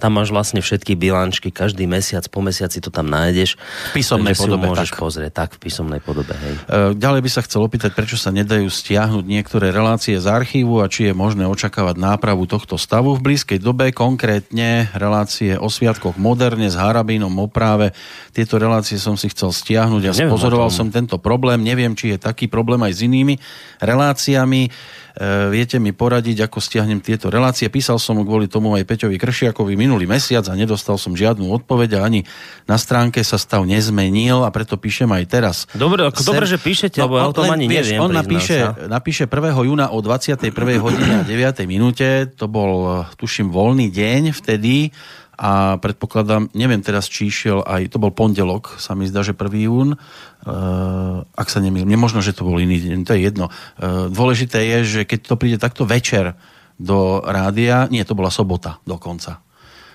tam 0.00 0.16
máš 0.16 0.32
vlastne 0.32 0.64
všetky 0.64 0.96
bilančky, 0.96 1.52
každý 1.52 1.84
mesiac, 1.84 2.24
po 2.32 2.40
mesiaci 2.40 2.80
to 2.80 2.88
tam 2.88 3.12
nájdeš. 3.12 3.60
V 3.92 4.00
písomnej 4.00 4.32
podobe. 4.32 4.64
môžeš 4.72 4.96
tak. 4.96 4.98
pozrieť, 4.98 5.32
tak 5.36 5.48
v 5.54 5.58
písomnej 5.60 6.00
podobe. 6.00 6.32
Hej. 6.32 6.54
E, 6.64 6.96
ďalej 6.96 7.20
by 7.20 7.30
sa 7.30 7.44
chcel 7.44 7.60
opýtať, 7.60 7.92
prečo 7.92 8.16
sa 8.16 8.32
nedajú 8.32 8.64
stiahnuť 8.72 9.24
niektoré 9.28 9.68
relácie 9.68 10.16
z 10.16 10.24
archívu 10.24 10.80
a 10.80 10.88
či 10.88 11.10
je 11.10 11.14
možné 11.14 11.44
očakávať 11.44 12.00
nápravu 12.00 12.48
tohto 12.48 12.80
stavu 12.80 13.12
v 13.20 13.20
blízkej 13.20 13.60
dobe, 13.60 13.92
konkrétne 13.92 14.88
relácie 14.96 15.60
o 15.60 15.68
sviatkoch 15.68 16.16
moderne 16.16 16.72
s 16.72 16.80
Harabínom 16.80 17.36
Opráve. 17.36 17.92
Tieto 18.32 18.56
relácie 18.56 18.96
som 18.96 19.20
si 19.20 19.28
chcel 19.28 19.52
stiahnuť 19.52 20.02
a 20.08 20.12
ja 20.16 20.26
spozoroval 20.26 20.72
som 20.72 20.88
tento 20.88 21.20
problém. 21.20 21.60
Neviem, 21.60 21.92
či 21.92 22.16
je 22.16 22.18
taký 22.18 22.48
problém 22.48 22.80
aj 22.80 22.96
s 22.96 23.00
inými 23.04 23.36
reláciami. 23.84 24.72
E, 25.16 25.50
viete 25.50 25.82
mi 25.82 25.90
poradiť, 25.90 26.46
ako 26.46 26.62
stiahnem 26.62 27.02
tieto 27.02 27.32
relácie. 27.32 27.66
Písal 27.66 27.98
som 27.98 28.18
kvôli 28.22 28.46
tomu 28.46 28.74
aj 28.78 28.86
Peťovi 28.86 29.18
Kršiakovi 29.18 29.74
minulý 29.74 30.06
mesiac 30.06 30.46
a 30.46 30.54
nedostal 30.54 31.00
som 31.00 31.18
žiadnu 31.18 31.50
odpoveď 31.50 31.98
a 31.98 32.06
ani 32.06 32.22
na 32.70 32.78
stránke 32.78 33.22
sa 33.26 33.40
stav 33.40 33.66
nezmenil 33.66 34.46
a 34.46 34.50
preto 34.54 34.78
píšem 34.78 35.10
aj 35.10 35.24
teraz. 35.26 35.56
Dobre, 35.74 36.06
ako 36.06 36.20
Sem... 36.22 36.28
dobre, 36.30 36.44
že 36.46 36.58
píšete, 36.60 36.98
no, 37.02 37.10
lebo 37.10 37.14
ja 37.18 37.26
o 37.26 37.34
tom 37.34 37.50
ani 37.50 37.66
vieš, 37.66 37.94
neviem. 37.94 38.04
On 38.06 38.12
napíše, 38.12 38.56
napíše 38.86 39.24
1. 39.26 39.66
júna 39.66 39.90
o 39.90 39.98
21. 39.98 40.50
hodine 40.78 41.14
a 41.20 41.24
9. 41.26 41.66
minúte, 41.66 42.30
to 42.38 42.46
bol, 42.46 43.02
tuším, 43.18 43.50
voľný 43.50 43.90
deň 43.90 44.36
vtedy 44.36 44.94
a 45.40 45.80
predpokladám, 45.80 46.52
neviem 46.52 46.84
teraz, 46.84 47.08
či 47.08 47.32
išiel 47.32 47.64
aj, 47.64 47.88
to 47.88 47.96
bol 47.96 48.12
pondelok, 48.12 48.76
sa 48.76 48.92
mi 48.92 49.08
zdá, 49.08 49.24
že 49.24 49.32
1. 49.32 49.40
jún, 49.64 49.96
uh, 49.96 51.24
ak 51.32 51.48
sa 51.48 51.64
nemýlim, 51.64 51.88
nemožno, 51.88 52.20
že 52.20 52.36
to 52.36 52.44
bol 52.44 52.60
iný 52.60 52.76
deň, 52.76 53.08
to 53.08 53.16
je 53.16 53.24
jedno. 53.24 53.48
Uh, 53.80 54.12
dôležité 54.12 54.60
je, 54.60 54.78
že 54.84 55.00
keď 55.08 55.32
to 55.32 55.40
príde 55.40 55.56
takto 55.56 55.88
večer 55.88 56.36
do 56.76 57.24
rádia, 57.24 57.88
nie, 57.88 58.04
to 58.04 58.12
bola 58.12 58.28
sobota 58.28 58.84
dokonca, 58.84 59.40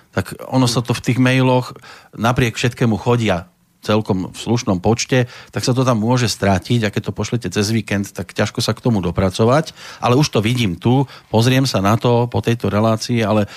tak 0.10 0.34
ono 0.50 0.66
sa 0.66 0.82
to 0.82 0.98
v 0.98 1.04
tých 1.14 1.22
mailoch 1.22 1.78
napriek 2.18 2.58
všetkému 2.58 2.98
chodia 2.98 3.46
celkom 3.86 4.34
v 4.34 4.38
slušnom 4.38 4.82
počte, 4.82 5.30
tak 5.54 5.62
sa 5.62 5.78
to 5.78 5.86
tam 5.86 6.02
môže 6.02 6.26
strátiť 6.26 6.90
a 6.90 6.94
keď 6.94 7.10
to 7.10 7.14
pošlete 7.14 7.48
cez 7.54 7.70
víkend, 7.70 8.10
tak 8.10 8.34
ťažko 8.34 8.66
sa 8.66 8.74
k 8.74 8.82
tomu 8.82 9.06
dopracovať. 9.06 9.78
Ale 10.02 10.18
už 10.18 10.34
to 10.34 10.40
vidím 10.42 10.74
tu, 10.74 11.06
pozriem 11.30 11.70
sa 11.70 11.86
na 11.86 11.94
to 12.02 12.26
po 12.26 12.42
tejto 12.42 12.74
relácii, 12.74 13.22
ale 13.22 13.46
e, 13.46 13.50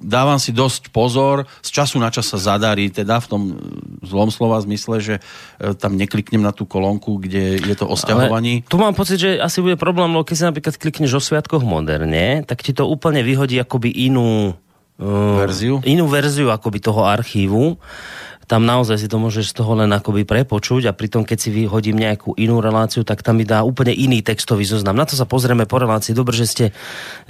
dávam 0.00 0.40
si 0.40 0.56
dosť 0.56 0.88
pozor, 0.88 1.44
z 1.60 1.68
času 1.68 2.00
na 2.00 2.08
čas 2.08 2.32
sa 2.32 2.40
zadarí, 2.40 2.88
teda 2.88 3.20
v 3.20 3.26
tom 3.28 3.42
zlom 4.00 4.32
slova 4.32 4.56
zmysle, 4.64 5.04
že 5.04 5.14
e, 5.20 5.76
tam 5.76 6.00
nekliknem 6.00 6.40
na 6.40 6.56
tú 6.56 6.64
kolónku, 6.64 7.20
kde 7.20 7.60
je 7.60 7.74
to 7.76 7.84
o 7.84 7.94
stiahovaní. 7.94 8.64
Tu 8.64 8.76
mám 8.80 8.96
pocit, 8.96 9.20
že 9.20 9.36
asi 9.36 9.60
bude 9.60 9.76
problém, 9.76 10.08
lebo 10.08 10.24
keď 10.24 10.36
si 10.40 10.48
napríklad 10.48 10.74
klikneš 10.80 11.20
o 11.20 11.22
Sviatkoch 11.22 11.60
moderne, 11.60 12.42
tak 12.48 12.64
ti 12.64 12.72
to 12.72 12.88
úplne 12.88 13.20
vyhodí 13.20 13.60
akoby 13.60 13.92
inú 14.08 14.56
verziu? 15.02 15.82
inú 15.82 16.06
verziu 16.06 16.52
akoby 16.52 16.78
toho 16.78 17.02
archívu 17.06 17.78
tam 18.46 18.66
naozaj 18.66 18.98
si 18.98 19.06
to 19.08 19.16
môžeš 19.18 19.50
z 19.50 19.54
toho 19.54 19.78
len 19.78 19.90
akoby 19.90 20.26
prepočuť 20.26 20.90
a 20.90 20.92
pritom 20.92 21.22
keď 21.22 21.38
si 21.38 21.50
vyhodím 21.54 21.98
nejakú 21.98 22.34
inú 22.36 22.58
reláciu, 22.58 23.06
tak 23.06 23.22
tam 23.22 23.38
mi 23.38 23.46
dá 23.46 23.62
úplne 23.62 23.94
iný 23.94 24.20
textový 24.20 24.66
zoznam. 24.66 24.98
Na 24.98 25.06
to 25.06 25.14
sa 25.14 25.24
pozrieme 25.24 25.64
po 25.64 25.78
relácii. 25.78 26.12
Dobre, 26.12 26.34
že 26.34 26.46
ste, 26.46 26.66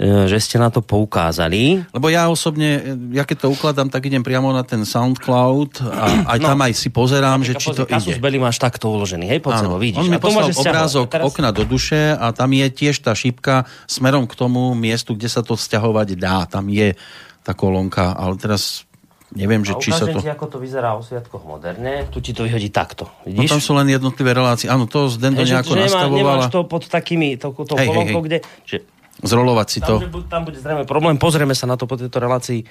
e, 0.01 0.27
že 0.27 0.37
ste 0.41 0.57
na 0.57 0.73
to 0.73 0.81
poukázali. 0.81 1.85
Lebo 1.93 2.07
ja 2.09 2.27
osobne, 2.27 2.97
ja 3.13 3.23
keď 3.23 3.45
to 3.45 3.53
ukladám, 3.53 3.87
tak 3.93 4.09
idem 4.09 4.25
priamo 4.25 4.49
na 4.51 4.65
ten 4.65 4.83
SoundCloud 4.83 5.85
a 5.85 6.05
aj 6.33 6.39
no. 6.41 6.47
tam 6.49 6.59
aj 6.65 6.73
si 6.73 6.89
pozerám, 6.89 7.45
že 7.45 7.55
či 7.55 7.71
to 7.71 7.85
ide. 7.85 8.17
Belly 8.17 8.41
máš 8.41 8.57
takto 8.57 8.89
uložený, 8.89 9.29
hej, 9.29 9.39
pod 9.43 9.57
sebou, 9.59 9.77
vidíš. 9.77 10.05
On 10.05 10.09
mi 10.09 10.21
poslal 10.21 10.49
obrázok 10.49 11.07
teraz... 11.11 11.25
okna 11.27 11.49
do 11.53 11.63
duše 11.67 12.15
a 12.15 12.31
tam 12.31 12.51
je 12.55 12.67
tiež 12.69 12.99
tá 13.03 13.13
šípka 13.13 13.69
smerom 13.85 14.25
k 14.25 14.33
tomu 14.33 14.73
miestu, 14.73 15.13
kde 15.13 15.29
sa 15.29 15.45
to 15.45 15.53
vzťahovať 15.59 16.15
dá. 16.17 16.45
Tam 16.49 16.67
je 16.67 16.95
tá 17.43 17.51
kolónka, 17.51 18.15
ale 18.15 18.39
teraz 18.39 18.87
Neviem, 19.33 19.65
že 19.65 19.73
či 19.81 19.89
sa 19.89 20.05
to... 20.05 20.21
ti, 20.21 20.29
ako 20.29 20.45
to 20.45 20.57
vyzerá 20.61 20.93
o 20.93 21.01
sviatkoch 21.01 21.41
moderne. 21.41 22.05
Tu 22.13 22.21
ti 22.21 22.31
to 22.37 22.45
vyhodí 22.45 22.69
takto. 22.69 23.09
Vidíš? 23.25 23.49
No 23.49 23.53
tam 23.57 23.61
sú 23.65 23.71
len 23.73 23.89
jednotlivé 23.89 24.31
relácie. 24.37 24.69
Áno, 24.69 24.85
to 24.85 25.09
z 25.09 25.17
Dendo 25.17 25.41
nejako 25.41 25.73
že 25.73 25.89
nastavovala. 25.89 26.45
Nemáš 26.45 26.53
to 26.53 26.59
pod 26.69 26.85
takými, 26.85 27.41
to, 27.41 27.49
to 27.65 27.73
hej, 27.73 27.87
kolonkou, 27.89 28.21
hej, 28.21 28.29
hej. 28.29 28.29
kde... 28.29 28.37
Že... 28.69 28.77
Zrolovať 29.23 29.67
si 29.69 29.79
tam, 29.81 29.89
to. 29.89 29.95
Že, 30.05 30.09
tam 30.29 30.41
bude 30.45 30.57
zrejme 30.61 30.83
problém. 30.85 31.15
Pozrieme 31.17 31.57
sa 31.57 31.65
na 31.65 31.75
to 31.77 31.89
po 31.89 31.97
tejto 31.97 32.17
relácii 32.21 32.61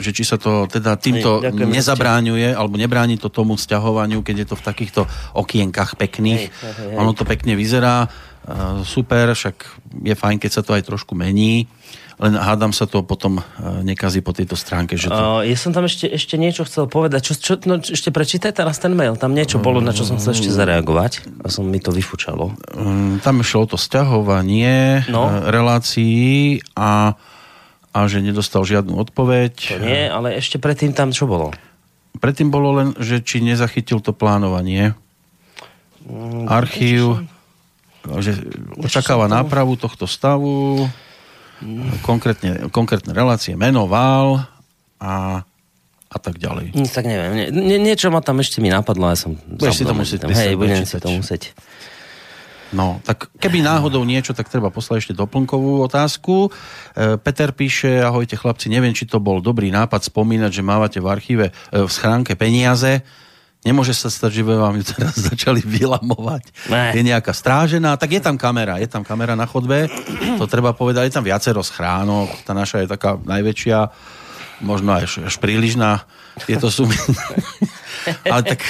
že 0.00 0.16
či 0.16 0.24
sa 0.24 0.40
to 0.40 0.64
teda 0.64 0.96
týmto 0.96 1.44
Hej, 1.44 1.60
nezabráňuje, 1.60 2.56
alebo 2.56 2.80
nebráni 2.80 3.20
to 3.20 3.28
tomu 3.28 3.60
vzťahovaniu, 3.60 4.24
keď 4.24 4.36
je 4.42 4.46
to 4.48 4.56
v 4.56 4.64
takýchto 4.64 5.00
okienkach 5.36 6.00
pekných. 6.00 6.48
Hej, 6.48 6.56
hej, 6.56 6.72
hej. 6.88 6.96
Ono 6.96 7.12
to 7.12 7.28
pekne 7.28 7.52
vyzerá, 7.52 8.08
uh, 8.08 8.80
super, 8.80 9.36
však 9.36 9.60
je 10.00 10.14
fajn, 10.16 10.40
keď 10.40 10.50
sa 10.56 10.62
to 10.64 10.72
aj 10.72 10.88
trošku 10.88 11.12
mení 11.12 11.68
len 12.20 12.36
hádam 12.36 12.68
sa 12.76 12.84
to 12.84 13.00
potom 13.00 13.40
e, 13.40 13.42
nekazí 13.80 14.20
po 14.20 14.36
tejto 14.36 14.52
stránke. 14.52 15.00
Že 15.00 15.08
to... 15.08 15.40
ja 15.40 15.56
som 15.56 15.72
tam 15.72 15.88
ešte, 15.88 16.04
ešte 16.04 16.36
niečo 16.36 16.68
chcel 16.68 16.84
povedať. 16.84 17.32
Čo, 17.32 17.34
čo, 17.40 17.52
no, 17.64 17.80
ešte 17.80 18.12
prečítaj 18.12 18.60
teraz 18.60 18.76
ten 18.76 18.92
mail. 18.92 19.16
Tam 19.16 19.32
niečo 19.32 19.56
bolo, 19.56 19.80
na 19.80 19.96
čo 19.96 20.04
som 20.04 20.20
chcel 20.20 20.36
ešte 20.36 20.52
zareagovať. 20.52 21.24
A 21.40 21.48
som 21.48 21.64
mi 21.64 21.80
to 21.80 21.88
vyfučalo. 21.88 22.52
Um, 22.76 23.24
tam 23.24 23.40
išlo 23.40 23.64
to 23.72 23.80
sťahovanie 23.80 25.08
no. 25.08 25.32
E, 25.32 25.48
relácií 25.48 26.60
a, 26.76 27.16
a 27.96 27.98
že 28.04 28.20
nedostal 28.20 28.68
žiadnu 28.68 29.00
odpoveď. 29.00 29.54
To 29.56 29.80
nie, 29.80 30.04
ale 30.04 30.36
ešte 30.36 30.60
predtým 30.60 30.92
tam 30.92 31.16
čo 31.16 31.24
bolo? 31.24 31.56
Predtým 32.20 32.52
bolo 32.52 32.76
len, 32.76 32.88
že 33.00 33.24
či 33.24 33.40
nezachytil 33.40 34.04
to 34.04 34.12
plánovanie. 34.12 34.92
Mm, 36.04 36.52
Archív, 36.52 37.24
že 38.20 38.36
očakáva 38.76 39.24
nápravu 39.24 39.80
tohto 39.80 40.04
stavu 40.04 40.84
konkrétne, 42.02 42.68
konkrétne 42.72 43.12
relácie 43.12 43.56
menoval 43.56 44.48
a 45.00 45.44
a 46.10 46.18
tak 46.18 46.42
ďalej. 46.42 46.74
Nic 46.74 46.90
tak 46.90 47.06
neviem. 47.06 47.30
Nie, 47.38 47.46
nie, 47.54 47.78
niečo 47.78 48.10
ma 48.10 48.18
tam 48.18 48.42
ešte 48.42 48.58
mi 48.58 48.66
napadlo, 48.66 49.06
ale 49.06 49.14
som... 49.14 49.38
Budeš 49.46 49.78
si 49.78 49.84
to 49.86 49.94
musieť 49.94 50.26
Hej, 50.26 50.58
budem 50.58 50.82
si 50.82 50.98
to 50.98 51.06
musieť. 51.06 51.54
No, 52.70 53.02
tak 53.02 53.30
keby 53.38 53.62
náhodou 53.62 54.02
niečo, 54.06 54.34
tak 54.34 54.50
treba 54.50 54.70
poslať 54.70 55.06
ešte 55.06 55.14
doplnkovú 55.14 55.82
otázku. 55.86 56.46
E, 56.46 57.18
Peter 57.18 57.50
píše, 57.50 57.98
ahojte 57.98 58.38
chlapci, 58.38 58.70
neviem, 58.70 58.94
či 58.94 59.10
to 59.10 59.18
bol 59.18 59.42
dobrý 59.42 59.74
nápad 59.74 60.06
spomínať, 60.06 60.50
že 60.50 60.62
mávate 60.62 60.98
v 61.02 61.10
archíve, 61.10 61.46
e, 61.50 61.82
v 61.82 61.90
schránke 61.90 62.38
peniaze. 62.38 63.02
Nemôže 63.60 63.92
sa 63.92 64.08
stať, 64.08 64.40
že 64.40 64.42
by 64.48 64.56
vám 64.56 64.74
ju 64.80 64.84
teraz 64.88 65.20
začali 65.32 65.60
vylamovať. 65.60 66.72
Ne. 66.72 66.96
Je 66.96 67.02
nejaká 67.04 67.36
strážená, 67.36 68.00
tak 68.00 68.16
je 68.16 68.20
tam 68.24 68.40
kamera, 68.40 68.80
je 68.80 68.88
tam 68.88 69.04
kamera 69.04 69.36
na 69.36 69.44
chodbe, 69.44 69.84
to 70.40 70.44
treba 70.48 70.72
povedať, 70.72 71.12
je 71.12 71.16
tam 71.20 71.26
viacero 71.26 71.60
schránok, 71.60 72.32
tá 72.48 72.56
naša 72.56 72.84
je 72.84 72.88
taká 72.88 73.20
najväčšia, 73.20 73.78
možno 74.64 74.96
aj 74.96 75.12
prílišná, 75.36 76.08
tieto 76.48 76.72
sumy. 76.72 76.96
Ale 78.32 78.56
tak, 78.56 78.64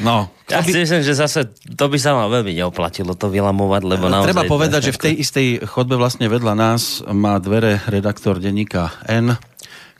no. 0.00 0.32
Ja 0.48 0.64
by... 0.64 0.70
si 0.72 0.80
myslím, 0.80 1.04
že 1.04 1.12
zase 1.12 1.52
to 1.76 1.84
by 1.92 2.00
sa 2.00 2.16
vám 2.16 2.32
veľmi 2.40 2.56
neoplatilo 2.56 3.12
to 3.12 3.28
vylamovať, 3.28 3.82
lebo 3.84 4.08
naozaj... 4.08 4.32
Treba 4.32 4.48
povedať, 4.48 4.80
že 4.88 4.96
v 4.96 5.02
tej 5.02 5.14
istej 5.20 5.48
chodbe 5.68 6.00
vlastne 6.00 6.24
vedľa 6.32 6.54
nás 6.56 7.04
má 7.12 7.36
dvere 7.36 7.84
redaktor 7.84 8.40
denníka 8.40 8.96
N, 9.12 9.36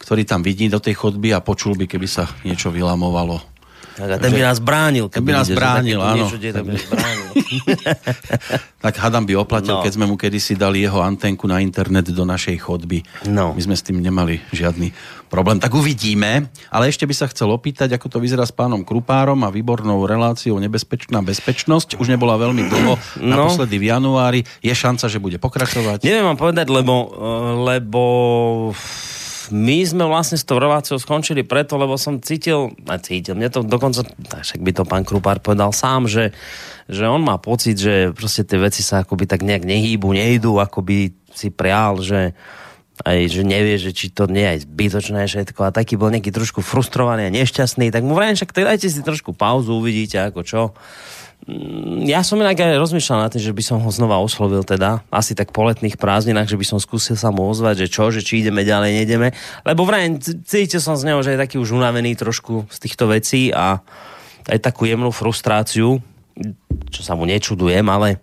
ktorý 0.01 0.25
tam 0.25 0.41
vidí 0.41 0.73
do 0.73 0.81
tej 0.81 0.97
chodby 0.97 1.37
a 1.37 1.45
počul 1.45 1.77
by, 1.77 1.85
keby 1.85 2.09
sa 2.09 2.25
niečo 2.49 2.73
vylamovalo 2.73 3.56
tak 3.97 4.09
a 4.13 4.17
ten 4.21 4.29
by 4.29 4.43
nás 4.45 4.61
bránil. 4.61 5.09
Ten 5.09 5.25
by 5.25 5.33
nás 5.33 5.49
bránil, 5.49 6.05
áno. 6.05 6.29
Niečo, 6.29 6.37
by 6.37 6.73
nás 6.77 6.85
bránil. 6.85 7.29
tak 8.85 8.95
hadam 9.01 9.25
by 9.25 9.41
oplatil, 9.41 9.81
no. 9.81 9.83
keď 9.85 9.93
sme 9.97 10.05
mu 10.05 10.21
kedysi 10.21 10.53
dali 10.53 10.85
jeho 10.85 11.01
antenku 11.01 11.49
na 11.49 11.65
internet 11.65 12.13
do 12.13 12.25
našej 12.29 12.61
chodby. 12.61 13.01
No. 13.25 13.57
My 13.57 13.61
sme 13.65 13.73
s 13.73 13.81
tým 13.81 14.05
nemali 14.05 14.45
žiadny 14.53 14.93
problém. 15.33 15.57
Tak 15.57 15.73
uvidíme. 15.73 16.53
Ale 16.69 16.93
ešte 16.93 17.09
by 17.09 17.15
sa 17.17 17.25
chcel 17.33 17.49
opýtať, 17.49 17.97
ako 17.97 18.13
to 18.13 18.19
vyzerá 18.21 18.45
s 18.45 18.53
pánom 18.53 18.85
Krupárom 18.85 19.41
a 19.43 19.49
výbornou 19.49 20.05
reláciou 20.05 20.61
Nebezpečná 20.61 21.25
bezpečnosť. 21.25 21.97
Už 21.97 22.13
nebola 22.13 22.37
veľmi 22.37 22.69
dlho, 22.69 22.95
no. 23.25 23.33
naposledy 23.33 23.81
v 23.81 23.97
januári. 23.97 24.41
Je 24.61 24.77
šanca, 24.77 25.09
že 25.09 25.17
bude 25.17 25.41
pokračovať? 25.41 26.05
Neviem 26.05 26.37
vám 26.37 26.37
povedať, 26.37 26.69
lebo, 26.69 27.17
lebo 27.65 28.03
my 29.53 29.79
sme 29.87 30.05
vlastne 30.07 30.39
s 30.39 30.47
tou 30.47 30.57
reláciou 30.57 30.97
skončili 30.97 31.47
preto, 31.47 31.77
lebo 31.77 31.99
som 32.01 32.23
cítil, 32.23 32.73
a 32.89 32.97
cítil, 32.99 33.37
mne 33.37 33.51
to 33.51 33.61
dokonca, 33.67 34.07
však 34.43 34.61
by 34.63 34.73
to 34.73 34.83
pán 34.87 35.05
Krupár 35.05 35.43
povedal 35.43 35.75
sám, 35.75 36.09
že, 36.11 36.33
že 36.87 37.05
on 37.07 37.23
má 37.23 37.37
pocit, 37.37 37.77
že 37.77 38.15
proste 38.17 38.47
tie 38.47 38.59
veci 38.59 38.81
sa 38.81 39.03
akoby 39.03 39.29
tak 39.29 39.47
nejak 39.47 39.67
nehýbu, 39.67 40.15
nejdu, 40.15 40.59
ako 40.59 40.83
by 40.83 41.13
si 41.37 41.49
prial, 41.53 42.01
že 42.01 42.33
aj, 43.05 43.29
že 43.29 43.43
nevie, 43.45 43.77
že 43.77 43.93
či 43.93 44.09
to 44.09 44.25
nie 44.25 44.41
je 44.41 44.53
aj 44.57 44.59
zbytočné 44.65 45.21
všetko 45.29 45.61
a 45.69 45.75
taký 45.75 46.01
bol 46.01 46.09
nejaký 46.09 46.33
trošku 46.33 46.65
frustrovaný 46.65 47.29
a 47.29 47.35
nešťastný, 47.35 47.93
tak 47.93 48.01
mu 48.01 48.17
vrajím, 48.17 48.41
však 48.41 48.57
dajte 48.57 48.89
si 48.89 49.05
trošku 49.05 49.37
pauzu, 49.37 49.77
uvidíte 49.77 50.17
ako 50.17 50.41
čo. 50.41 50.63
Mm, 51.47 52.11
Ja 52.11 52.27
som 52.27 52.43
inak 52.43 52.59
aj 52.59 52.79
rozmýšľal 52.79 53.27
nad 53.27 53.31
tým, 53.31 53.43
že 53.43 53.55
by 53.55 53.63
som 53.63 53.79
ho 53.79 53.91
znova 53.95 54.19
oslovil 54.19 54.67
teda, 54.67 55.07
asi 55.15 55.39
tak 55.39 55.55
po 55.55 55.63
letných 55.63 55.95
prázdninách, 55.95 56.51
že 56.51 56.59
by 56.59 56.67
som 56.67 56.79
skúsil 56.83 57.15
sa 57.15 57.31
mu 57.31 57.47
ozvať, 57.47 57.87
že 57.87 57.89
čo, 57.91 58.11
že 58.11 58.23
či 58.23 58.43
ideme 58.43 58.67
ďalej, 58.67 59.03
nejdeme. 59.03 59.31
Lebo 59.63 59.87
vraj 59.87 60.11
cítil 60.43 60.83
som 60.83 60.99
z 60.99 61.07
neho, 61.07 61.23
že 61.23 61.39
je 61.39 61.43
taký 61.43 61.63
už 61.63 61.71
unavený 61.79 62.19
trošku 62.19 62.67
z 62.67 62.79
týchto 62.83 63.07
vecí 63.07 63.55
a 63.55 63.79
aj 64.51 64.59
takú 64.59 64.87
jemnú 64.91 65.15
frustráciu, 65.15 66.03
čo 66.91 67.01
sa 67.03 67.15
mu 67.15 67.27
nečudujem, 67.27 67.87
ale 67.87 68.19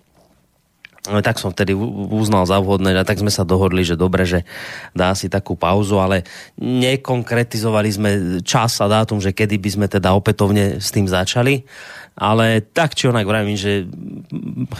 ale 1.03 1.19
tak 1.19 1.35
som 1.35 1.51
vtedy 1.51 1.75
uznal 2.15 2.47
za 2.47 2.63
vhodné 2.63 2.95
a 2.95 3.03
tak 3.03 3.19
sme 3.19 3.27
sa 3.27 3.43
dohodli, 3.43 3.83
že 3.83 3.99
dobre, 3.99 4.23
že 4.23 4.47
dá 4.95 5.11
si 5.11 5.27
takú 5.27 5.59
pauzu, 5.59 5.99
ale 5.99 6.23
nekonkretizovali 6.55 7.89
sme 7.91 8.09
čas 8.47 8.79
a 8.79 8.87
dátum, 8.87 9.19
že 9.19 9.35
kedy 9.35 9.59
by 9.59 9.69
sme 9.75 9.87
teda 9.91 10.15
opätovne 10.15 10.79
s 10.79 10.95
tým 10.95 11.03
začali. 11.03 11.67
Ale 12.13 12.61
tak 12.61 12.93
či 12.93 13.09
onak 13.09 13.25
vravím, 13.25 13.57
že 13.57 13.89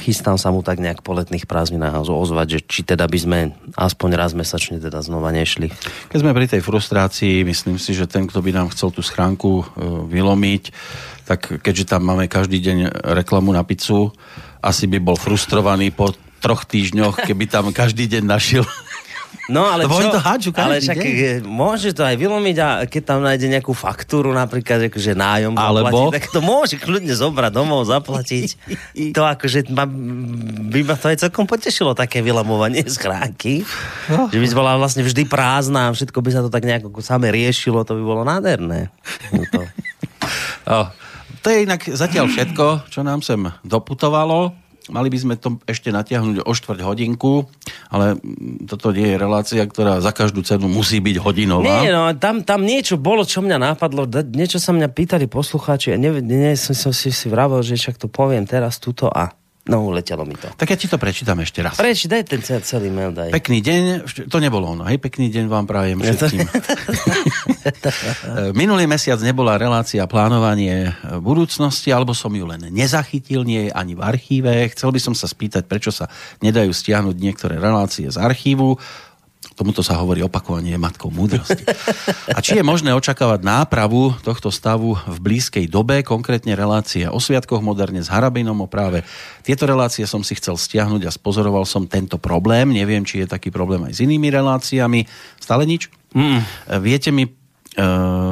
chystám 0.06 0.38
sa 0.38 0.54
mu 0.54 0.62
tak 0.62 0.78
nejak 0.78 1.02
po 1.02 1.18
letných 1.18 1.50
prázdninách 1.50 2.06
ozvať, 2.06 2.48
že 2.48 2.60
či 2.62 2.80
teda 2.86 3.10
by 3.10 3.20
sme 3.20 3.40
aspoň 3.74 4.10
raz 4.14 4.38
mesačne 4.38 4.78
teda 4.78 5.02
znova 5.02 5.34
nešli. 5.34 5.74
Keď 6.14 6.20
sme 6.22 6.38
pri 6.38 6.46
tej 6.46 6.62
frustrácii, 6.62 7.42
myslím 7.42 7.82
si, 7.82 7.98
že 7.98 8.06
ten, 8.06 8.30
kto 8.30 8.38
by 8.38 8.54
nám 8.54 8.70
chcel 8.70 8.94
tú 8.94 9.02
schránku 9.02 9.50
e, 9.50 9.64
vylomiť, 10.14 10.64
tak 11.26 11.58
keďže 11.66 11.98
tam 11.98 12.06
máme 12.06 12.30
každý 12.30 12.62
deň 12.62 12.78
reklamu 13.18 13.50
na 13.50 13.66
pizzu, 13.66 14.14
asi 14.62 14.86
by 14.86 15.02
bol 15.02 15.18
frustrovaný 15.18 15.90
po 15.90 16.14
troch 16.44 16.68
týždňoch, 16.70 17.24
keby 17.24 17.50
tam 17.50 17.72
každý 17.74 18.06
deň 18.06 18.24
našiel. 18.30 18.68
No 19.52 19.68
ale 19.68 19.84
Lebo 19.84 20.00
čo? 20.00 20.08
to 20.08 20.24
hádžu 20.24 20.50
ale 20.56 20.80
však 20.80 20.96
deň. 21.04 21.44
môže 21.44 21.92
to 21.92 22.08
aj 22.08 22.16
vylomiť 22.16 22.58
a 22.64 22.68
keď 22.88 23.02
tam 23.04 23.20
nájde 23.28 23.52
nejakú 23.52 23.76
faktúru, 23.76 24.32
napríklad 24.32 24.88
akože 24.88 25.12
nájom 25.20 25.52
Alebo? 25.60 25.92
zaplatiť, 25.92 26.16
tak 26.16 26.26
to 26.32 26.40
môže 26.40 26.76
kľudne 26.80 27.12
zobrať 27.12 27.52
domov, 27.52 27.84
zaplatiť. 27.84 28.48
to 29.12 29.22
akože 29.28 29.68
ma, 29.76 29.84
by 30.72 30.80
ma 30.88 30.96
to 30.96 31.12
aj 31.12 31.28
celkom 31.28 31.44
potešilo, 31.44 31.92
také 31.92 32.24
vylamovanie 32.24 32.88
schránky. 32.88 33.68
No. 34.08 34.32
Že 34.32 34.38
by 34.40 34.48
bola 34.56 34.80
vlastne 34.80 35.04
vždy 35.04 35.28
prázdna 35.28 35.92
a 35.92 35.96
všetko 35.96 36.24
by 36.24 36.30
sa 36.32 36.40
to 36.40 36.48
tak 36.48 36.64
nejako 36.64 37.04
same 37.04 37.28
riešilo, 37.28 37.84
to 37.84 38.00
by 38.00 38.04
bolo 38.04 38.24
nádherné. 38.24 38.88
No 39.36 39.44
to. 39.52 39.60
O, 40.64 40.88
to 41.44 41.52
je 41.52 41.68
inak 41.68 41.84
zatiaľ 41.84 42.32
všetko, 42.32 42.88
čo 42.88 43.04
nám 43.04 43.20
sem 43.20 43.44
doputovalo. 43.68 44.56
Mali 44.92 45.08
by 45.08 45.20
sme 45.20 45.36
to 45.40 45.62
ešte 45.64 45.94
natiahnuť 45.94 46.44
o 46.44 46.52
štvrť 46.52 46.80
hodinku, 46.84 47.48
ale 47.88 48.20
toto 48.68 48.92
nie 48.92 49.14
je 49.14 49.18
relácia, 49.22 49.62
ktorá 49.64 50.04
za 50.04 50.12
každú 50.12 50.44
cenu 50.44 50.68
musí 50.68 51.00
byť 51.00 51.16
hodinová. 51.24 51.86
Nie, 51.86 51.92
no, 51.94 52.12
tam, 52.20 52.44
tam 52.44 52.68
niečo 52.68 53.00
bolo, 53.00 53.24
čo 53.24 53.40
mňa 53.40 53.58
napadlo, 53.60 54.04
niečo 54.34 54.60
sa 54.60 54.76
mňa 54.76 54.92
pýtali 54.92 55.32
poslucháči 55.32 55.96
a 55.96 55.98
ne, 56.00 56.20
ne, 56.20 56.52
som, 56.60 56.92
si, 56.92 57.16
si 57.16 57.28
vravel, 57.32 57.64
že 57.64 57.80
však 57.80 57.96
to 58.02 58.08
poviem 58.12 58.44
teraz 58.44 58.82
túto 58.82 59.08
a 59.08 59.32
no, 59.68 59.88
uletelo 59.88 60.28
mi 60.28 60.36
to. 60.36 60.52
Tak 60.52 60.68
ja 60.70 60.78
ti 60.78 60.92
to 60.92 61.00
prečítam 61.00 61.40
ešte 61.40 61.64
raz. 61.64 61.80
Preč, 61.80 62.06
daj 62.06 62.28
ten 62.28 62.44
celý, 62.44 62.62
celý 62.68 62.90
mail, 62.92 63.16
daj. 63.16 63.32
Pekný 63.32 63.64
deň, 63.64 63.82
to 64.28 64.38
nebolo 64.44 64.76
ono, 64.76 64.84
hej, 64.88 65.00
pekný 65.00 65.32
deň 65.32 65.46
vám 65.48 65.66
prajem 65.66 66.04
všetkým. 66.04 66.44
Minulý 68.60 68.84
mesiac 68.86 69.24
nebola 69.24 69.56
relácia 69.56 70.04
plánovanie 70.04 70.92
budúcnosti, 71.24 71.96
alebo 71.96 72.12
som 72.12 72.32
ju 72.36 72.44
len 72.44 72.68
nezachytil, 72.76 73.48
nie 73.48 73.68
je 73.68 73.72
ani 73.72 73.96
v 73.96 74.04
archíve. 74.04 74.52
Chcel 74.76 74.92
by 74.92 75.00
som 75.00 75.14
sa 75.16 75.32
spýtať, 75.32 75.64
prečo 75.64 75.96
sa 75.96 76.12
nedajú 76.44 76.76
stiahnuť 76.76 77.16
niektoré 77.16 77.56
relácie 77.56 78.12
z 78.12 78.20
archívu. 78.20 78.76
Tomuto 79.54 79.86
sa 79.86 80.02
hovorí 80.02 80.26
opakovanie 80.26 80.74
je 80.74 80.82
matkou 80.82 81.14
múdrosti. 81.14 81.62
A 82.34 82.42
či 82.42 82.58
je 82.58 82.66
možné 82.66 82.90
očakávať 82.94 83.46
nápravu 83.46 84.18
tohto 84.26 84.50
stavu 84.50 84.98
v 84.98 85.18
blízkej 85.22 85.70
dobe, 85.70 86.02
konkrétne 86.02 86.58
relácie 86.58 87.06
o 87.06 87.22
sviatkoch 87.22 87.62
moderne 87.62 88.02
s 88.02 88.10
Harabinom 88.10 88.58
o 88.66 88.68
práve. 88.68 89.06
Tieto 89.46 89.70
relácie 89.70 90.10
som 90.10 90.26
si 90.26 90.34
chcel 90.34 90.58
stiahnuť 90.58 91.06
a 91.06 91.12
spozoroval 91.14 91.70
som 91.70 91.86
tento 91.86 92.18
problém. 92.18 92.74
Neviem, 92.74 93.06
či 93.06 93.22
je 93.22 93.28
taký 93.30 93.54
problém 93.54 93.86
aj 93.86 93.94
s 93.94 94.04
inými 94.04 94.34
reláciami. 94.34 95.06
Stále 95.38 95.70
nič? 95.70 95.94
Mm. 96.18 96.42
Viete 96.82 97.10
mi 97.14 97.30
e, 97.30 97.32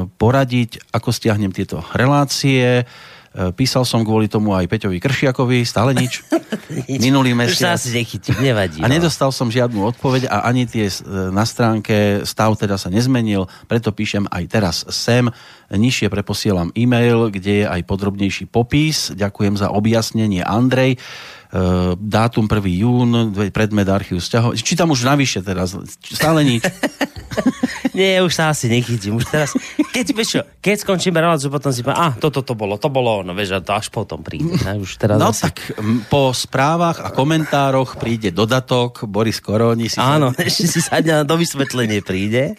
poradiť, 0.09 0.89
ako 0.89 1.09
stiahnem 1.13 1.53
tieto 1.53 1.85
relácie? 1.93 2.89
E, 3.31 3.55
Písal 3.55 3.87
som 3.87 4.03
kvôli 4.03 4.27
tomu 4.27 4.51
aj 4.51 4.67
Peťovi 4.67 4.99
Kršiakovi, 4.99 5.63
stále 5.63 5.95
nič. 5.95 6.19
Minulý 7.05 7.31
Už 7.31 7.55
sa 7.55 7.71
mesiac. 7.71 7.79
asi 7.79 7.89
nechytím, 7.95 8.35
nevadí. 8.43 8.83
A 8.83 8.91
no. 8.91 8.91
nedostal 8.91 9.31
som 9.31 9.47
žiadnu 9.47 9.79
odpoveď 9.95 10.27
a 10.27 10.43
ani 10.51 10.67
tie 10.67 10.91
e, 10.91 10.93
na 11.31 11.47
stránke 11.47 12.27
stav 12.27 12.59
teda 12.59 12.75
sa 12.75 12.91
nezmenil, 12.91 13.47
preto 13.71 13.95
píšem 13.95 14.27
aj 14.27 14.43
teraz 14.51 14.75
sem. 14.91 15.31
Nižšie 15.71 16.11
preposielam 16.11 16.75
e-mail, 16.75 17.31
kde 17.31 17.63
je 17.63 17.65
aj 17.65 17.87
podrobnejší 17.87 18.51
popis. 18.51 19.15
Ďakujem 19.15 19.55
za 19.55 19.71
objasnenie 19.71 20.43
Andrej. 20.43 20.99
E, 21.51 21.59
dátum 21.99 22.47
1. 22.47 22.63
jún, 22.79 23.11
predmet 23.51 23.87
archív 23.91 24.23
vzťahov. 24.23 24.55
Či 24.55 24.79
tam 24.79 24.95
už 24.95 25.03
navyše 25.03 25.43
teraz? 25.43 25.75
Stále 25.99 26.47
nič. 26.47 26.63
Nie, 27.91 28.23
už 28.23 28.31
sa 28.31 28.55
asi 28.55 28.71
nechytím. 28.71 29.19
Už 29.19 29.27
teraz, 29.27 29.51
keď, 29.91 30.05
čo, 30.23 30.39
keď 30.63 30.75
skončíme 30.79 31.19
reláciu, 31.19 31.51
potom 31.51 31.75
si 31.75 31.83
poviem, 31.83 31.99
a 31.99 32.15
toto 32.15 32.39
to 32.39 32.55
bolo, 32.55 32.79
to 32.79 32.87
bolo 32.87 33.19
ono, 33.19 33.35
vieš, 33.35 33.59
a 33.59 33.59
to 33.59 33.75
až 33.75 33.91
potom 33.91 34.23
príde. 34.23 34.55
Ne? 34.63 34.79
Už 34.79 34.95
teraz 34.95 35.19
No 35.19 35.35
asi... 35.35 35.51
tak 35.51 35.75
po 36.07 36.31
správach 36.31 37.03
a 37.03 37.11
komentároch 37.11 37.99
príde 37.99 38.31
dodatok. 38.31 39.03
Boris 39.11 39.43
Koroni 39.43 39.91
si 39.91 39.99
Áno, 39.99 40.31
ešte 40.39 40.71
si 40.71 40.79
sadne 40.79 41.27
do 41.27 41.35
vysvetlenie 41.35 41.99
príde. 41.99 42.55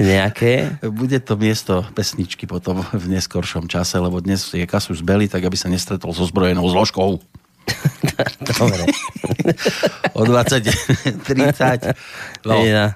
Nejaké. 0.00 0.80
Bude 0.80 1.20
to 1.20 1.36
miesto 1.36 1.84
pesničky 1.92 2.48
potom 2.48 2.80
v 2.88 3.04
neskoršom 3.20 3.68
čase, 3.68 4.00
lebo 4.00 4.24
dnes 4.24 4.48
je 4.48 4.64
kasu 4.64 4.96
zbeli, 4.96 5.28
tak 5.28 5.44
aby 5.44 5.60
sa 5.60 5.68
nestretol 5.68 6.16
so 6.16 6.24
zbrojenou 6.24 6.64
zložkou. 6.72 7.20
Dobre. 8.50 8.84
O 10.12 10.22
20.30. 10.22 11.94
No, 12.44 12.60
No. 12.60 12.86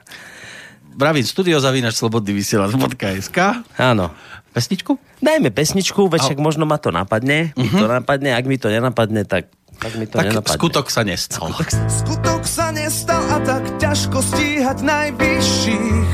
Bravím, 0.98 1.22
studiozavinač 1.22 1.94
slobodný 1.94 2.34
vysielač.sk 2.34 3.38
Áno. 3.78 4.10
Pesničku? 4.50 4.98
Dajme 5.20 5.54
pesničku, 5.54 6.10
veď 6.10 6.20
však 6.26 6.38
možno 6.38 6.66
ma 6.66 6.74
to 6.74 6.90
napadne. 6.90 7.54
Uh-huh. 7.54 7.70
to 7.70 7.86
napadne, 7.86 8.34
ak 8.34 8.44
mi 8.44 8.58
to 8.58 8.66
nenapadne, 8.66 9.22
tak, 9.22 9.46
tak 9.78 9.94
mi 9.94 10.10
to 10.10 10.18
Tak 10.18 10.26
nenapadne. 10.26 10.58
skutok 10.58 10.90
sa 10.90 11.06
nestal. 11.06 11.54
Skutok 11.86 12.42
sa 12.42 12.74
nestal 12.74 13.22
a 13.22 13.38
tak 13.38 13.78
ťažko 13.78 14.18
stíhať 14.18 14.78
najvyšších. 14.82 16.10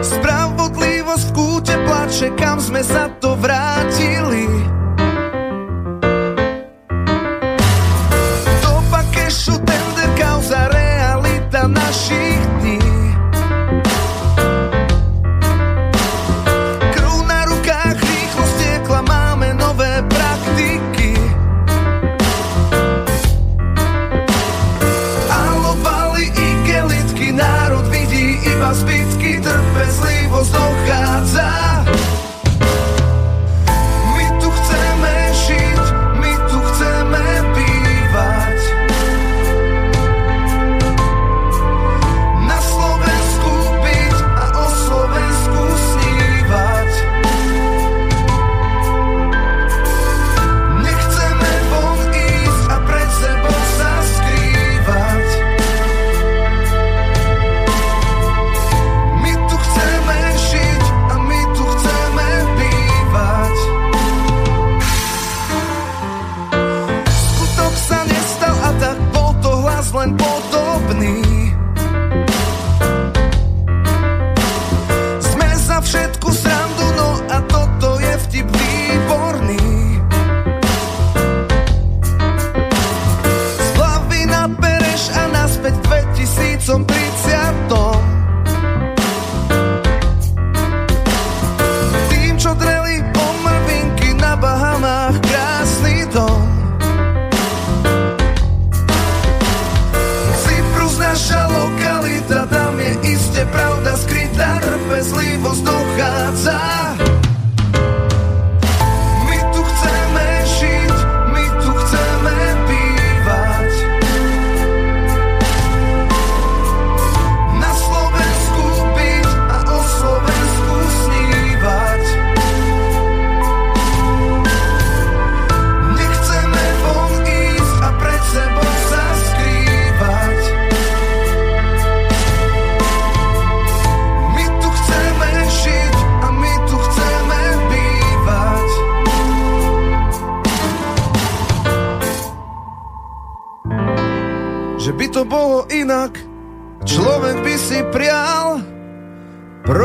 Spravodlivosť 0.00 1.26
v 1.26 1.32
kúte 1.34 1.74
plače, 1.76 2.28
kam 2.34 2.56
sme 2.56 2.80
sa 2.80 3.12
to 3.20 3.36
vrátili. 3.36 4.69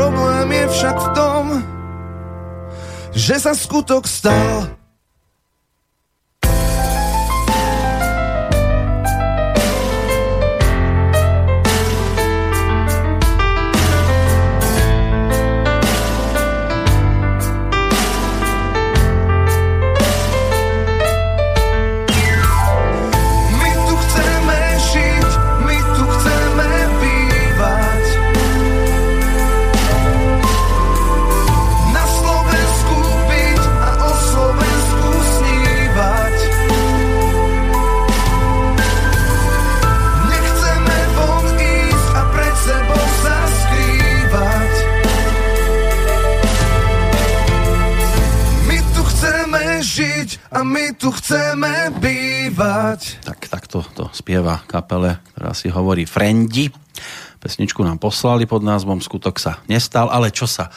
Problém 0.06 0.54
je 0.54 0.66
však 0.70 0.96
v 1.02 1.08
tom, 1.18 1.44
že 3.10 3.42
sa 3.42 3.58
skutok 3.58 4.06
stal. 4.06 4.70
Spieva 54.36 54.60
kapele, 54.68 55.16
ktorá 55.32 55.56
si 55.56 55.72
hovorí 55.72 56.04
Frendi. 56.04 56.68
Pesničku 57.40 57.80
nám 57.80 57.96
poslali 57.96 58.44
pod 58.44 58.60
názvom 58.60 59.00
Skutok 59.00 59.40
sa 59.40 59.64
nestal, 59.64 60.12
ale 60.12 60.28
čo 60.28 60.44
sa 60.44 60.68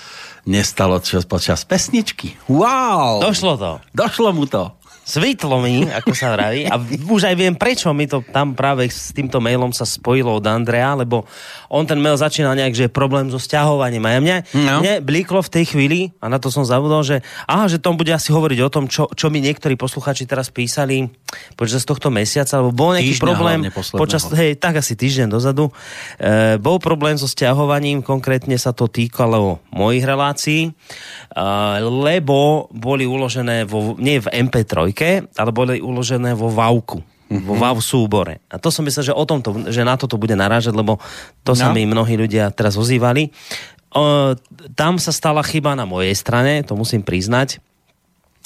nestalo 0.48 0.96
čo, 1.04 1.20
počas 1.28 1.68
pesničky? 1.68 2.40
Wow! 2.48 3.20
Došlo 3.20 3.60
to. 3.60 3.72
Došlo 3.92 4.32
mu 4.32 4.48
to. 4.48 4.79
Svitlo 5.10 5.58
mi, 5.58 5.90
ako 5.90 6.14
sa 6.14 6.38
vraví. 6.38 6.70
A 6.70 6.78
už 7.10 7.34
aj 7.34 7.34
viem, 7.34 7.58
prečo 7.58 7.90
mi 7.98 8.06
to 8.06 8.22
tam 8.22 8.54
práve 8.54 8.86
s 8.86 9.10
týmto 9.10 9.42
mailom 9.42 9.74
sa 9.74 9.82
spojilo 9.82 10.38
od 10.38 10.46
Andrea, 10.46 10.94
lebo 10.94 11.26
on 11.66 11.90
ten 11.90 11.98
mail 11.98 12.14
začínal 12.14 12.54
nejak, 12.54 12.78
že 12.78 12.86
je 12.86 12.92
problém 12.94 13.26
so 13.34 13.42
stiahovaním. 13.42 14.06
A 14.06 14.10
ja 14.14 14.20
mne, 14.22 14.38
No. 14.54 14.86
mne 14.86 15.02
blíklo 15.02 15.42
v 15.42 15.50
tej 15.50 15.66
chvíli, 15.74 16.00
a 16.22 16.30
na 16.30 16.38
to 16.38 16.54
som 16.54 16.62
zabudol, 16.62 17.02
že 17.02 17.26
aha, 17.50 17.66
že 17.66 17.82
tom 17.82 17.98
bude 17.98 18.14
asi 18.14 18.30
hovoriť 18.30 18.60
o 18.62 18.70
tom, 18.70 18.86
čo, 18.86 19.10
čo 19.10 19.34
mi 19.34 19.42
niektorí 19.42 19.74
posluchači 19.74 20.30
teraz 20.30 20.54
písali 20.54 21.10
počas 21.58 21.82
tohto 21.90 22.14
mesiaca, 22.14 22.62
lebo 22.62 22.70
bol 22.70 22.94
nejaký 22.94 23.18
Týždňa 23.18 23.26
problém 23.26 23.60
počas, 23.98 24.30
hej, 24.38 24.62
tak 24.62 24.78
asi 24.78 24.94
týždeň 24.94 25.26
dozadu. 25.34 25.74
E, 26.22 26.62
bol 26.62 26.78
problém 26.78 27.18
so 27.18 27.26
stiahovaním, 27.26 28.06
konkrétne 28.06 28.58
sa 28.62 28.78
to 28.78 28.86
týkalo 28.86 29.58
mojich 29.74 30.06
relácií, 30.06 30.70
e, 30.70 30.72
lebo 31.82 32.70
boli 32.70 33.10
uložené 33.10 33.66
vo, 33.66 33.98
nie 33.98 34.22
v 34.22 34.30
MP3, 34.50 34.99
ale 35.34 35.52
boli 35.52 35.80
uložené 35.80 36.34
vo 36.34 36.52
vo 37.30 37.54
Mhm. 37.54 37.62
VAV 37.62 37.78
súbore. 37.78 38.42
A 38.50 38.58
to 38.58 38.74
som 38.74 38.82
myslel, 38.82 39.06
že, 39.06 39.14
o 39.14 39.22
tomto, 39.22 39.70
že 39.70 39.86
na 39.86 39.94
toto 39.94 40.18
bude 40.18 40.34
narážať, 40.34 40.74
lebo 40.74 40.98
to 41.46 41.54
sa 41.54 41.70
No. 41.70 41.78
mi 41.78 41.86
mnohí 41.86 42.18
ľudia 42.18 42.50
teraz 42.50 42.74
ozývali. 42.74 43.30
O, 43.94 44.34
tam 44.74 44.98
sa 44.98 45.14
stala 45.14 45.46
chyba 45.46 45.78
na 45.78 45.86
mojej 45.86 46.18
strane, 46.18 46.66
to 46.66 46.74
musím 46.74 47.06
priznať. 47.06 47.62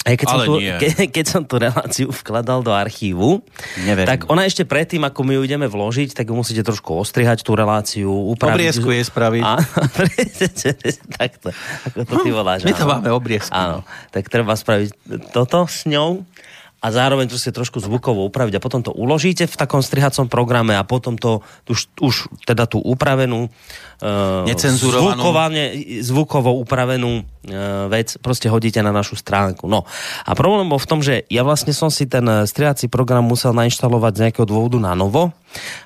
Aj 0.04 0.20
keď, 0.20 0.26
som 0.28 0.40
tu, 0.44 0.60
ke, 0.60 0.88
keď 1.16 1.24
som 1.24 1.42
tú 1.48 1.56
reláciu 1.56 2.12
vkladal 2.12 2.60
do 2.60 2.76
archívu, 2.76 3.40
Neverím. 3.80 4.04
tak 4.04 4.28
ona 4.28 4.44
ešte 4.44 4.68
predtým, 4.68 5.00
ako 5.00 5.20
my 5.24 5.32
ju 5.32 5.42
ideme 5.42 5.64
vložiť, 5.64 6.12
tak 6.12 6.28
ju 6.28 6.36
musíte 6.36 6.60
trošku 6.60 6.92
ostrihať 6.92 7.40
tú 7.40 7.56
reláciu, 7.56 8.12
upraviť. 8.36 8.52
Obriezku 8.52 8.92
jej 8.92 9.00
spraviť. 9.00 9.40
Áno, 9.40 9.64
takto, 11.16 11.48
ako 11.88 11.98
to 12.04 12.14
ty 12.20 12.30
voláš. 12.30 12.68
My 12.68 12.72
to 12.72 12.84
máme 12.84 13.08
obriezku. 13.08 13.48
Áno, 13.48 13.80
tak 14.12 14.28
treba 14.28 14.52
spraviť 14.52 14.92
toto 15.32 15.64
s 15.64 15.88
ňou 15.88 16.20
a 16.84 16.92
zároveň 16.92 17.32
to 17.32 17.40
si 17.40 17.48
trošku 17.48 17.80
zvukovo 17.80 18.28
upraviť 18.28 18.60
a 18.60 18.64
potom 18.64 18.84
to 18.84 18.92
uložíte 18.92 19.48
v 19.48 19.56
takom 19.56 19.80
strihacom 19.80 20.28
programe 20.28 20.76
a 20.76 20.84
potom 20.84 21.16
to 21.16 21.40
už, 21.64 21.88
už 22.04 22.14
teda 22.44 22.68
tú 22.68 22.76
upravenú 22.84 23.48
uh, 23.48 24.44
zvukovane, 24.44 25.80
zvukovo 26.04 26.52
upravenú 26.60 27.24
uh, 27.24 27.88
vec 27.88 28.20
proste 28.20 28.52
hodíte 28.52 28.84
na 28.84 28.92
našu 28.92 29.16
stránku. 29.16 29.64
No. 29.64 29.88
A 30.28 30.36
problém 30.36 30.68
bol 30.68 30.76
v 30.76 30.90
tom, 30.92 31.00
že 31.00 31.24
ja 31.32 31.40
vlastne 31.40 31.72
som 31.72 31.88
si 31.88 32.04
ten 32.04 32.44
strihací 32.44 32.92
program 32.92 33.24
musel 33.24 33.56
nainštalovať 33.56 34.12
z 34.12 34.22
nejakého 34.28 34.44
dôvodu 34.44 34.76
na 34.76 34.92
novo 34.92 35.32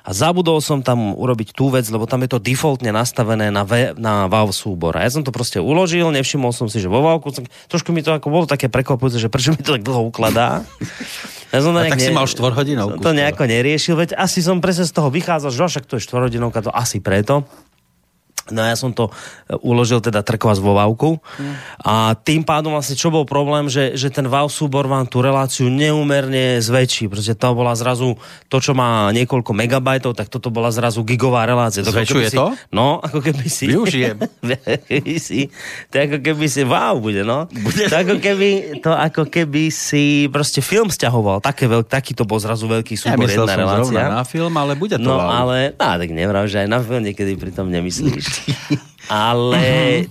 a 0.03 0.09
zabudol 0.11 0.59
som 0.59 0.81
tam 0.81 1.13
urobiť 1.15 1.53
tú 1.53 1.69
vec, 1.73 1.85
lebo 1.89 2.05
tam 2.09 2.25
je 2.25 2.29
to 2.35 2.39
defaultne 2.41 2.89
nastavené 2.93 3.49
na, 3.53 3.63
v, 3.63 3.93
na 3.97 4.27
WAV 4.27 4.49
súbor. 4.53 4.97
A 4.97 5.05
ja 5.05 5.11
som 5.13 5.23
to 5.25 5.31
proste 5.31 5.61
uložil, 5.61 6.09
nevšimol 6.11 6.51
som 6.51 6.67
si, 6.67 6.81
že 6.81 6.91
vo 6.91 7.01
tak 7.29 7.49
trošku 7.71 7.89
mi 7.93 8.01
to 8.05 8.13
ako 8.13 8.27
bolo 8.29 8.45
také 8.45 8.67
prekvapujúce, 8.67 9.17
že 9.21 9.29
prečo 9.31 9.53
mi 9.55 9.61
to 9.61 9.75
tak 9.77 9.83
dlho 9.85 10.09
ukladá. 10.09 10.61
Ja 11.49 11.65
som 11.65 11.73
A 11.73 11.81
nejak 11.81 11.97
tak 11.97 12.05
si 12.05 12.13
mal 12.13 12.29
štvorhodinovku 12.29 13.01
To 13.01 13.09
skoro. 13.09 13.17
nejako 13.17 13.49
neriešil, 13.49 13.97
veď 13.97 14.13
asi 14.21 14.45
som 14.45 14.61
presne 14.61 14.85
z 14.85 14.93
toho 14.93 15.09
vychádzal, 15.09 15.49
že 15.49 15.81
však 15.81 15.89
to 15.89 15.97
je 15.97 16.05
štvorhodinovka, 16.05 16.61
to 16.61 16.69
asi 16.69 17.01
preto. 17.01 17.41
No 18.51 18.65
a 18.65 18.73
ja 18.73 18.77
som 18.77 18.91
to 18.95 19.09
e, 19.09 19.55
uložil 19.61 20.01
teda 20.01 20.25
trkvas 20.25 20.57
vo 20.57 20.73
vavku 20.73 21.21
a 21.83 22.15
tým 22.17 22.41
pádom 22.41 22.73
vlastne 22.73 22.97
čo 22.97 23.13
bol 23.13 23.23
problém, 23.27 23.69
že, 23.69 23.93
že 23.93 24.09
ten 24.09 24.25
VAV 24.25 24.49
súbor 24.49 24.89
vám 24.89 25.05
tú 25.05 25.21
reláciu 25.21 25.69
neumerne 25.69 26.57
zväčší, 26.63 27.11
pretože 27.11 27.37
to 27.37 27.49
bola 27.53 27.77
zrazu 27.77 28.17
to, 28.47 28.57
čo 28.57 28.73
má 28.73 29.11
niekoľko 29.13 29.51
megabajtov, 29.53 30.15
tak 30.15 30.31
toto 30.31 30.49
bola 30.49 30.73
zrazu 30.73 31.05
gigová 31.05 31.45
relácia. 31.45 31.85
Zväčšuje 31.85 32.27
si, 32.31 32.37
to? 32.37 32.55
No, 32.73 33.03
ako 33.03 33.19
keby 33.21 33.45
si... 33.47 33.65
Využijem. 33.69 34.17
keby 34.89 35.15
si, 35.19 35.49
to 35.91 35.95
ako 35.99 36.17
keby 36.23 36.45
si, 36.47 36.61
wow, 36.65 36.95
bude, 36.97 37.21
no. 37.27 37.45
Bude. 37.51 37.85
To 37.91 37.95
ako 37.99 38.15
keby, 38.17 38.49
to 38.81 38.91
ako 38.91 39.23
keby 39.27 39.69
si 39.73 40.27
proste 40.31 40.63
film 40.63 40.89
stiahoval. 40.89 41.43
Také 41.43 41.67
veľk, 41.67 41.87
taký 41.87 42.15
to 42.15 42.23
bol 42.23 42.39
zrazu 42.39 42.65
veľký 42.65 42.95
Ja 42.95 43.13
súbor, 43.13 43.27
myslel 43.27 43.45
jedna 43.47 43.57
relácia. 43.59 44.03
na 44.09 44.23
film, 44.23 44.53
ale 44.55 44.73
bude 44.79 44.95
to 44.95 45.09
No 45.09 45.17
wow. 45.17 45.47
ale, 45.47 45.73
á, 45.79 45.97
tak 45.97 46.09
nevram, 46.13 46.45
že 46.45 46.63
aj 46.63 46.67
na 46.69 46.79
film 46.79 47.03
niekedy 47.03 47.33
pri 47.35 47.51
tom 47.51 47.67
nemyslíš. 47.73 48.38
ale 49.09 49.61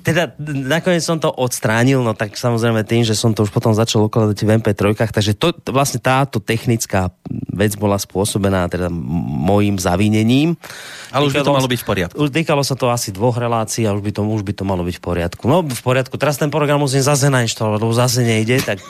teda 0.03 0.35
nakoniec 0.43 1.01
som 1.01 1.16
to 1.16 1.31
odstránil, 1.31 2.03
no 2.03 2.12
tak 2.12 2.35
samozrejme 2.35 2.83
tým, 2.83 3.07
že 3.07 3.14
som 3.14 3.31
to 3.31 3.47
už 3.47 3.55
potom 3.55 3.70
začal 3.70 4.03
ukladať 4.05 4.39
v 4.43 4.51
MP3, 4.59 4.83
takže 5.09 5.39
to, 5.39 5.55
vlastne 5.70 6.03
táto 6.03 6.43
technická 6.43 7.14
vec 7.55 7.79
bola 7.79 7.95
spôsobená 7.95 8.66
teda 8.66 8.91
m- 8.91 8.99
môjim 9.47 9.79
zavinením. 9.79 10.59
Ale 11.14 11.26
už 11.26 11.39
by 11.39 11.47
to 11.47 11.55
malo 11.55 11.70
byť 11.70 11.81
v 11.83 11.87
poriadku. 11.87 12.16
Už 12.18 12.31
týkalo 12.35 12.62
sa 12.66 12.74
to 12.74 12.91
asi 12.91 13.14
dvoch 13.14 13.39
relácií 13.39 13.87
a 13.87 13.95
už 13.95 14.03
by 14.03 14.11
to, 14.11 14.20
už 14.22 14.43
by 14.43 14.53
to 14.53 14.64
malo 14.66 14.83
byť 14.83 14.97
v 14.99 15.03
poriadku. 15.03 15.47
No 15.47 15.62
v 15.62 15.83
poriadku, 15.83 16.18
teraz 16.18 16.35
ten 16.35 16.51
program 16.51 16.83
musím 16.83 17.03
zase 17.03 17.31
nainštalovať, 17.31 17.79
lebo 17.79 17.95
zase 17.95 18.26
nejde, 18.26 18.59
tak 18.62 18.83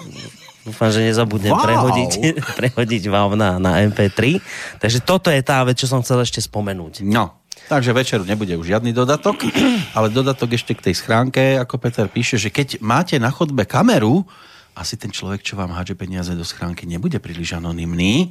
dúfam, 0.65 0.89
že 0.89 1.01
nezabudnem 1.01 1.53
Wow. 1.53 1.65
prehodiť, 1.65 2.13
prehodiť 2.61 3.03
vám 3.09 3.37
na, 3.37 3.57
na 3.57 3.81
MP3. 3.85 4.41
Takže 4.81 5.01
toto 5.01 5.29
je 5.29 5.41
tá 5.41 5.65
vec, 5.65 5.77
čo 5.77 5.89
som 5.89 6.05
chcel 6.05 6.21
ešte 6.25 6.41
spomenúť. 6.41 7.05
No, 7.09 7.41
takže 7.69 7.93
večeru 7.93 8.25
nebude 8.25 8.57
už 8.57 8.73
žiadny 8.73 8.97
dodatok, 8.97 9.45
ale 9.97 10.09
dodatok 10.09 10.57
ešte 10.57 10.73
k 10.73 10.91
tej 10.91 10.95
schránke, 10.97 11.61
ako 11.61 11.77
Peter 11.77 12.09
píše, 12.09 12.41
že 12.41 12.49
keď 12.49 12.81
máte 12.81 13.21
na 13.21 13.29
chodbe 13.29 13.69
kameru, 13.69 14.25
asi 14.79 14.95
ten 14.95 15.11
človek, 15.11 15.43
čo 15.43 15.59
vám 15.59 15.75
hádže 15.75 15.99
peniaze 15.99 16.31
do 16.39 16.47
schránky, 16.47 16.87
nebude 16.87 17.19
príliš 17.19 17.59
anonymný. 17.59 18.31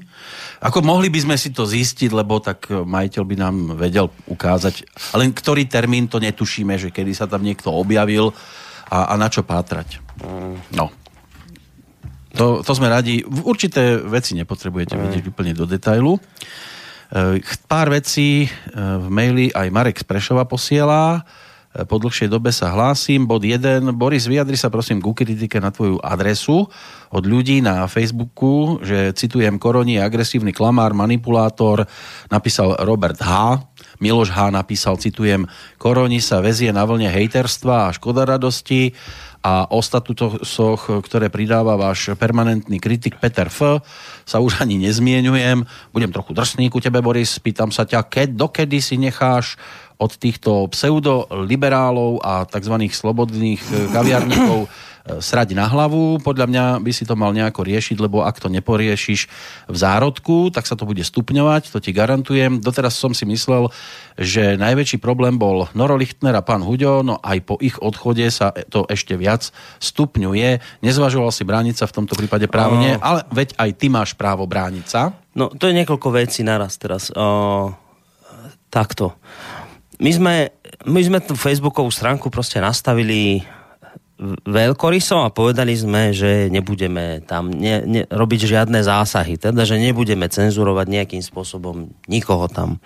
Ako 0.63 0.79
mohli 0.79 1.11
by 1.11 1.27
sme 1.27 1.35
si 1.35 1.51
to 1.51 1.67
zistiť, 1.67 2.15
lebo 2.15 2.39
tak 2.39 2.71
majiteľ 2.71 3.23
by 3.27 3.35
nám 3.35 3.55
vedel 3.75 4.07
ukázať, 4.31 4.87
ale 5.11 5.27
ktorý 5.27 5.67
termín 5.67 6.07
to 6.07 6.23
netušíme, 6.23 6.79
že 6.79 6.95
kedy 6.95 7.11
sa 7.11 7.27
tam 7.27 7.43
niekto 7.43 7.67
objavil 7.67 8.31
a, 8.87 9.11
a 9.11 9.13
na 9.19 9.27
čo 9.27 9.43
pátrať. 9.43 9.99
No. 10.71 10.87
To, 12.39 12.61
to 12.63 12.71
sme 12.71 12.87
radi. 12.87 13.25
Určité 13.25 13.99
veci 13.99 14.37
nepotrebujete 14.37 14.95
vedieť 14.95 15.23
úplne 15.27 15.51
do 15.57 15.67
detailu. 15.67 16.15
Pár 17.67 17.87
vecí 17.87 18.43
e, 18.43 18.49
v 18.75 19.07
maili 19.07 19.47
aj 19.55 19.67
Marek 19.71 19.97
z 20.03 20.05
Prešova 20.05 20.43
posiela. 20.43 21.23
E, 21.71 21.87
Po 21.87 21.95
dlhšej 22.03 22.27
dobe 22.27 22.51
sa 22.51 22.75
hlásim. 22.75 23.23
Bod 23.23 23.47
1. 23.47 23.95
Boris, 23.95 24.27
vyjadri 24.27 24.59
sa 24.59 24.67
prosím 24.67 24.99
ku 24.99 25.15
kritike 25.15 25.55
na 25.63 25.71
tvoju 25.71 26.03
adresu 26.03 26.67
od 27.07 27.23
ľudí 27.23 27.63
na 27.63 27.87
Facebooku, 27.87 28.83
že 28.83 29.15
citujem 29.15 29.55
Koroni 29.55 29.95
agresívny 30.03 30.51
klamár, 30.51 30.91
manipulátor, 30.91 31.87
napísal 32.27 32.75
Robert 32.83 33.23
H. 33.23 33.63
Miloš 34.03 34.29
H. 34.29 34.51
napísal, 34.51 34.99
citujem, 34.99 35.47
Koroni 35.79 36.19
sa 36.19 36.43
vezie 36.43 36.69
na 36.75 36.83
vlne 36.83 37.07
hejterstva 37.07 37.87
a 37.87 37.95
škoda 37.95 38.27
radosti 38.27 38.91
a 39.41 39.69
o 39.69 39.79
statutoch, 39.79 40.41
ktoré 41.03 41.31
pridáva 41.31 41.77
váš 41.79 42.11
permanentný 42.17 42.81
kritik 42.81 43.21
Peter 43.21 43.47
F. 43.47 43.79
sa 44.27 44.37
už 44.41 44.59
ani 44.61 44.81
nezmienujem. 44.81 45.63
Budem 45.93 46.11
trochu 46.11 46.33
drsný 46.33 46.67
ku 46.67 46.81
tebe, 46.83 46.99
Boris. 46.99 47.39
Pýtam 47.39 47.69
sa 47.69 47.87
ťa, 47.87 48.05
keď, 48.05 48.27
dokedy 48.35 48.81
si 48.83 48.99
necháš 48.99 49.55
od 49.97 50.13
týchto 50.13 50.69
pseudoliberálov 50.69 52.21
a 52.21 52.45
tzv. 52.45 52.75
slobodných 52.85 53.61
eh, 53.73 53.75
kaviarníkov 53.89 54.69
srať 55.07 55.55
na 55.55 55.65
hlavu. 55.71 56.19
Podľa 56.19 56.45
mňa 56.51 56.63
by 56.83 56.91
si 56.91 57.07
to 57.07 57.15
mal 57.15 57.31
nejako 57.31 57.63
riešiť, 57.63 57.97
lebo 57.97 58.27
ak 58.27 58.43
to 58.43 58.51
neporiešiš 58.51 59.21
v 59.71 59.77
zárodku, 59.77 60.51
tak 60.51 60.67
sa 60.67 60.75
to 60.75 60.83
bude 60.83 60.99
stupňovať, 60.99 61.71
to 61.71 61.79
ti 61.79 61.95
garantujem. 61.95 62.59
Doteraz 62.59 62.99
som 62.99 63.15
si 63.15 63.23
myslel, 63.23 63.71
že 64.19 64.59
najväčší 64.59 64.99
problém 64.99 65.39
bol 65.39 65.71
Noro 65.71 65.95
Lichtner 65.95 66.35
a 66.35 66.43
pán 66.43 66.61
Huďo, 66.61 67.07
no 67.07 67.15
aj 67.23 67.37
po 67.47 67.55
ich 67.63 67.79
odchode 67.79 68.27
sa 68.27 68.51
to 68.67 68.83
ešte 68.91 69.15
viac 69.15 69.47
stupňuje. 69.79 70.83
Nezvažoval 70.83 71.31
si 71.31 71.47
brániť 71.47 71.75
sa 71.79 71.85
v 71.87 71.95
tomto 72.03 72.19
prípade 72.19 72.51
právo 72.51 72.75
nie, 72.77 72.93
ale 72.99 73.23
veď 73.31 73.55
aj 73.55 73.69
ty 73.79 73.87
máš 73.87 74.11
právo 74.13 74.43
brániť 74.43 74.85
sa. 74.85 75.15
No, 75.37 75.53
to 75.53 75.69
je 75.69 75.77
niekoľko 75.77 76.17
vecí 76.17 76.41
naraz 76.41 76.75
teraz. 76.81 77.13
O, 77.13 77.69
takto. 78.73 79.13
My 80.01 80.11
sme, 80.13 80.35
my 80.85 81.01
sme 81.01 81.19
tú 81.21 81.33
facebookovú 81.37 81.89
stránku 81.89 82.29
proste 82.33 82.57
nastavili 82.57 83.45
veľkoryso 84.45 85.21
a 85.21 85.33
povedali 85.33 85.77
sme, 85.77 86.09
že 86.09 86.49
nebudeme 86.49 87.21
tam 87.21 87.53
ne, 87.53 87.85
ne, 87.85 88.01
robiť 88.09 88.49
žiadne 88.49 88.81
zásahy, 88.81 89.37
teda, 89.37 89.61
že 89.61 89.77
nebudeme 89.77 90.25
cenzurovať 90.25 90.85
nejakým 90.89 91.21
spôsobom 91.21 91.93
nikoho 92.09 92.49
tam. 92.49 92.81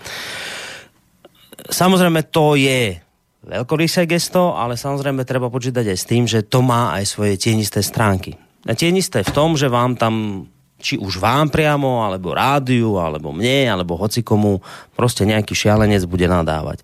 Samozrejme, 1.72 2.28
to 2.28 2.60
je 2.60 3.00
veľkorysé 3.48 4.12
gesto, 4.12 4.54
ale 4.60 4.76
samozrejme 4.76 5.24
treba 5.24 5.48
počítať 5.48 5.88
aj 5.88 5.98
s 5.98 6.10
tým, 6.10 6.24
že 6.28 6.44
to 6.44 6.60
má 6.60 7.00
aj 7.00 7.08
svoje 7.08 7.40
tienisté 7.40 7.80
stránky. 7.80 8.36
A 8.68 8.76
tienisté 8.76 9.24
v 9.24 9.32
tom, 9.34 9.56
že 9.56 9.72
vám 9.72 9.96
tam 9.96 10.46
či 10.82 10.98
už 10.98 11.22
vám 11.22 11.54
priamo, 11.54 12.02
alebo 12.02 12.34
rádiu, 12.34 12.98
alebo 12.98 13.30
mne, 13.30 13.70
alebo 13.70 14.02
hocikomu, 14.02 14.66
proste 14.98 15.30
nejaký 15.30 15.54
šialenec 15.54 16.02
bude 16.10 16.26
nadávať. 16.26 16.82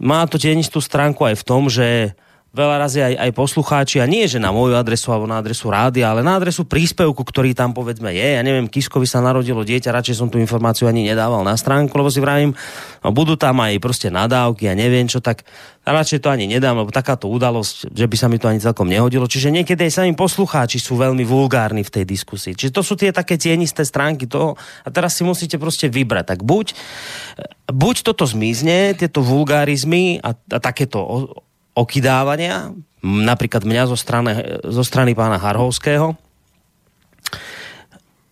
Má 0.00 0.24
to 0.24 0.40
tienistú 0.40 0.80
stránku 0.80 1.20
aj 1.28 1.36
v 1.36 1.46
tom, 1.46 1.68
že 1.68 2.16
veľa 2.56 2.76
razy 2.80 3.04
aj, 3.04 3.14
aj 3.20 3.30
poslucháči, 3.36 4.00
a 4.00 4.08
nie 4.08 4.24
že 4.24 4.40
na 4.40 4.48
moju 4.48 4.72
adresu 4.72 5.12
alebo 5.12 5.28
na 5.28 5.44
adresu 5.44 5.68
rádia, 5.68 6.08
ale 6.08 6.24
na 6.24 6.40
adresu 6.40 6.64
príspevku, 6.64 7.20
ktorý 7.20 7.52
tam 7.52 7.76
povedzme 7.76 8.16
je. 8.16 8.40
Ja 8.40 8.40
neviem, 8.40 8.64
Kiskovi 8.64 9.04
sa 9.04 9.20
narodilo 9.20 9.60
dieťa, 9.60 9.92
radšej 9.92 10.16
som 10.24 10.32
tú 10.32 10.40
informáciu 10.40 10.88
ani 10.88 11.04
nedával 11.04 11.44
na 11.44 11.52
stránku, 11.52 11.92
lebo 11.92 12.08
si 12.08 12.24
vravím, 12.24 12.56
no 13.04 13.12
budú 13.12 13.36
tam 13.36 13.60
aj 13.60 13.76
proste 13.76 14.08
nadávky 14.08 14.72
a 14.72 14.74
neviem 14.74 15.04
čo, 15.04 15.20
tak 15.20 15.44
radšej 15.86 16.24
to 16.24 16.32
ani 16.32 16.50
nedám, 16.50 16.82
lebo 16.82 16.90
takáto 16.90 17.30
udalosť, 17.30 17.94
že 17.94 18.06
by 18.10 18.16
sa 18.18 18.26
mi 18.26 18.42
to 18.42 18.50
ani 18.50 18.58
celkom 18.58 18.90
nehodilo. 18.90 19.30
Čiže 19.30 19.54
niekedy 19.54 19.86
aj 19.86 20.02
sami 20.02 20.16
poslucháči 20.18 20.82
sú 20.82 20.98
veľmi 20.98 21.22
vulgárni 21.22 21.86
v 21.86 21.92
tej 21.92 22.04
diskusii. 22.08 22.58
Čiže 22.58 22.74
to 22.74 22.82
sú 22.82 22.98
tie 22.98 23.14
také 23.14 23.38
tienisté 23.38 23.86
stránky 23.86 24.26
toho 24.26 24.58
a 24.82 24.88
teraz 24.90 25.14
si 25.14 25.22
musíte 25.22 25.60
proste 25.62 25.86
vybrať. 25.86 26.34
Tak 26.34 26.40
buď, 26.42 26.74
buď 27.70 27.96
toto 28.02 28.26
zmizne, 28.26 28.98
tieto 28.98 29.22
vulgárizmy 29.22 30.18
a, 30.18 30.34
a 30.34 30.58
takéto 30.58 30.98
okydávania, 31.76 32.72
napríklad 33.04 33.68
mňa 33.68 33.84
zo 33.92 33.96
strany, 34.00 34.32
zo 34.64 34.80
strany 34.80 35.12
pána 35.12 35.36
Harhovského. 35.36 36.16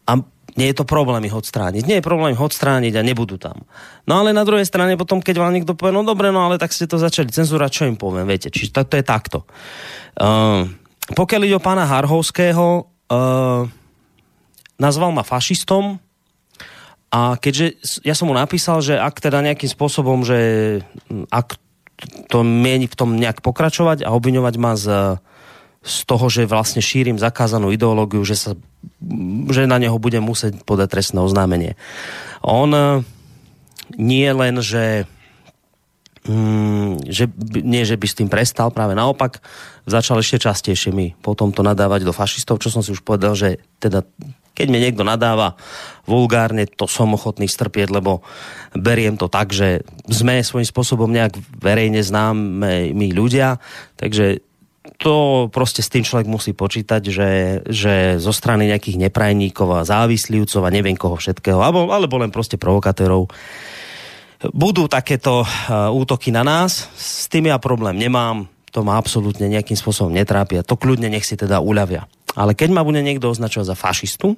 A 0.09 0.13
nie 0.57 0.71
je 0.71 0.77
to 0.81 0.89
problém 0.89 1.29
ich 1.29 1.35
odstrániť. 1.35 1.85
Nie 1.85 1.99
je 2.01 2.09
problém 2.09 2.33
ich 2.33 2.41
odstrániť 2.41 2.97
a 2.97 3.07
nebudú 3.07 3.37
tam. 3.37 3.69
No 4.09 4.23
ale 4.23 4.33
na 4.33 4.47
druhej 4.47 4.65
strane 4.65 4.97
potom, 4.97 5.21
keď 5.21 5.45
vám 5.45 5.53
niekto 5.53 5.77
povie, 5.77 5.93
no 5.93 6.07
dobre, 6.07 6.33
no 6.33 6.47
ale 6.47 6.57
tak 6.57 6.73
ste 6.73 6.89
to 6.89 6.97
začali 6.97 7.29
cenzúrať, 7.29 7.71
čo 7.71 7.91
im 7.91 8.01
poviem, 8.01 8.25
viete. 8.25 8.49
Čiže 8.49 8.71
to, 8.73 8.81
to 8.89 8.95
je 8.97 9.05
takto. 9.05 9.39
Uh, 10.17 10.65
pokiaľ 11.13 11.41
ide 11.45 11.59
o 11.59 11.63
pána 11.63 11.85
Harhovského, 11.85 12.87
uh, 12.87 13.63
nazval 14.81 15.11
ma 15.13 15.27
fašistom, 15.27 16.01
a 17.15 17.39
keďže 17.39 17.79
ja 18.03 18.11
som 18.11 18.27
mu 18.27 18.35
napísal, 18.35 18.83
že 18.83 18.99
ak 18.99 19.23
teda 19.23 19.39
nejakým 19.39 19.71
spôsobom, 19.71 20.27
že 20.27 20.83
ak 21.31 21.55
to 22.29 22.43
mieni 22.43 22.91
v 22.91 22.99
tom 22.99 23.15
nejak 23.15 23.41
pokračovať 23.41 24.03
a 24.03 24.13
obviňovať 24.13 24.55
ma 24.59 24.73
z, 24.75 24.87
z 25.85 25.97
toho, 26.09 26.27
že 26.27 26.49
vlastne 26.49 26.83
šírim 26.83 27.21
zakázanú 27.21 27.71
ideológiu, 27.71 28.25
že, 28.27 28.37
sa, 28.37 28.53
že 29.51 29.71
na 29.71 29.79
neho 29.79 29.97
budem 30.01 30.25
musieť 30.25 30.59
podať 30.67 30.89
trestné 30.91 31.23
oznámenie. 31.23 31.79
On 32.43 32.69
e, 32.73 33.05
nie 33.95 34.29
len, 34.33 34.59
že 34.59 35.07
mm, 36.27 37.07
že, 37.07 37.29
nie, 37.63 37.85
že 37.85 38.01
by 38.01 38.07
s 38.09 38.19
tým 38.19 38.29
prestal, 38.33 38.73
práve 38.73 38.97
naopak, 38.97 39.39
začal 39.85 40.19
ešte 40.21 40.49
častejšie 40.49 40.91
mi 40.91 41.13
potom 41.21 41.53
to 41.53 41.61
nadávať 41.61 42.09
do 42.09 42.13
fašistov, 42.17 42.61
čo 42.61 42.73
som 42.73 42.81
si 42.81 42.91
už 42.91 43.05
povedal, 43.05 43.37
že 43.37 43.61
teda 43.79 44.03
keď 44.55 44.67
mi 44.71 44.79
niekto 44.79 45.03
nadáva 45.03 45.59
vulgárne, 46.07 46.65
to 46.71 46.87
som 46.87 47.13
ochotný 47.13 47.51
strpieť, 47.51 47.91
lebo 47.91 48.23
beriem 48.73 49.19
to 49.19 49.27
tak, 49.27 49.51
že 49.51 49.83
sme 50.07 50.41
svojím 50.41 50.69
spôsobom 50.69 51.11
nejak 51.11 51.37
verejne 51.59 52.01
známe 52.01 52.95
my 52.95 53.09
ľudia, 53.11 53.59
takže 53.99 54.41
to 55.01 55.49
proste 55.49 55.81
s 55.81 55.91
tým 55.91 56.05
človek 56.05 56.29
musí 56.29 56.53
počítať, 56.53 57.03
že, 57.09 57.31
že 57.67 57.95
zo 58.21 58.31
strany 58.31 58.69
nejakých 58.69 59.09
neprajníkov 59.09 59.69
a 59.81 59.87
závislivcov 59.89 60.61
a 60.63 60.75
neviem 60.75 60.95
koho 60.95 61.17
všetkého, 61.17 61.59
alebo, 61.59 61.89
alebo 61.89 62.21
len 62.21 62.31
proste 62.31 62.61
provokatérov, 62.61 63.27
budú 64.53 64.85
takéto 64.85 65.41
uh, 65.41 65.89
útoky 65.89 66.29
na 66.29 66.45
nás. 66.45 66.93
S 67.01 67.33
tým 67.33 67.49
ja 67.49 67.57
problém 67.57 67.97
nemám, 67.97 68.45
to 68.75 68.85
ma 68.85 69.01
absolútne 69.01 69.49
nejakým 69.49 69.79
spôsobom 69.79 70.13
netrápia. 70.13 70.67
To 70.67 70.77
kľudne 70.77 71.09
nech 71.09 71.25
si 71.25 71.39
teda 71.39 71.65
uľavia. 71.65 72.05
Ale 72.35 72.53
keď 72.59 72.75
ma 72.75 72.83
bude 72.83 72.99
niekto 73.01 73.31
označovať 73.31 73.67
za 73.71 73.77
fašistu, 73.79 74.29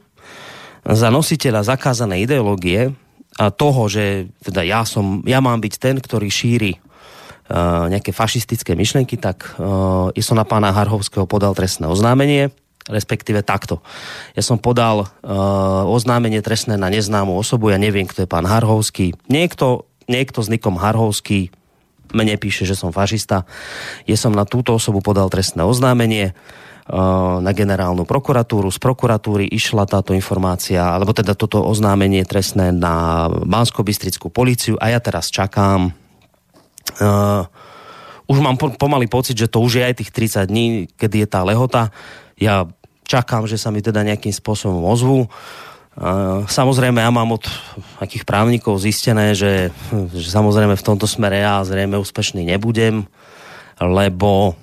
za 0.86 1.08
nositeľa 1.10 1.66
zakázanej 1.66 2.30
ideológie 2.30 2.94
a 3.36 3.50
toho, 3.50 3.90
že 3.90 4.30
teda 4.44 4.62
ja, 4.62 4.86
som, 4.86 5.20
ja 5.26 5.42
mám 5.42 5.58
byť 5.58 5.74
ten, 5.76 5.96
ktorý 5.98 6.30
šíri 6.30 6.78
uh, 6.78 7.90
nejaké 7.90 8.14
fašistické 8.14 8.78
myšlenky, 8.78 9.18
tak 9.18 9.58
uh, 9.58 10.14
ja 10.14 10.22
som 10.22 10.38
na 10.38 10.46
pána 10.46 10.70
Harhovského 10.70 11.26
podal 11.26 11.52
trestné 11.52 11.90
oznámenie, 11.90 12.54
respektíve 12.86 13.42
takto. 13.42 13.82
Ja 14.38 14.46
som 14.46 14.62
podal 14.62 15.04
uh, 15.04 15.08
oznámenie 15.90 16.38
trestné 16.38 16.78
na 16.78 16.86
neznámu 16.86 17.34
osobu, 17.34 17.74
ja 17.74 17.82
neviem, 17.82 18.06
kto 18.06 18.24
je 18.24 18.30
pán 18.30 18.46
Harhovský. 18.46 19.18
Niekto, 19.26 19.90
niekto 20.06 20.38
s 20.38 20.48
nikom 20.48 20.78
Harhovský 20.78 21.50
mne 22.14 22.38
píše, 22.38 22.62
že 22.62 22.78
som 22.78 22.94
fašista. 22.94 23.42
Ja 24.06 24.14
som 24.14 24.30
na 24.30 24.46
túto 24.46 24.78
osobu 24.78 25.02
podal 25.02 25.26
trestné 25.26 25.66
oznámenie 25.66 26.38
na 27.42 27.50
generálnu 27.50 28.06
prokuratúru. 28.06 28.70
Z 28.70 28.78
prokuratúry 28.78 29.50
išla 29.50 29.90
táto 29.90 30.14
informácia, 30.14 30.86
alebo 30.86 31.10
teda 31.10 31.34
toto 31.34 31.58
oznámenie 31.66 32.22
trestné 32.22 32.70
na 32.70 33.26
bansko 33.26 33.82
policiu 34.30 34.78
a 34.78 34.94
ja 34.94 35.02
teraz 35.02 35.26
čakám. 35.34 35.90
Uh, 37.02 37.42
už 38.30 38.38
mám 38.38 38.54
pomaly 38.54 39.10
pocit, 39.10 39.34
že 39.34 39.50
to 39.50 39.58
už 39.66 39.82
je 39.82 39.86
aj 39.86 39.94
tých 39.98 40.10
30 40.14 40.46
dní, 40.46 40.66
kedy 40.94 41.26
je 41.26 41.28
tá 41.28 41.42
lehota. 41.42 41.90
Ja 42.38 42.70
čakám, 43.02 43.50
že 43.50 43.58
sa 43.58 43.74
mi 43.74 43.82
teda 43.82 44.06
nejakým 44.06 44.30
spôsobom 44.30 44.86
ozvú. 44.86 45.26
Uh, 45.98 46.46
samozrejme, 46.46 47.02
ja 47.02 47.10
mám 47.10 47.34
od 47.34 47.42
akých 47.98 48.22
právnikov 48.22 48.78
zistené, 48.78 49.34
že, 49.34 49.74
že 50.14 50.28
samozrejme 50.30 50.78
v 50.78 50.86
tomto 50.86 51.10
smere 51.10 51.42
ja 51.42 51.66
zrejme 51.66 51.98
úspešný 51.98 52.46
nebudem, 52.46 53.10
lebo 53.82 54.54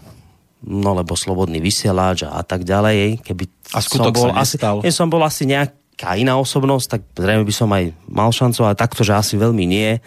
no 0.63 0.95
lebo 0.95 1.13
slobodný 1.19 1.59
vysielač 1.59 2.23
a, 2.23 2.39
a 2.39 2.43
tak 2.43 2.63
ďalej. 2.63 3.19
Keby 3.21 3.43
a 3.75 3.79
skutok 3.83 4.15
som 4.15 4.15
bol 4.15 4.31
asi, 4.33 4.55
keď 4.59 4.93
som 4.93 5.07
bol 5.11 5.21
asi 5.23 5.43
nejaká 5.43 6.15
iná 6.15 6.39
osobnosť, 6.39 6.87
tak 6.87 7.01
zrejme 7.19 7.43
by 7.43 7.53
som 7.53 7.69
aj 7.71 7.91
mal 8.07 8.31
šancu, 8.31 8.59
ale 8.63 8.79
takto, 8.79 9.03
že 9.03 9.13
asi 9.15 9.35
veľmi 9.35 9.65
nie. 9.67 9.99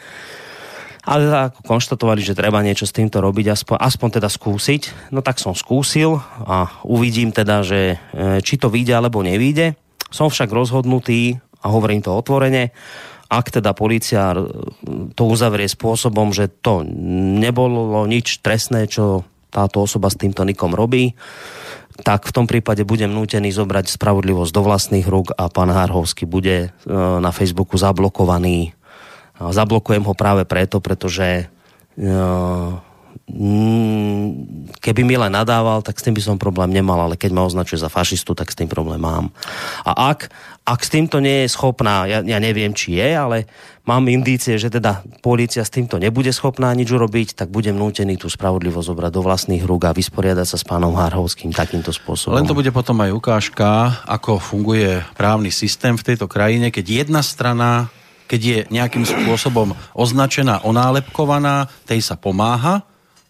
Ale 1.07 1.31
teda 1.31 1.41
ako 1.55 1.61
konštatovali, 1.63 2.19
že 2.19 2.35
treba 2.35 2.67
niečo 2.67 2.83
s 2.83 2.91
týmto 2.91 3.23
robiť, 3.23 3.47
aspoň, 3.55 3.77
aspoň 3.79 4.09
teda 4.19 4.27
skúsiť. 4.27 5.15
No 5.15 5.23
tak 5.23 5.39
som 5.39 5.55
skúsil 5.55 6.19
a 6.43 6.83
uvidím 6.83 7.31
teda, 7.31 7.63
že 7.63 8.03
e, 8.11 8.43
či 8.43 8.59
to 8.59 8.67
vyjde 8.67 8.99
alebo 8.99 9.23
nevyjde. 9.23 9.79
Som 10.11 10.35
však 10.35 10.51
rozhodnutý 10.51 11.39
a 11.63 11.71
hovorím 11.71 12.03
to 12.03 12.11
otvorene, 12.11 12.75
ak 13.27 13.59
teda 13.59 13.71
policia 13.75 14.35
e, 14.35 14.39
to 15.15 15.23
uzavrie 15.31 15.71
spôsobom, 15.71 16.35
že 16.35 16.51
to 16.51 16.83
nebolo 17.39 18.03
nič 18.11 18.43
trestné, 18.43 18.91
čo 18.91 19.23
táto 19.51 19.83
osoba 19.85 20.13
s 20.13 20.19
týmto 20.19 20.45
nikom 20.45 20.75
robí, 20.77 21.17
tak 22.05 22.29
v 22.29 22.35
tom 22.35 22.45
prípade 22.45 22.85
budem 22.85 23.09
nútený 23.09 23.53
zobrať 23.57 23.89
spravodlivosť 23.89 24.53
do 24.53 24.63
vlastných 24.63 25.07
rúk 25.09 25.33
a 25.33 25.49
pán 25.49 25.73
Harhovský 25.73 26.29
bude 26.29 26.69
e, 26.69 26.93
na 26.93 27.33
Facebooku 27.33 27.81
zablokovaný. 27.81 28.77
Zablokujem 29.41 30.05
ho 30.05 30.13
práve 30.13 30.45
preto, 30.45 30.85
pretože 30.85 31.27
e, 31.41 31.45
keby 34.87 35.03
mi 35.03 35.19
len 35.19 35.35
nadával, 35.35 35.83
tak 35.83 35.99
s 35.99 36.07
tým 36.07 36.15
by 36.15 36.23
som 36.23 36.39
problém 36.39 36.71
nemal, 36.71 37.03
ale 37.03 37.19
keď 37.19 37.35
ma 37.35 37.43
označuje 37.43 37.83
za 37.83 37.91
fašistu, 37.91 38.39
tak 38.39 38.55
s 38.55 38.59
tým 38.59 38.71
problém 38.71 39.03
mám. 39.03 39.35
A 39.83 40.15
ak, 40.15 40.31
ak 40.63 40.81
s 40.87 40.95
týmto 40.95 41.19
nie 41.19 41.43
je 41.43 41.51
schopná, 41.51 42.07
ja, 42.07 42.23
ja 42.23 42.39
neviem, 42.39 42.71
či 42.71 43.03
je, 43.03 43.11
ale 43.19 43.51
mám 43.83 44.07
indície, 44.07 44.55
že 44.63 44.71
teda 44.71 45.03
policia 45.27 45.67
s 45.67 45.75
týmto 45.75 45.99
nebude 45.99 46.31
schopná 46.31 46.71
nič 46.71 46.87
urobiť, 46.87 47.35
tak 47.35 47.51
budem 47.51 47.75
nútený 47.75 48.15
tú 48.15 48.31
spravodlivosť 48.31 48.95
zobrať 48.95 49.11
do 49.11 49.27
vlastných 49.27 49.67
rúk 49.67 49.91
a 49.91 49.97
vysporiadať 49.97 50.47
sa 50.47 50.59
s 50.63 50.63
pánom 50.63 50.95
Hárhovským 50.95 51.51
takýmto 51.51 51.91
spôsobom. 51.91 52.39
Len 52.39 52.47
to 52.47 52.55
bude 52.55 52.71
potom 52.71 53.03
aj 53.03 53.11
ukážka, 53.11 54.07
ako 54.07 54.39
funguje 54.39 55.03
právny 55.19 55.51
systém 55.51 55.99
v 55.99 56.15
tejto 56.15 56.31
krajine, 56.31 56.71
keď 56.71 57.03
jedna 57.03 57.27
strana, 57.27 57.91
keď 58.31 58.41
je 58.41 58.59
nejakým 58.71 59.03
spôsobom 59.03 59.75
označená, 59.99 60.63
onálepkovaná, 60.63 61.67
tej 61.91 62.07
sa 62.07 62.15
pomáha 62.15 62.87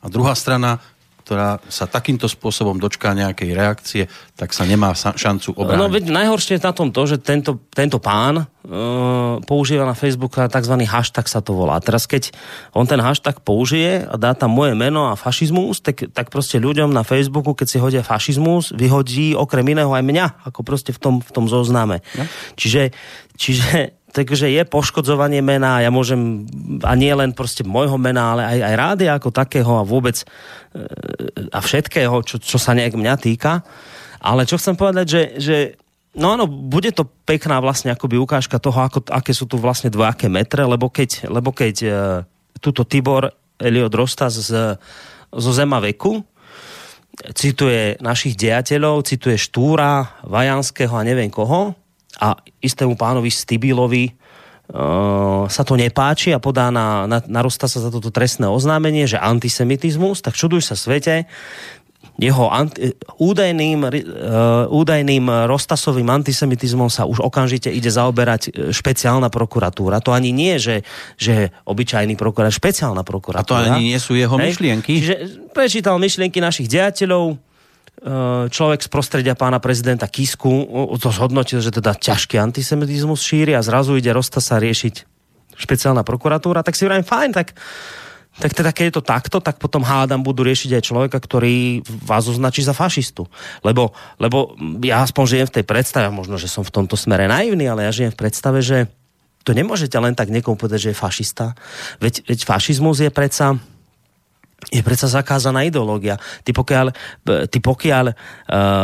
a 0.07 0.09
druhá 0.09 0.39
strana 0.39 0.79
ktorá 1.27 1.59
sa 1.67 1.91
takýmto 1.91 2.31
spôsobom 2.31 2.79
dočká 2.79 3.11
nejakej 3.11 3.51
reakcie, 3.51 4.03
tak 4.39 4.55
sa 4.55 4.63
nemá 4.63 4.95
šancu 4.95 5.59
obrániť. 5.59 5.83
No 5.83 5.91
veď 5.91 6.15
najhoršie 6.15 6.55
je 6.55 6.63
na 6.63 6.71
tom 6.71 6.95
to, 6.95 7.03
že 7.03 7.19
tento, 7.19 7.67
tento 7.75 7.99
pán 7.99 8.47
uh, 8.47 9.43
používa 9.43 9.83
na 9.83 9.99
Facebooku 9.99 10.39
tzv. 10.39 10.75
hashtag 10.87 11.27
sa 11.27 11.43
to 11.43 11.51
volá. 11.51 11.83
Teraz 11.83 12.07
keď 12.07 12.31
on 12.79 12.87
ten 12.87 13.03
hashtag 13.03 13.43
použije 13.43 14.07
a 14.07 14.15
dá 14.15 14.39
tam 14.39 14.55
moje 14.55 14.79
meno 14.79 15.11
a 15.11 15.19
fašizmus, 15.19 15.83
tak, 15.83 16.15
tak 16.15 16.31
proste 16.31 16.63
ľuďom 16.63 16.95
na 16.95 17.03
Facebooku, 17.03 17.59
keď 17.59 17.67
si 17.75 17.83
hodia 17.83 18.07
fašizmus, 18.07 18.71
vyhodí 18.71 19.35
okrem 19.35 19.67
iného 19.67 19.91
aj 19.91 20.07
mňa, 20.07 20.47
ako 20.47 20.63
proste 20.63 20.95
v 20.95 21.03
tom, 21.03 21.15
v 21.19 21.31
tom 21.35 21.51
zozname. 21.51 22.07
No? 22.15 22.23
Čiže, 22.55 22.95
čiže 23.35 23.99
takže 24.17 24.49
je 24.49 24.63
poškodzovanie 24.65 25.45
mena, 25.45 25.85
ja 25.85 25.93
môžem, 25.93 26.49
a 26.81 26.97
nie 26.97 27.13
len 27.13 27.37
proste 27.37 27.61
môjho 27.69 28.01
mena, 28.01 28.33
ale 28.33 28.43
aj, 28.49 28.59
aj 28.65 28.75
rádia 28.81 29.13
ako 29.13 29.29
takého 29.29 29.73
a 29.77 29.85
vôbec 29.85 30.17
e, 30.17 30.25
a 31.53 31.61
všetkého, 31.61 32.25
čo, 32.25 32.41
čo 32.41 32.57
sa 32.57 32.73
nejak 32.73 32.97
mňa 32.97 33.15
týka. 33.21 33.61
Ale 34.25 34.49
čo 34.49 34.57
chcem 34.57 34.73
povedať, 34.73 35.07
že, 35.07 35.23
že 35.37 35.57
No 36.17 36.33
áno, 36.33 36.49
bude 36.49 36.97
to 36.97 37.05
pekná 37.05 37.61
vlastne 37.61 37.93
akoby 37.93 38.17
ukážka 38.17 38.57
toho, 38.57 38.89
ako, 38.89 39.05
aké 39.13 39.37
sú 39.37 39.45
tu 39.45 39.61
vlastne 39.61 39.93
dvojaké 39.93 40.33
metre, 40.33 40.65
lebo 40.65 40.89
keď, 40.89 41.29
lebo 41.29 41.53
keď 41.53 41.75
e, 41.85 41.89
túto 42.57 42.89
Tibor 42.89 43.29
Eliot 43.61 43.93
Rostas 43.93 44.41
z, 44.41 44.81
zo 45.29 45.53
Zema 45.53 45.77
veku 45.77 46.25
cituje 47.37 48.01
našich 48.01 48.33
dejateľov, 48.33 49.05
cituje 49.05 49.37
Štúra, 49.37 50.21
Vajanského 50.25 50.97
a 50.97 51.05
neviem 51.05 51.29
koho, 51.29 51.77
a 52.17 52.41
istému 52.65 52.97
pánovi 52.97 53.29
Stibilovi 53.29 54.11
uh, 54.11 55.45
sa 55.47 55.63
to 55.63 55.77
nepáči 55.77 56.33
a 56.33 56.41
podá 56.41 56.73
na, 56.73 57.05
na, 57.05 57.21
narostá 57.29 57.69
sa 57.69 57.81
za 57.81 57.93
toto 57.93 58.09
trestné 58.09 58.49
oznámenie, 58.49 59.05
že 59.05 59.21
antisemitizmus, 59.21 60.25
tak 60.25 60.35
čuduj 60.35 60.65
sa 60.65 60.75
svete, 60.75 61.29
jeho 62.17 62.49
anti, 62.49 62.97
údajným, 63.21 63.81
uh, 63.85 63.93
údajným 64.73 65.29
roztasovým 65.45 66.09
antisemitizmom 66.09 66.89
sa 66.89 67.05
už 67.05 67.21
okamžite 67.21 67.69
ide 67.69 67.93
zaoberať 67.93 68.43
e, 68.49 68.51
špeciálna 68.73 69.29
prokuratúra. 69.29 70.01
To 70.01 70.17
ani 70.17 70.33
nie, 70.33 70.57
že, 70.57 70.81
že 71.21 71.53
obyčajný 71.69 72.17
prokurátor, 72.17 72.57
špeciálna 72.57 73.05
prokuratúra. 73.05 73.45
A 73.45 73.69
to 73.69 73.77
ani 73.77 73.93
nie 73.93 74.01
sú 74.01 74.17
jeho 74.17 74.33
Hej? 74.41 74.57
myšlienky? 74.57 74.93
Čiže 74.97 75.17
prečítal 75.53 76.01
myšlienky 76.01 76.41
našich 76.41 76.73
dejateľov, 76.73 77.37
človek 78.53 78.81
z 78.85 78.89
prostredia 78.93 79.33
pána 79.33 79.57
prezidenta 79.57 80.05
Kisku 80.05 80.69
to 81.01 81.09
zhodnotil, 81.09 81.65
že 81.65 81.73
teda 81.73 81.97
ťažký 81.97 82.37
antisemitizmus 82.37 83.25
šíri 83.25 83.57
a 83.57 83.65
zrazu 83.65 83.97
ide 83.97 84.13
Rosta 84.13 84.39
sa 84.45 84.61
riešiť 84.61 85.17
špeciálna 85.57 86.05
prokuratúra, 86.05 86.61
tak 86.61 86.77
si 86.77 86.85
vrajím, 86.85 87.09
fajn, 87.09 87.31
tak 87.33 87.57
tak 88.37 88.53
teda 88.53 88.69
keď 88.69 88.85
je 88.85 88.97
to 89.01 89.05
takto, 89.05 89.39
tak 89.41 89.57
potom 89.57 89.81
hádam 89.81 90.21
budú 90.21 90.45
riešiť 90.45 90.77
aj 90.77 90.83
človeka, 90.85 91.17
ktorý 91.17 91.81
vás 92.05 92.29
označí 92.29 92.61
za 92.61 92.77
fašistu. 92.77 93.25
Lebo, 93.65 93.97
lebo 94.21 94.53
ja 94.85 95.01
aspoň 95.01 95.25
žijem 95.25 95.49
v 95.49 95.55
tej 95.57 95.65
predstave, 95.65 96.13
možno, 96.13 96.37
že 96.37 96.45
som 96.45 96.61
v 96.61 96.69
tomto 96.69 97.01
smere 97.01 97.25
naivný, 97.33 97.65
ale 97.65 97.89
ja 97.89 97.97
žijem 97.97 98.13
v 98.13 98.21
predstave, 98.21 98.61
že 98.61 98.93
to 99.41 99.57
nemôžete 99.57 99.97
len 99.97 100.13
tak 100.13 100.29
niekomu 100.29 100.61
povedať, 100.61 100.91
že 100.91 100.91
je 100.93 101.01
fašista. 101.01 101.57
Veď, 101.97 102.29
veď 102.29 102.39
fašizmus 102.45 103.01
je 103.01 103.09
predsa 103.09 103.57
je 104.67 104.83
predsa 104.83 105.07
zakázaná 105.07 105.63
ideológia. 105.63 106.19
Ty 106.43 106.51
pokiaľ, 106.51 106.87
ty 107.47 107.59
pokiaľ 107.63 108.05
uh, 108.11 108.15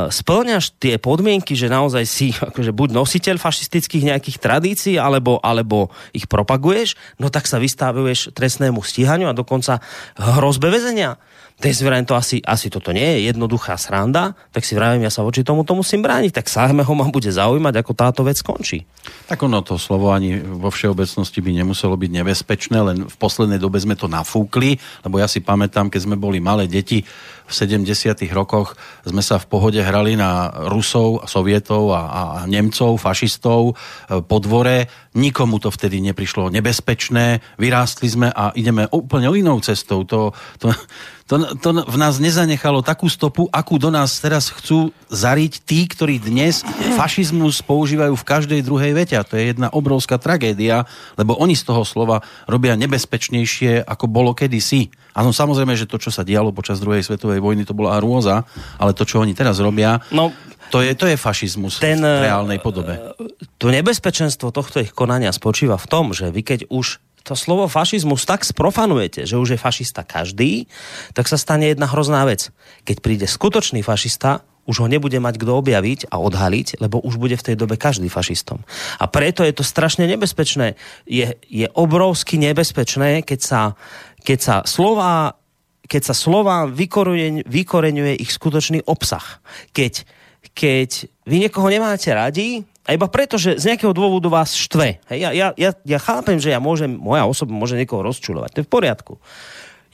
splňaš 0.08 0.78
tie 0.78 0.94
podmienky, 1.02 1.58
že 1.58 1.66
naozaj 1.66 2.04
si 2.06 2.30
akože 2.50 2.70
buď 2.70 2.88
nositeľ 2.94 3.42
fašistických 3.42 4.14
nejakých 4.14 4.38
tradícií, 4.38 4.94
alebo, 4.96 5.42
alebo 5.42 5.90
ich 6.14 6.30
propaguješ, 6.30 6.94
no 7.18 7.34
tak 7.34 7.50
sa 7.50 7.58
vystavuješ 7.58 8.30
trestnému 8.30 8.78
stíhaniu 8.78 9.26
a 9.26 9.34
dokonca 9.34 9.82
hrozbe 10.14 10.70
väzenia 10.70 11.18
tak 11.62 11.78
si 11.78 11.86
vravím, 11.86 12.02
to 12.02 12.18
asi, 12.18 12.42
asi 12.42 12.66
toto 12.66 12.90
nie 12.90 13.06
je 13.06 13.30
jednoduchá 13.30 13.78
sranda, 13.78 14.34
tak 14.50 14.66
si 14.66 14.74
vravím, 14.74 15.06
ja 15.06 15.14
sa 15.14 15.22
voči 15.22 15.46
tomu 15.46 15.62
to 15.62 15.78
musím 15.78 16.02
brániť, 16.02 16.34
tak 16.34 16.50
sáhme 16.50 16.82
ho 16.82 16.92
ma 16.98 17.06
bude 17.06 17.30
zaujímať, 17.30 17.74
ako 17.78 17.92
táto 17.94 18.20
vec 18.26 18.42
skončí. 18.42 18.82
Tak 19.30 19.38
ono 19.46 19.62
to 19.62 19.78
slovo 19.78 20.10
ani 20.10 20.42
vo 20.42 20.74
všeobecnosti 20.74 21.38
by 21.38 21.62
nemuselo 21.62 21.94
byť 21.94 22.10
nebezpečné, 22.18 22.78
len 22.82 22.98
v 23.06 23.16
poslednej 23.16 23.62
dobe 23.62 23.78
sme 23.78 23.94
to 23.94 24.10
nafúkli, 24.10 24.74
lebo 25.06 25.22
ja 25.22 25.30
si 25.30 25.38
pamätám, 25.38 25.86
keď 25.86 26.10
sme 26.10 26.18
boli 26.18 26.42
malé 26.42 26.66
deti, 26.66 27.06
v 27.46 27.52
70. 27.52 28.16
rokoch 28.32 28.78
sme 29.02 29.20
sa 29.20 29.36
v 29.36 29.48
pohode 29.48 29.80
hrali 29.82 30.14
na 30.14 30.50
Rusov, 30.70 31.26
Sovietov 31.26 31.92
a, 31.92 32.02
a 32.08 32.22
Nemcov, 32.48 32.96
fašistov 32.96 33.72
e, 33.72 34.22
po 34.22 34.36
dvore. 34.38 34.86
Nikomu 35.12 35.60
to 35.60 35.68
vtedy 35.68 36.00
neprišlo 36.00 36.48
nebezpečné. 36.48 37.44
Vyrástli 37.60 38.08
sme 38.08 38.28
a 38.32 38.54
ideme 38.56 38.88
úplne 38.88 39.28
inou 39.28 39.60
cestou. 39.60 40.08
To, 40.08 40.32
to, 40.56 40.72
to, 41.28 41.56
to 41.60 41.68
v 41.84 41.96
nás 42.00 42.16
nezanechalo 42.16 42.80
takú 42.80 43.12
stopu, 43.12 43.48
akú 43.52 43.76
do 43.76 43.92
nás 43.92 44.20
teraz 44.20 44.48
chcú 44.48 44.92
zariť 45.12 45.52
tí, 45.68 45.84
ktorí 45.84 46.16
dnes 46.16 46.64
fašizmus 46.96 47.60
používajú 47.64 48.16
v 48.16 48.28
každej 48.28 48.60
druhej 48.64 48.92
vete. 48.96 49.16
A 49.16 49.26
to 49.26 49.36
je 49.36 49.52
jedna 49.52 49.68
obrovská 49.68 50.16
tragédia, 50.16 50.88
lebo 51.20 51.36
oni 51.36 51.56
z 51.56 51.68
toho 51.68 51.84
slova 51.84 52.24
robia 52.48 52.76
nebezpečnejšie, 52.76 53.84
ako 53.84 54.08
bolo 54.08 54.32
kedysi. 54.32 54.88
Áno, 55.12 55.30
samozrejme, 55.30 55.76
že 55.76 55.88
to, 55.88 56.00
čo 56.00 56.08
sa 56.08 56.24
dialo 56.24 56.52
počas 56.56 56.80
druhej 56.80 57.04
svetovej 57.04 57.44
vojny, 57.44 57.68
to 57.68 57.76
bola 57.76 58.00
hrôza, 58.00 58.48
ale 58.80 58.96
to, 58.96 59.04
čo 59.04 59.20
oni 59.20 59.36
teraz 59.36 59.60
robia, 59.60 60.00
no, 60.08 60.32
to 60.72 60.80
je, 60.80 60.96
to 60.96 61.04
je 61.04 61.20
fašizmus 61.20 61.84
ten, 61.84 62.00
v 62.00 62.24
reálnej 62.24 62.56
podobe. 62.56 62.96
To 63.60 63.68
nebezpečenstvo 63.68 64.48
tohto 64.56 64.80
ich 64.80 64.96
konania 64.96 65.28
spočíva 65.28 65.76
v 65.76 65.86
tom, 65.86 66.16
že 66.16 66.32
vy 66.32 66.40
keď 66.40 66.60
už 66.72 66.96
to 67.22 67.38
slovo 67.38 67.70
fašizmus 67.70 68.26
tak 68.26 68.42
sprofanujete, 68.42 69.28
že 69.28 69.38
už 69.38 69.54
je 69.54 69.58
fašista 69.60 70.02
každý, 70.02 70.66
tak 71.14 71.30
sa 71.30 71.38
stane 71.38 71.70
jedna 71.70 71.86
hrozná 71.86 72.26
vec. 72.26 72.50
Keď 72.82 72.96
príde 72.98 73.26
skutočný 73.30 73.84
fašista, 73.84 74.42
už 74.66 74.84
ho 74.84 74.86
nebude 74.86 75.18
mať 75.18 75.42
kto 75.42 75.58
objaviť 75.58 76.10
a 76.12 76.22
odhaliť, 76.22 76.78
lebo 76.78 77.02
už 77.02 77.18
bude 77.18 77.34
v 77.34 77.46
tej 77.50 77.56
dobe 77.58 77.74
každý 77.74 78.06
fašistom. 78.06 78.62
A 79.02 79.04
preto 79.10 79.42
je 79.42 79.54
to 79.54 79.66
strašne 79.66 80.06
nebezpečné. 80.06 80.78
Je, 81.06 81.34
je 81.50 81.66
obrovsky 81.74 82.38
nebezpečné, 82.38 83.26
keď 83.26 83.40
sa, 83.42 83.60
keď 84.22 84.38
sa 84.38 84.54
slova 84.62 85.38
keď 85.82 86.02
sa 86.08 86.14
slova 86.16 86.64
vykoreň, 86.72 87.44
vykoreňuje 87.44 88.16
ich 88.16 88.32
skutočný 88.32 88.80
obsah. 88.88 89.44
Keď, 89.76 90.08
keď 90.56 90.90
vy 91.28 91.36
niekoho 91.36 91.68
nemáte 91.68 92.08
radi, 92.08 92.64
a 92.82 92.98
iba 92.98 93.06
preto, 93.06 93.38
že 93.38 93.62
z 93.62 93.70
nejakého 93.70 93.94
dôvodu 93.94 94.26
vás 94.26 94.58
štve. 94.58 95.04
Hej, 95.06 95.18
ja, 95.22 95.30
ja, 95.30 95.48
ja, 95.54 95.70
ja 95.70 95.98
chápem, 96.02 96.42
že 96.42 96.50
ja 96.50 96.58
môžem, 96.58 96.90
moja 96.90 97.22
osoba 97.28 97.54
môže 97.54 97.78
niekoho 97.78 98.02
rozčulovať. 98.02 98.50
To 98.50 98.60
je 98.62 98.66
v 98.66 98.72
poriadku. 98.72 99.12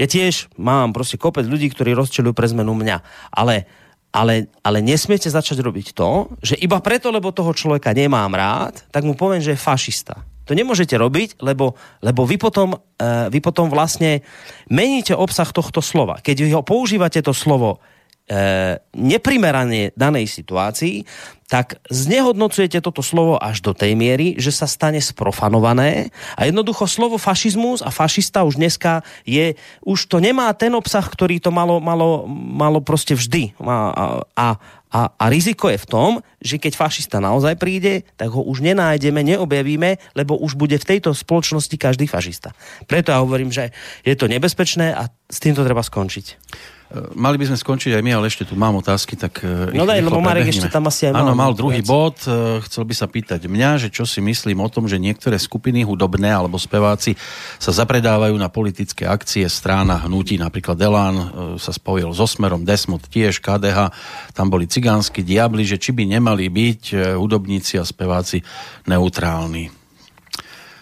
Ja 0.01 0.09
tiež 0.09 0.49
mám 0.57 0.97
proste 0.97 1.21
kopec 1.21 1.45
ľudí, 1.45 1.69
ktorí 1.69 1.93
rozčulujú 1.93 2.33
pre 2.33 2.49
zmenu 2.49 2.73
mňa. 2.73 3.03
Ale 3.29 3.69
ale, 4.09 4.49
ale 4.65 4.79
nesmiete 4.81 5.29
začať 5.29 5.61
robiť 5.61 5.93
to, 5.93 6.33
že 6.41 6.57
iba 6.59 6.81
preto, 6.81 7.13
lebo 7.13 7.35
toho 7.35 7.53
človeka 7.53 7.93
nemám 7.93 8.33
rád, 8.33 8.85
tak 8.89 9.05
mu 9.05 9.13
poviem, 9.13 9.45
že 9.45 9.55
je 9.55 9.61
fašista. 9.61 10.25
To 10.49 10.57
nemôžete 10.57 10.97
robiť, 10.97 11.45
lebo, 11.45 11.77
lebo 12.01 12.25
vy, 12.25 12.41
potom, 12.41 12.73
uh, 12.73 13.29
vy 13.29 13.39
potom 13.45 13.69
vlastne 13.69 14.25
meníte 14.73 15.13
obsah 15.13 15.53
tohto 15.53 15.85
slova. 15.85 16.25
Keď 16.25 16.49
ho 16.57 16.65
používate 16.65 17.21
to 17.21 17.37
slovo 17.37 17.85
neprimerane 18.93 19.97
danej 19.97 20.29
situácii, 20.29 21.05
tak 21.49 21.81
znehodnocujete 21.89 22.85
toto 22.85 23.01
slovo 23.01 23.41
až 23.41 23.65
do 23.65 23.73
tej 23.73 23.97
miery, 23.97 24.37
že 24.37 24.53
sa 24.53 24.69
stane 24.69 25.01
sprofanované 25.01 26.13
a 26.37 26.45
jednoducho 26.45 26.85
slovo 26.85 27.17
fašizmus 27.17 27.81
a 27.81 27.89
fašista 27.89 28.45
už 28.45 28.61
dneska 28.61 29.01
je, 29.25 29.57
už 29.81 30.13
to 30.13 30.21
nemá 30.21 30.53
ten 30.53 30.77
obsah, 30.77 31.01
ktorý 31.01 31.41
to 31.41 31.49
malo, 31.49 31.81
malo, 31.81 32.29
malo 32.37 32.85
proste 32.85 33.17
vždy. 33.17 33.57
A, 33.65 34.21
a, 34.37 34.47
a, 34.93 35.01
a 35.09 35.25
riziko 35.33 35.73
je 35.73 35.81
v 35.81 35.89
tom, 35.89 36.11
že 36.37 36.61
keď 36.61 36.77
fašista 36.77 37.17
naozaj 37.17 37.57
príde, 37.57 38.05
tak 38.21 38.29
ho 38.29 38.45
už 38.45 38.61
nenájdeme, 38.61 39.25
neobjavíme, 39.25 39.97
lebo 40.13 40.37
už 40.37 40.53
bude 40.53 40.77
v 40.77 40.85
tejto 40.85 41.17
spoločnosti 41.17 41.81
každý 41.81 42.05
fašista. 42.05 42.53
Preto 42.85 43.09
ja 43.09 43.25
hovorím, 43.25 43.49
že 43.49 43.73
je 44.05 44.13
to 44.13 44.29
nebezpečné 44.29 44.93
a 44.93 45.09
s 45.33 45.39
týmto 45.41 45.65
treba 45.65 45.81
skončiť. 45.81 46.27
Mali 47.13 47.37
by 47.37 47.53
sme 47.53 47.61
skončiť 47.61 48.01
aj 48.01 48.03
my, 48.03 48.17
ale 48.17 48.33
ešte 48.33 48.49
tu 48.49 48.57
mám 48.57 48.73
otázky, 48.81 49.13
tak 49.13 49.45
e, 49.45 49.77
No 49.77 49.85
daj, 49.85 50.01
lebo 50.01 50.25
Marek 50.25 50.49
ešte 50.49 50.73
tam 50.73 50.89
asi 50.89 51.05
aj 51.05 51.13
mal. 51.13 51.21
Áno, 51.21 51.33
mal 51.37 51.53
druhý 51.53 51.85
viac. 51.85 51.93
bod. 51.93 52.17
E, 52.25 52.65
chcel 52.65 52.89
by 52.89 52.95
sa 52.97 53.05
pýtať 53.05 53.45
mňa, 53.45 53.71
že 53.77 53.89
čo 53.93 54.09
si 54.09 54.25
myslím 54.25 54.65
o 54.65 54.73
tom, 54.73 54.89
že 54.89 54.97
niektoré 54.97 55.37
skupiny 55.37 55.85
hudobné 55.85 56.33
alebo 56.33 56.57
speváci 56.57 57.13
sa 57.61 57.77
zapredávajú 57.77 58.33
na 58.41 58.49
politické 58.49 59.05
akcie 59.05 59.45
strána 59.53 60.01
hnutí. 60.09 60.41
Napríklad 60.41 60.81
Delan 60.81 61.17
e, 61.17 61.27
sa 61.61 61.77
spojil 61.77 62.09
so 62.17 62.25
Smerom, 62.25 62.65
Desmod 62.65 63.05
tiež, 63.05 63.45
KDH. 63.45 63.93
Tam 64.33 64.49
boli 64.49 64.65
cigánsky 64.65 65.21
diabli, 65.21 65.69
že 65.69 65.77
či 65.77 65.93
by 65.93 66.09
nemali 66.09 66.49
byť 66.49 67.15
hudobníci 67.21 67.77
a 67.77 67.85
speváci 67.85 68.41
neutrálni. 68.89 69.78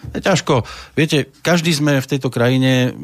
Ťažko. 0.07 0.63
Viete, 0.95 1.27
každý 1.43 1.73
sme 1.75 1.99
v 1.99 2.09
tejto 2.09 2.31
krajine, 2.31 2.95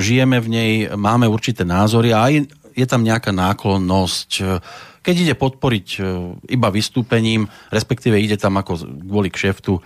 žijeme 0.00 0.40
v 0.40 0.48
nej, 0.48 0.70
máme 0.94 1.28
určité 1.28 1.66
názory 1.66 2.16
a 2.16 2.26
aj 2.30 2.48
je 2.76 2.86
tam 2.86 3.04
nejaká 3.04 3.32
náklonnosť. 3.32 4.30
Keď 5.00 5.14
ide 5.14 5.34
podporiť 5.38 5.86
e, 5.96 5.98
iba 6.50 6.68
vystúpením, 6.68 7.46
respektíve 7.70 8.18
ide 8.18 8.34
tam 8.34 8.58
ako 8.58 8.82
kvôli 9.06 9.30
kšeftu, 9.30 9.78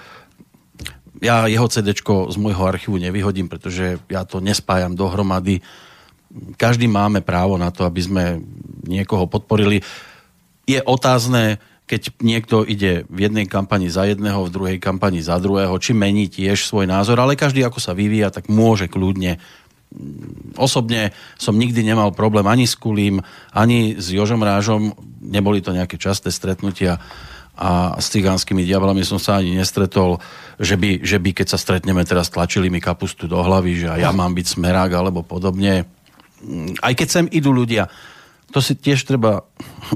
ja 1.21 1.45
jeho 1.45 1.69
CD 1.69 1.93
z 1.93 2.37
môjho 2.41 2.65
archívu 2.65 2.97
nevyhodím, 2.97 3.47
pretože 3.53 4.01
ja 4.09 4.25
to 4.25 4.41
nespájam 4.41 4.97
dohromady. 4.97 5.61
každý 6.57 6.89
máme 6.89 7.21
právo 7.21 7.61
na 7.61 7.69
to, 7.69 7.85
aby 7.85 8.01
sme 8.01 8.25
niekoho 8.89 9.29
podporili. 9.29 9.85
Je 10.65 10.81
otázne, 10.81 11.61
keď 11.91 12.23
niekto 12.23 12.63
ide 12.63 13.03
v 13.11 13.27
jednej 13.27 13.51
kampani 13.51 13.91
za 13.91 14.07
jedného, 14.07 14.47
v 14.47 14.55
druhej 14.55 14.79
kampani 14.79 15.19
za 15.19 15.43
druhého, 15.43 15.75
či 15.83 15.91
mení 15.91 16.31
tiež 16.31 16.63
svoj 16.63 16.87
názor, 16.87 17.19
ale 17.19 17.35
každý 17.35 17.67
ako 17.67 17.83
sa 17.83 17.99
vyvíja, 17.99 18.31
tak 18.31 18.47
môže 18.47 18.87
kľudne 18.87 19.43
osobne 20.55 21.11
som 21.35 21.59
nikdy 21.59 21.83
nemal 21.83 22.15
problém 22.15 22.47
ani 22.47 22.63
s 22.63 22.79
Kulím, 22.79 23.19
ani 23.51 23.99
s 23.99 24.15
Jožom 24.15 24.39
Rážom. 24.39 24.95
Neboli 25.19 25.59
to 25.59 25.75
nejaké 25.75 25.99
časté 25.99 26.31
stretnutia 26.31 27.03
a 27.61 27.99
s 27.99 28.09
cigánskymi 28.15 28.65
diablami 28.65 29.05
som 29.05 29.19
sa 29.21 29.43
ani 29.43 29.59
nestretol, 29.59 30.23
že 30.57 30.79
by, 30.79 31.03
že 31.05 31.19
by 31.19 31.31
keď 31.37 31.47
sa 31.51 31.59
stretneme 31.61 32.01
teraz 32.07 32.31
tlačili 32.33 32.73
mi 32.73 32.81
kapustu 32.81 33.27
do 33.27 33.43
hlavy, 33.43 33.85
že 33.85 33.89
ja 34.01 34.15
mám 34.15 34.33
byť 34.33 34.47
smerák 34.57 34.95
alebo 34.95 35.27
podobne. 35.27 35.85
Aj 36.81 36.95
keď 36.95 37.09
sem 37.11 37.27
idú 37.29 37.53
ľudia, 37.53 37.91
to 38.51 38.59
si 38.59 38.75
tiež 38.75 39.07
treba 39.07 39.47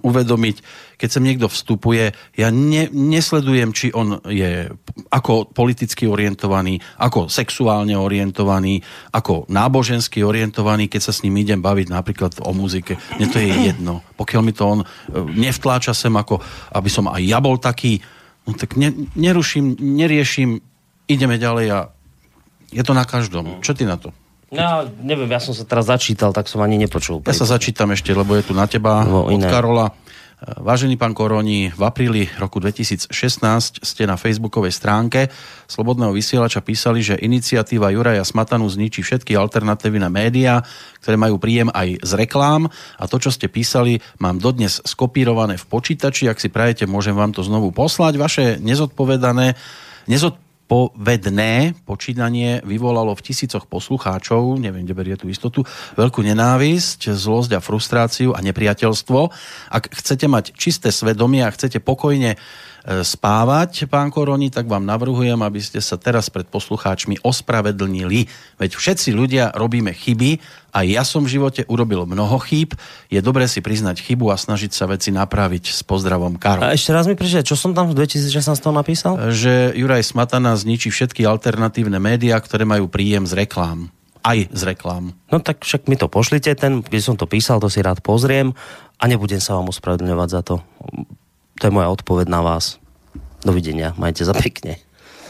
uvedomiť, 0.09 0.57
keď 0.95 1.09
sem 1.11 1.27
niekto 1.27 1.51
vstupuje, 1.51 2.15
ja 2.39 2.49
ne, 2.55 2.87
nesledujem, 2.91 3.75
či 3.75 3.91
on 3.91 4.23
je 4.31 4.71
ako 5.11 5.51
politicky 5.51 6.07
orientovaný, 6.07 6.79
ako 7.03 7.27
sexuálne 7.27 7.99
orientovaný, 7.99 8.81
ako 9.11 9.51
nábožensky 9.51 10.23
orientovaný, 10.23 10.87
keď 10.87 11.11
sa 11.11 11.13
s 11.13 11.27
ním 11.27 11.43
idem 11.43 11.59
baviť 11.59 11.91
napríklad 11.91 12.39
o 12.47 12.55
muzike. 12.55 12.95
Mne 13.19 13.27
to 13.29 13.43
je 13.43 13.51
jedno. 13.51 14.07
Pokiaľ 14.15 14.43
mi 14.47 14.55
to 14.55 14.65
on 14.65 14.81
e, 14.83 14.87
nevtláča 15.35 15.93
sem, 15.93 16.15
ako 16.15 16.39
aby 16.73 16.89
som 16.91 17.11
aj 17.11 17.23
ja 17.27 17.43
bol 17.43 17.59
taký, 17.59 17.99
no 18.47 18.55
tak 18.55 18.79
ne, 18.79 18.95
neruším, 19.19 19.77
neriešim, 19.83 20.63
ideme 21.11 21.37
ďalej 21.37 21.67
a 21.75 21.79
je 22.71 22.83
to 22.83 22.95
na 22.97 23.05
každom. 23.07 23.61
Čo 23.61 23.75
ty 23.75 23.85
na 23.87 23.99
to? 23.99 24.15
No, 24.55 24.87
neviem, 25.03 25.27
ja 25.29 25.43
som 25.43 25.51
sa 25.51 25.67
teraz 25.67 25.91
začítal, 25.91 26.31
tak 26.31 26.47
som 26.47 26.63
ani 26.63 26.79
nepočul. 26.79 27.21
Ja 27.27 27.35
sa 27.35 27.45
začítam 27.45 27.91
ešte, 27.91 28.15
lebo 28.15 28.39
je 28.39 28.47
tu 28.47 28.55
na 28.55 28.71
teba 28.71 29.03
No, 29.03 29.27
od 29.27 29.35
iné. 29.35 29.51
Karola. 29.51 29.91
Vážený 30.45 31.01
pán 31.01 31.17
Koroni, 31.17 31.73
v 31.73 31.83
apríli 31.89 32.29
roku 32.37 32.61
2016 32.61 33.09
ste 33.81 34.03
na 34.05 34.21
facebookovej 34.21 34.77
stránke 34.77 35.33
Slobodného 35.65 36.13
vysielača 36.13 36.61
písali, 36.61 37.01
že 37.01 37.17
iniciatíva 37.17 37.89
Juraja 37.89 38.21
Smatanu 38.21 38.69
zničí 38.69 39.01
všetky 39.01 39.33
alternatívne 39.33 40.05
médiá, 40.13 40.61
ktoré 41.01 41.17
majú 41.17 41.41
príjem 41.41 41.73
aj 41.73 42.05
z 42.05 42.13
reklám 42.21 42.69
a 43.01 43.05
to, 43.09 43.17
čo 43.17 43.33
ste 43.33 43.49
písali, 43.49 44.05
mám 44.21 44.37
dodnes 44.37 44.85
skopírované 44.85 45.57
v 45.57 45.65
počítači. 45.65 46.29
Ak 46.29 46.37
si 46.37 46.53
prajete, 46.53 46.85
môžem 46.85 47.17
vám 47.17 47.33
to 47.33 47.41
znovu 47.41 47.73
poslať. 47.73 48.21
Vaše 48.21 48.45
nezodpovedané, 48.61 49.57
nezodpovedné 50.65 51.85
počínanie 51.85 52.65
vyvolalo 52.65 53.13
v 53.13 53.25
tisícoch 53.25 53.69
poslucháčov, 53.69 54.57
neviem, 54.57 54.89
kde 54.89 54.97
berie 54.97 55.17
tú 55.17 55.29
istotu, 55.29 55.63
veľkú 56.01 56.25
nenávisť, 56.25 57.13
zlosť 57.13 57.51
a 57.57 57.61
frustráciu 57.61 58.33
a 58.33 58.41
nepriateľstvo. 58.41 59.21
Ak 59.71 59.93
chcete 59.93 60.25
mať 60.25 60.57
čisté 60.57 60.89
svedomie 60.89 61.45
a 61.45 61.53
chcete 61.53 61.85
pokojne 61.85 62.41
spávať, 62.85 63.89
pán 63.89 64.13
Koroni, 64.13 64.53
tak 64.53 64.69
vám 64.69 64.85
navrhujem, 64.85 65.41
aby 65.41 65.57
ste 65.57 65.81
sa 65.81 65.97
teraz 65.97 66.29
pred 66.29 66.45
poslucháčmi 66.45 67.25
ospravedlnili. 67.25 68.29
Veď 68.61 68.71
všetci 68.77 69.17
ľudia 69.17 69.57
robíme 69.57 69.97
chyby 69.97 70.37
a 70.77 70.85
ja 70.85 71.01
som 71.01 71.25
v 71.25 71.41
živote 71.41 71.65
urobil 71.65 72.05
mnoho 72.05 72.37
chýb. 72.45 72.77
Je 73.09 73.25
dobré 73.25 73.49
si 73.49 73.65
priznať 73.65 74.05
chybu 74.05 74.29
a 74.29 74.37
snažiť 74.37 74.77
sa 74.77 74.85
veci 74.85 75.09
napraviť 75.09 75.65
s 75.73 75.81
pozdravom 75.81 76.37
Karol. 76.37 76.69
A 76.69 76.77
ešte 76.77 76.93
raz 76.93 77.09
mi 77.09 77.17
prečo, 77.17 77.41
čo 77.41 77.57
som 77.57 77.73
tam 77.73 77.89
v 77.89 78.05
2016 78.05 78.53
napísal? 78.69 79.33
Že 79.33 79.73
Juraj 79.81 80.05
Smatana 80.05 80.53
zničí 80.53 80.93
všetky 80.93 81.25
alternatívne 81.25 81.97
médiá, 81.97 82.37
ktoré 82.37 82.69
majú 82.69 82.93
príjem 82.93 83.25
z 83.25 83.33
reklám. 83.49 83.89
Aj 84.25 84.37
z 84.37 84.63
reklám. 84.65 85.17
No 85.33 85.41
tak 85.41 85.65
však 85.65 85.89
mi 85.89 85.97
to 85.97 86.09
pošlite, 86.09 86.53
ten, 86.57 86.85
kde 86.85 87.01
som 87.01 87.17
to 87.17 87.25
písal, 87.25 87.61
to 87.61 87.73
si 87.73 87.81
rád 87.81 88.05
pozriem 88.05 88.53
a 89.01 89.05
nebudem 89.09 89.41
sa 89.41 89.57
vám 89.57 89.73
ospravedlňovať 89.73 90.29
za 90.29 90.41
to. 90.45 90.55
To 91.61 91.63
je 91.69 91.73
moja 91.73 91.89
odpoveď 91.91 92.27
na 92.31 92.41
vás. 92.43 92.83
Dovidenia, 93.45 93.93
majte 94.01 94.25
za 94.25 94.33
pekne. 94.33 94.81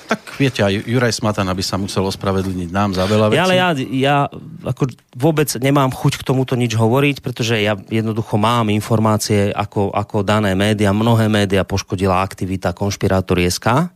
Tak 0.04 0.36
viete, 0.36 0.60
aj 0.60 0.84
Juraj 0.84 1.16
Smatana 1.16 1.56
by 1.56 1.64
sa 1.64 1.80
musel 1.80 2.04
ospravedlniť 2.04 2.68
nám 2.68 2.92
za 2.92 3.08
veľa 3.08 3.32
vecí. 3.32 3.40
Ja, 3.40 3.48
ale 3.48 3.56
ja, 3.56 3.68
ja 3.88 4.16
ako 4.62 4.92
vôbec 5.16 5.48
nemám 5.56 5.88
chuť 5.88 6.20
k 6.20 6.26
tomuto 6.28 6.52
nič 6.60 6.76
hovoriť, 6.76 7.24
pretože 7.24 7.56
ja 7.56 7.72
jednoducho 7.88 8.36
mám 8.36 8.68
informácie, 8.68 9.48
ako, 9.48 9.88
ako 9.96 10.20
dané 10.20 10.52
média, 10.52 10.92
mnohé 10.92 11.32
média 11.32 11.64
poškodila 11.64 12.20
aktivita 12.20 12.76
konšpirátor.sk, 12.76 13.88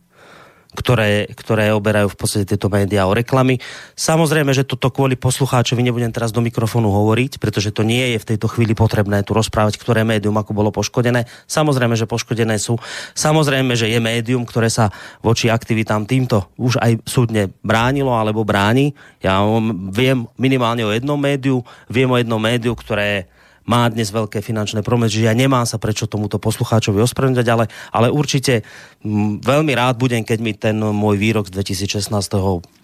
ktoré, 0.69 1.25
ktoré 1.33 1.73
oberajú 1.73 2.13
v 2.13 2.17
podstate 2.17 2.45
tieto 2.45 2.69
médiá 2.69 3.09
o 3.09 3.17
reklamy. 3.17 3.57
Samozrejme, 3.97 4.53
že 4.53 4.69
toto 4.69 4.93
kvôli 4.93 5.17
poslucháčovi 5.17 5.81
nebudem 5.81 6.13
teraz 6.13 6.29
do 6.29 6.45
mikrofónu 6.45 6.93
hovoriť, 6.93 7.41
pretože 7.41 7.73
to 7.73 7.81
nie 7.81 8.13
je 8.13 8.21
v 8.21 8.27
tejto 8.35 8.45
chvíli 8.53 8.77
potrebné 8.77 9.25
tu 9.25 9.33
rozprávať, 9.33 9.81
ktoré 9.81 10.05
médium 10.05 10.37
ako 10.37 10.53
bolo 10.53 10.69
poškodené. 10.69 11.25
Samozrejme, 11.49 11.97
že 11.97 12.05
poškodené 12.05 12.61
sú. 12.61 12.77
Samozrejme, 13.17 13.73
že 13.73 13.89
je 13.89 13.97
médium, 13.97 14.45
ktoré 14.45 14.69
sa 14.69 14.93
voči 15.25 15.49
aktivitám 15.49 16.05
týmto 16.05 16.53
už 16.61 16.77
aj 16.77 17.01
súdne 17.01 17.49
bránilo 17.65 18.13
alebo 18.13 18.45
bráni. 18.45 18.93
Ja 19.25 19.41
viem 19.89 20.29
minimálne 20.37 20.85
o 20.85 20.93
jednom 20.93 21.17
médiu, 21.17 21.65
viem 21.89 22.13
o 22.13 22.17
jednom 22.21 22.37
médiu, 22.37 22.77
ktoré 22.77 23.25
má 23.69 23.85
dnes 23.85 24.09
veľké 24.09 24.41
finančné 24.41 24.81
problémy, 24.81 25.13
že 25.13 25.29
ja 25.29 25.37
nemám 25.37 25.69
sa 25.69 25.77
prečo 25.77 26.09
tomuto 26.09 26.41
poslucháčovi 26.41 27.05
ospravedlňovať, 27.05 27.47
ale, 27.53 27.65
ale 27.93 28.07
určite 28.09 28.65
m, 29.05 29.37
veľmi 29.37 29.77
rád 29.77 30.01
budem, 30.01 30.25
keď 30.25 30.39
mi 30.41 30.57
ten 30.57 30.73
môj 30.81 31.21
výrok 31.21 31.53
z 31.53 31.61
2016 31.85 32.09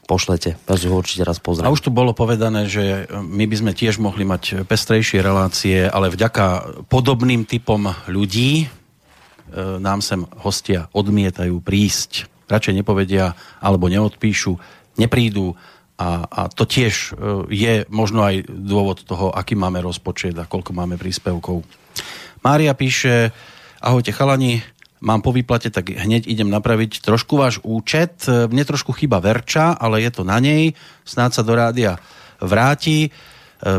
pošlete. 0.06 0.62
Ja 0.62 0.78
ho 0.78 1.02
určite 1.02 1.26
raz 1.26 1.42
A 1.42 1.44
pozriem. 1.44 1.74
už 1.74 1.82
tu 1.82 1.90
bolo 1.90 2.14
povedané, 2.14 2.70
že 2.70 3.10
my 3.10 3.50
by 3.50 3.56
sme 3.58 3.72
tiež 3.74 3.98
mohli 3.98 4.22
mať 4.22 4.70
pestrejšie 4.70 5.26
relácie, 5.26 5.90
ale 5.90 6.14
vďaka 6.14 6.78
podobným 6.86 7.50
typom 7.50 7.90
ľudí 8.06 8.64
e, 8.64 8.68
nám 9.82 10.06
sem 10.06 10.22
hostia 10.46 10.86
odmietajú 10.94 11.58
prísť. 11.66 12.30
Radšej 12.46 12.86
nepovedia 12.86 13.34
alebo 13.58 13.90
neodpíšu, 13.90 14.54
neprídu 15.02 15.58
a, 15.96 16.28
a 16.28 16.42
to 16.52 16.68
tiež 16.68 16.94
e, 16.94 17.48
je 17.52 17.74
možno 17.88 18.28
aj 18.28 18.48
dôvod 18.52 19.08
toho, 19.08 19.32
aký 19.32 19.56
máme 19.56 19.80
rozpočet 19.80 20.36
a 20.36 20.50
koľko 20.50 20.76
máme 20.76 21.00
príspevkov. 21.00 21.64
Mária 22.44 22.76
píše, 22.76 23.32
ahojte 23.80 24.12
chalani, 24.12 24.60
mám 25.00 25.24
po 25.24 25.32
výplate, 25.32 25.72
tak 25.72 25.96
hneď 25.96 26.28
idem 26.28 26.52
napraviť 26.52 27.00
trošku 27.00 27.40
váš 27.40 27.64
účet. 27.64 28.28
Mne 28.28 28.64
trošku 28.68 28.92
chyba 28.92 29.24
Verča, 29.24 29.78
ale 29.78 30.04
je 30.04 30.12
to 30.12 30.28
na 30.28 30.38
nej. 30.44 30.76
Snáď 31.08 31.42
sa 31.42 31.44
do 31.48 31.56
rádia 31.56 31.96
vráti. 32.44 33.08
E, 33.08 33.10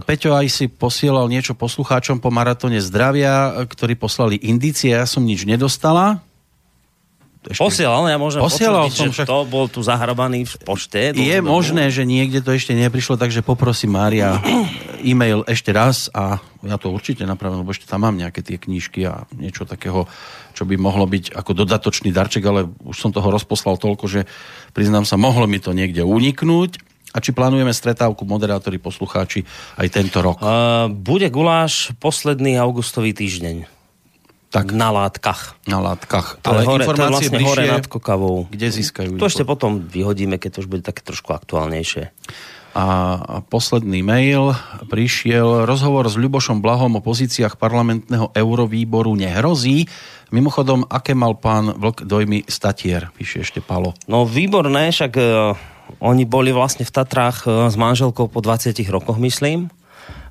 Peťo 0.00 0.32
aj 0.32 0.46
si 0.48 0.64
posielal 0.72 1.28
niečo 1.28 1.52
poslucháčom 1.52 2.18
po 2.18 2.32
maratóne 2.32 2.80
zdravia, 2.80 3.32
e, 3.34 3.68
ktorí 3.68 3.94
poslali 3.98 4.40
indície, 4.40 4.96
ja 4.96 5.04
som 5.04 5.20
nič 5.20 5.44
nedostala. 5.44 6.24
Ešte- 7.46 7.62
Posielal, 7.62 8.10
ja 8.10 8.18
môžem 8.18 8.40
Posielal 8.42 8.90
potvrdiť, 8.90 8.96
som 8.96 9.06
že 9.06 9.12
však- 9.22 9.28
to 9.30 9.38
bol 9.46 9.66
tu 9.70 9.80
zahrabaný 9.82 10.46
v 10.50 10.54
pošte. 10.66 11.14
Je 11.14 11.38
dobu. 11.38 11.46
možné, 11.46 11.94
že 11.94 12.02
niekde 12.02 12.42
to 12.42 12.50
ešte 12.50 12.74
neprišlo, 12.74 13.14
takže 13.14 13.46
poprosím 13.46 13.94
Mária 13.94 14.42
e-mail 15.10 15.46
ešte 15.46 15.70
raz 15.70 16.10
a 16.10 16.42
ja 16.66 16.76
to 16.80 16.90
určite 16.90 17.22
napravím, 17.22 17.62
lebo 17.62 17.70
ešte 17.70 17.86
tam 17.86 18.02
mám 18.02 18.18
nejaké 18.18 18.42
tie 18.42 18.58
knížky 18.58 19.06
a 19.06 19.30
niečo 19.38 19.62
takého, 19.62 20.10
čo 20.58 20.66
by 20.66 20.74
mohlo 20.74 21.06
byť 21.06 21.30
ako 21.38 21.50
dodatočný 21.54 22.10
darček, 22.10 22.42
ale 22.42 22.66
už 22.66 22.96
som 22.98 23.14
toho 23.14 23.30
rozposlal 23.30 23.78
toľko, 23.78 24.10
že 24.10 24.20
priznám 24.74 25.06
sa, 25.06 25.14
mohlo 25.14 25.46
mi 25.46 25.62
to 25.62 25.70
niekde 25.70 26.02
uniknúť. 26.02 26.82
A 27.16 27.22
či 27.22 27.32
plánujeme 27.32 27.72
stretávku 27.72 28.28
moderátori, 28.28 28.76
poslucháči 28.76 29.40
aj 29.80 29.88
tento 29.88 30.20
rok? 30.20 30.36
Uh, 30.36 30.92
bude 30.92 31.32
guláš 31.32 31.96
posledný 31.96 32.60
augustový 32.60 33.16
týždeň. 33.16 33.75
Tak. 34.56 34.72
Na 34.72 34.88
látkach. 34.88 35.60
Na 35.68 35.84
látkach. 35.84 36.40
Je 36.40 36.48
Ale 36.48 36.64
hore, 36.64 36.88
informácie 36.88 37.28
vlastne 37.28 37.44
hore 37.44 37.64
nad 37.68 37.84
Kokavou. 37.84 38.48
kde 38.48 38.72
získajú? 38.72 39.20
To 39.20 39.28
ešte 39.28 39.44
potom 39.44 39.84
vyhodíme, 39.84 40.40
keď 40.40 40.56
to 40.56 40.58
už 40.64 40.68
bude 40.72 40.80
také 40.80 41.04
trošku 41.04 41.36
aktuálnejšie. 41.36 42.08
A 42.76 42.84
posledný 43.48 44.04
mail 44.04 44.52
prišiel. 44.88 45.64
Rozhovor 45.64 46.08
s 46.08 46.16
Ľubošom 46.16 46.60
Blahom 46.60 46.96
o 46.96 47.04
pozíciách 47.04 47.56
parlamentného 47.56 48.32
eurovýboru 48.36 49.16
nehrozí. 49.16 49.88
Mimochodom, 50.28 50.84
aké 50.88 51.16
mal 51.16 51.36
pán 51.36 51.72
Vlk 51.76 52.04
dojmy 52.04 52.44
statier, 52.48 53.08
píše 53.16 53.44
ešte 53.44 53.64
Palo. 53.64 53.96
No 54.08 54.28
výborné, 54.28 54.92
však 54.92 55.12
uh, 55.16 55.56
oni 56.04 56.28
boli 56.28 56.52
vlastne 56.52 56.84
v 56.84 56.92
Tatrách 56.92 57.48
uh, 57.48 57.68
s 57.72 57.76
manželkou 57.80 58.28
po 58.28 58.40
20 58.44 58.76
rokoch, 58.92 59.16
myslím. 59.24 59.72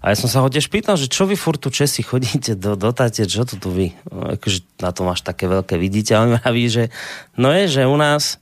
A 0.05 0.13
ja 0.13 0.15
som 0.21 0.30
sa 0.30 0.45
ho 0.45 0.49
tiež 0.53 0.69
pýtal, 0.69 1.01
že 1.01 1.09
čo 1.09 1.26
vy 1.26 1.34
furt 1.34 1.57
tu 1.57 1.73
Česi 1.73 2.05
chodíte 2.05 2.53
do, 2.53 2.78
do 2.78 2.93
Tatier, 2.93 3.26
čo 3.26 3.41
tu 3.41 3.57
tu 3.57 3.73
vy? 3.73 3.89
No, 4.13 4.38
akože 4.38 4.61
na 4.78 4.93
to 4.93 5.01
máš 5.01 5.26
také 5.26 5.49
veľké 5.49 5.82
vidíte. 5.82 6.13
A 6.13 6.21
on 6.30 6.38
vraví, 6.38 6.69
že 6.69 6.84
no 7.41 7.49
je, 7.49 7.65
že 7.65 7.89
u 7.89 7.97
nás 7.97 8.38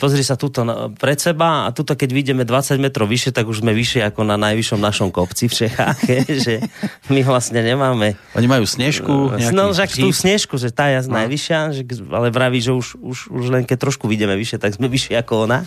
pozri 0.00 0.24
sa 0.26 0.34
tuto 0.34 0.64
pred 0.98 1.20
seba 1.20 1.66
a 1.66 1.70
tuto 1.70 1.94
keď 1.94 2.10
vidíme 2.10 2.42
20 2.42 2.80
metrov 2.82 3.06
vyššie, 3.06 3.30
tak 3.30 3.46
už 3.46 3.62
sme 3.62 3.70
vyššie 3.76 4.02
ako 4.10 4.26
na 4.26 4.34
najvyššom 4.40 4.80
našom 4.80 5.08
kopci 5.14 5.46
v 5.46 5.54
Čechách, 5.54 5.98
je, 6.10 6.20
že 6.40 6.54
my 7.12 7.20
vlastne 7.22 7.60
nemáme 7.62 8.18
Oni 8.34 8.46
majú 8.50 8.64
snežku, 8.66 9.36
nejaký 9.36 9.54
No, 9.54 9.70
však 9.70 9.90
tú 9.94 10.10
snežku, 10.10 10.54
že 10.58 10.74
tá 10.74 10.90
je 10.90 11.06
No. 11.06 11.22
najvyššia, 11.22 11.58
že, 11.74 11.82
ale 12.10 12.28
vraví, 12.34 12.60
že 12.60 12.74
už, 12.74 12.98
už, 12.98 13.18
už 13.30 13.44
len 13.50 13.62
keď 13.64 13.78
trošku 13.88 14.10
vidíme 14.10 14.34
vyššie, 14.36 14.58
tak 14.58 14.74
sme 14.74 14.90
vyššie 14.90 15.16
ako 15.22 15.48
ona. 15.48 15.62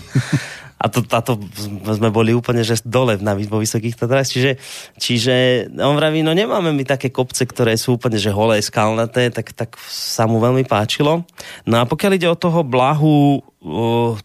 A 0.80 0.92
to, 0.92 1.06
táto 1.06 1.40
sme 1.84 2.12
boli 2.12 2.36
úplne, 2.36 2.66
že 2.66 2.82
dole 2.84 3.16
na 3.22 3.34
vo 3.36 3.64
Vysokých 3.64 3.96
Tatrách. 3.96 4.28
Čiže, 4.28 4.52
čiže 5.00 5.36
on 5.80 5.96
vraví, 5.96 6.26
no 6.26 6.36
nemáme 6.36 6.76
my 6.76 6.84
také 6.84 7.08
kopce, 7.08 7.48
ktoré 7.48 7.80
sú 7.80 7.96
úplne, 7.96 8.20
že 8.20 8.34
holé, 8.34 8.60
skalnaté, 8.60 9.32
tak, 9.32 9.56
tak 9.56 9.80
sa 9.88 10.28
mu 10.28 10.44
veľmi 10.44 10.68
páčilo. 10.68 11.24
No 11.64 11.76
a 11.80 11.88
pokiaľ 11.88 12.12
ide 12.20 12.28
o 12.28 12.40
toho 12.40 12.68
Blahu, 12.68 13.40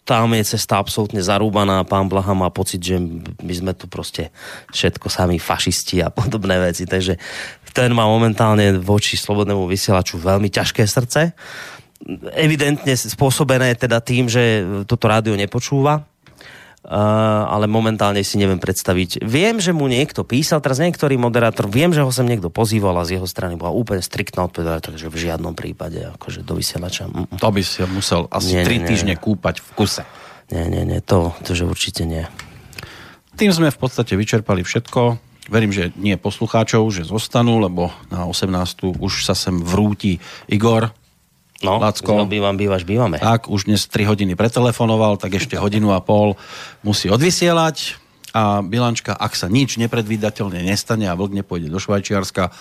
tam 0.03 0.35
je 0.35 0.43
cesta 0.43 0.83
absolútne 0.83 1.23
zarúbaná. 1.23 1.87
Pán 1.87 2.11
Blaha 2.11 2.35
má 2.35 2.51
pocit, 2.51 2.83
že 2.83 2.99
my 3.39 3.55
sme 3.55 3.73
tu 3.79 3.87
proste 3.87 4.35
všetko 4.75 5.07
sami 5.07 5.39
fašisti 5.39 6.03
a 6.03 6.11
podobné 6.11 6.59
veci. 6.59 6.91
Takže 6.91 7.15
ten 7.71 7.95
má 7.95 8.03
momentálne 8.03 8.75
voči 8.83 9.15
slobodnému 9.15 9.71
vysielaču 9.71 10.19
veľmi 10.19 10.51
ťažké 10.51 10.83
srdce 10.91 11.39
evidentne 12.35 12.95
spôsobené 12.95 13.75
teda 13.75 13.99
tým, 13.99 14.31
že 14.31 14.63
toto 14.87 15.11
rádio 15.11 15.35
nepočúva, 15.35 16.07
ale 16.87 17.67
momentálne 17.67 18.23
si 18.23 18.39
neviem 18.39 18.63
predstaviť. 18.63 19.27
Viem, 19.27 19.59
že 19.59 19.75
mu 19.75 19.91
niekto 19.91 20.23
písal, 20.23 20.63
teraz 20.63 20.79
niektorý 20.79 21.19
moderátor, 21.19 21.67
viem, 21.67 21.91
že 21.91 22.07
ho 22.07 22.11
sem 22.15 22.29
niekto 22.29 22.49
pozýval 22.55 22.95
a 23.03 23.07
z 23.09 23.19
jeho 23.19 23.27
strany 23.27 23.59
bola 23.59 23.75
úplne 23.75 23.99
striktná 23.99 24.47
odpoveď, 24.47 24.93
takže 24.93 25.11
v 25.11 25.17
žiadnom 25.19 25.59
prípade 25.59 26.07
akože 26.15 26.47
do 26.47 26.55
vysielača. 26.55 27.11
Mm, 27.11 27.27
mm. 27.35 27.39
To 27.43 27.49
by 27.51 27.63
si 27.67 27.83
musel 27.91 28.31
asi 28.31 28.63
nie, 28.63 28.65
3 28.65 28.79
nie, 28.79 28.87
týždne 28.87 29.15
nie. 29.19 29.21
kúpať 29.21 29.59
v 29.59 29.69
kuse. 29.75 30.03
Nie, 30.49 30.65
nie, 30.71 30.87
nie, 30.87 31.01
to, 31.03 31.35
to 31.45 31.53
že 31.53 31.69
určite 31.69 32.07
nie. 32.09 32.25
Tým 33.37 33.53
sme 33.53 33.75
v 33.75 33.79
podstate 33.79 34.17
vyčerpali 34.17 34.65
všetko. 34.65 35.21
Verím, 35.49 35.73
že 35.73 35.97
nie 35.97 36.21
poslucháčov, 36.21 36.89
že 36.93 37.09
zostanú, 37.09 37.57
lebo 37.61 37.89
na 38.13 38.29
18. 38.29 39.01
už 39.01 39.25
sa 39.25 39.33
sem 39.33 39.57
vrúti 39.57 40.21
Igor, 40.45 40.93
No, 41.59 41.83
Lacko, 41.83 42.23
bývam, 42.23 42.55
bývaš, 42.55 42.87
bývame. 42.87 43.19
Ak 43.19 43.51
už 43.51 43.67
dnes 43.67 43.91
3 43.91 44.07
hodiny 44.07 44.39
pretelefonoval, 44.39 45.19
tak 45.19 45.43
ešte 45.43 45.59
hodinu 45.59 45.91
a 45.91 45.99
pol 45.99 46.39
musí 46.87 47.11
odvysielať 47.11 47.99
a 48.31 48.63
bilančka, 48.63 49.11
ak 49.11 49.35
sa 49.35 49.51
nič 49.51 49.75
nepredvídateľne 49.83 50.63
nestane 50.63 51.11
a 51.11 51.19
vlk 51.19 51.43
nepôjde 51.43 51.67
do 51.67 51.83
Švajčiarska 51.83 52.55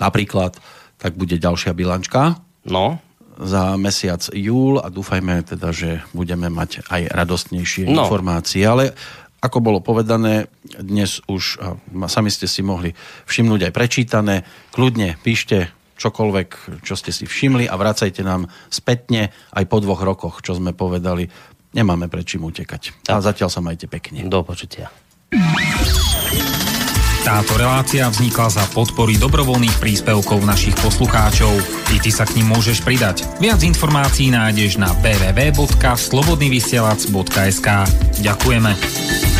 napríklad, 0.00 0.56
tak 0.96 1.20
bude 1.20 1.36
ďalšia 1.36 1.76
bilančka. 1.76 2.40
No. 2.64 2.96
Za 3.36 3.76
mesiac 3.76 4.24
júl 4.32 4.80
a 4.80 4.88
dúfajme 4.88 5.44
teda, 5.44 5.72
že 5.76 6.00
budeme 6.16 6.48
mať 6.48 6.88
aj 6.88 7.12
radostnejšie 7.12 7.92
no. 7.92 8.08
informácie. 8.08 8.64
Ale 8.64 8.96
ako 9.40 9.58
bolo 9.60 9.80
povedané, 9.80 10.52
dnes 10.80 11.24
už, 11.28 11.60
a 11.60 11.76
sami 12.08 12.28
ste 12.32 12.44
si 12.44 12.60
mohli 12.64 12.92
všimnúť 13.28 13.68
aj 13.68 13.72
prečítané, 13.72 14.34
kľudne 14.72 15.16
píšte 15.24 15.72
čokoľvek, 16.00 16.80
čo 16.80 16.96
ste 16.96 17.12
si 17.12 17.28
všimli 17.28 17.68
a 17.68 17.76
vracajte 17.76 18.24
nám 18.24 18.48
spätne 18.72 19.28
aj 19.52 19.64
po 19.68 19.84
dvoch 19.84 20.00
rokoch, 20.00 20.40
čo 20.40 20.56
sme 20.56 20.72
povedali. 20.72 21.28
Nemáme 21.76 22.08
pred 22.08 22.24
čím 22.26 22.48
utekať. 22.48 23.04
A 23.12 23.20
zatiaľ 23.20 23.52
sa 23.52 23.60
majte 23.60 23.84
pekne. 23.86 24.24
Do 24.26 24.42
počutia. 24.42 24.90
Táto 27.20 27.60
relácia 27.60 28.08
vznikla 28.08 28.48
za 28.48 28.64
podpory 28.72 29.20
dobrovoľných 29.20 29.76
príspevkov 29.76 30.40
našich 30.40 30.72
poslucháčov. 30.80 31.52
I 31.92 32.00
ty 32.00 32.08
sa 32.08 32.24
k 32.24 32.40
ním 32.40 32.56
môžeš 32.56 32.80
pridať. 32.80 33.28
Viac 33.38 33.60
informácií 33.60 34.32
nájdeš 34.32 34.80
na 34.80 34.88
www.slobodnyvysielac.sk 35.04 37.68
Ďakujeme. 38.24 39.39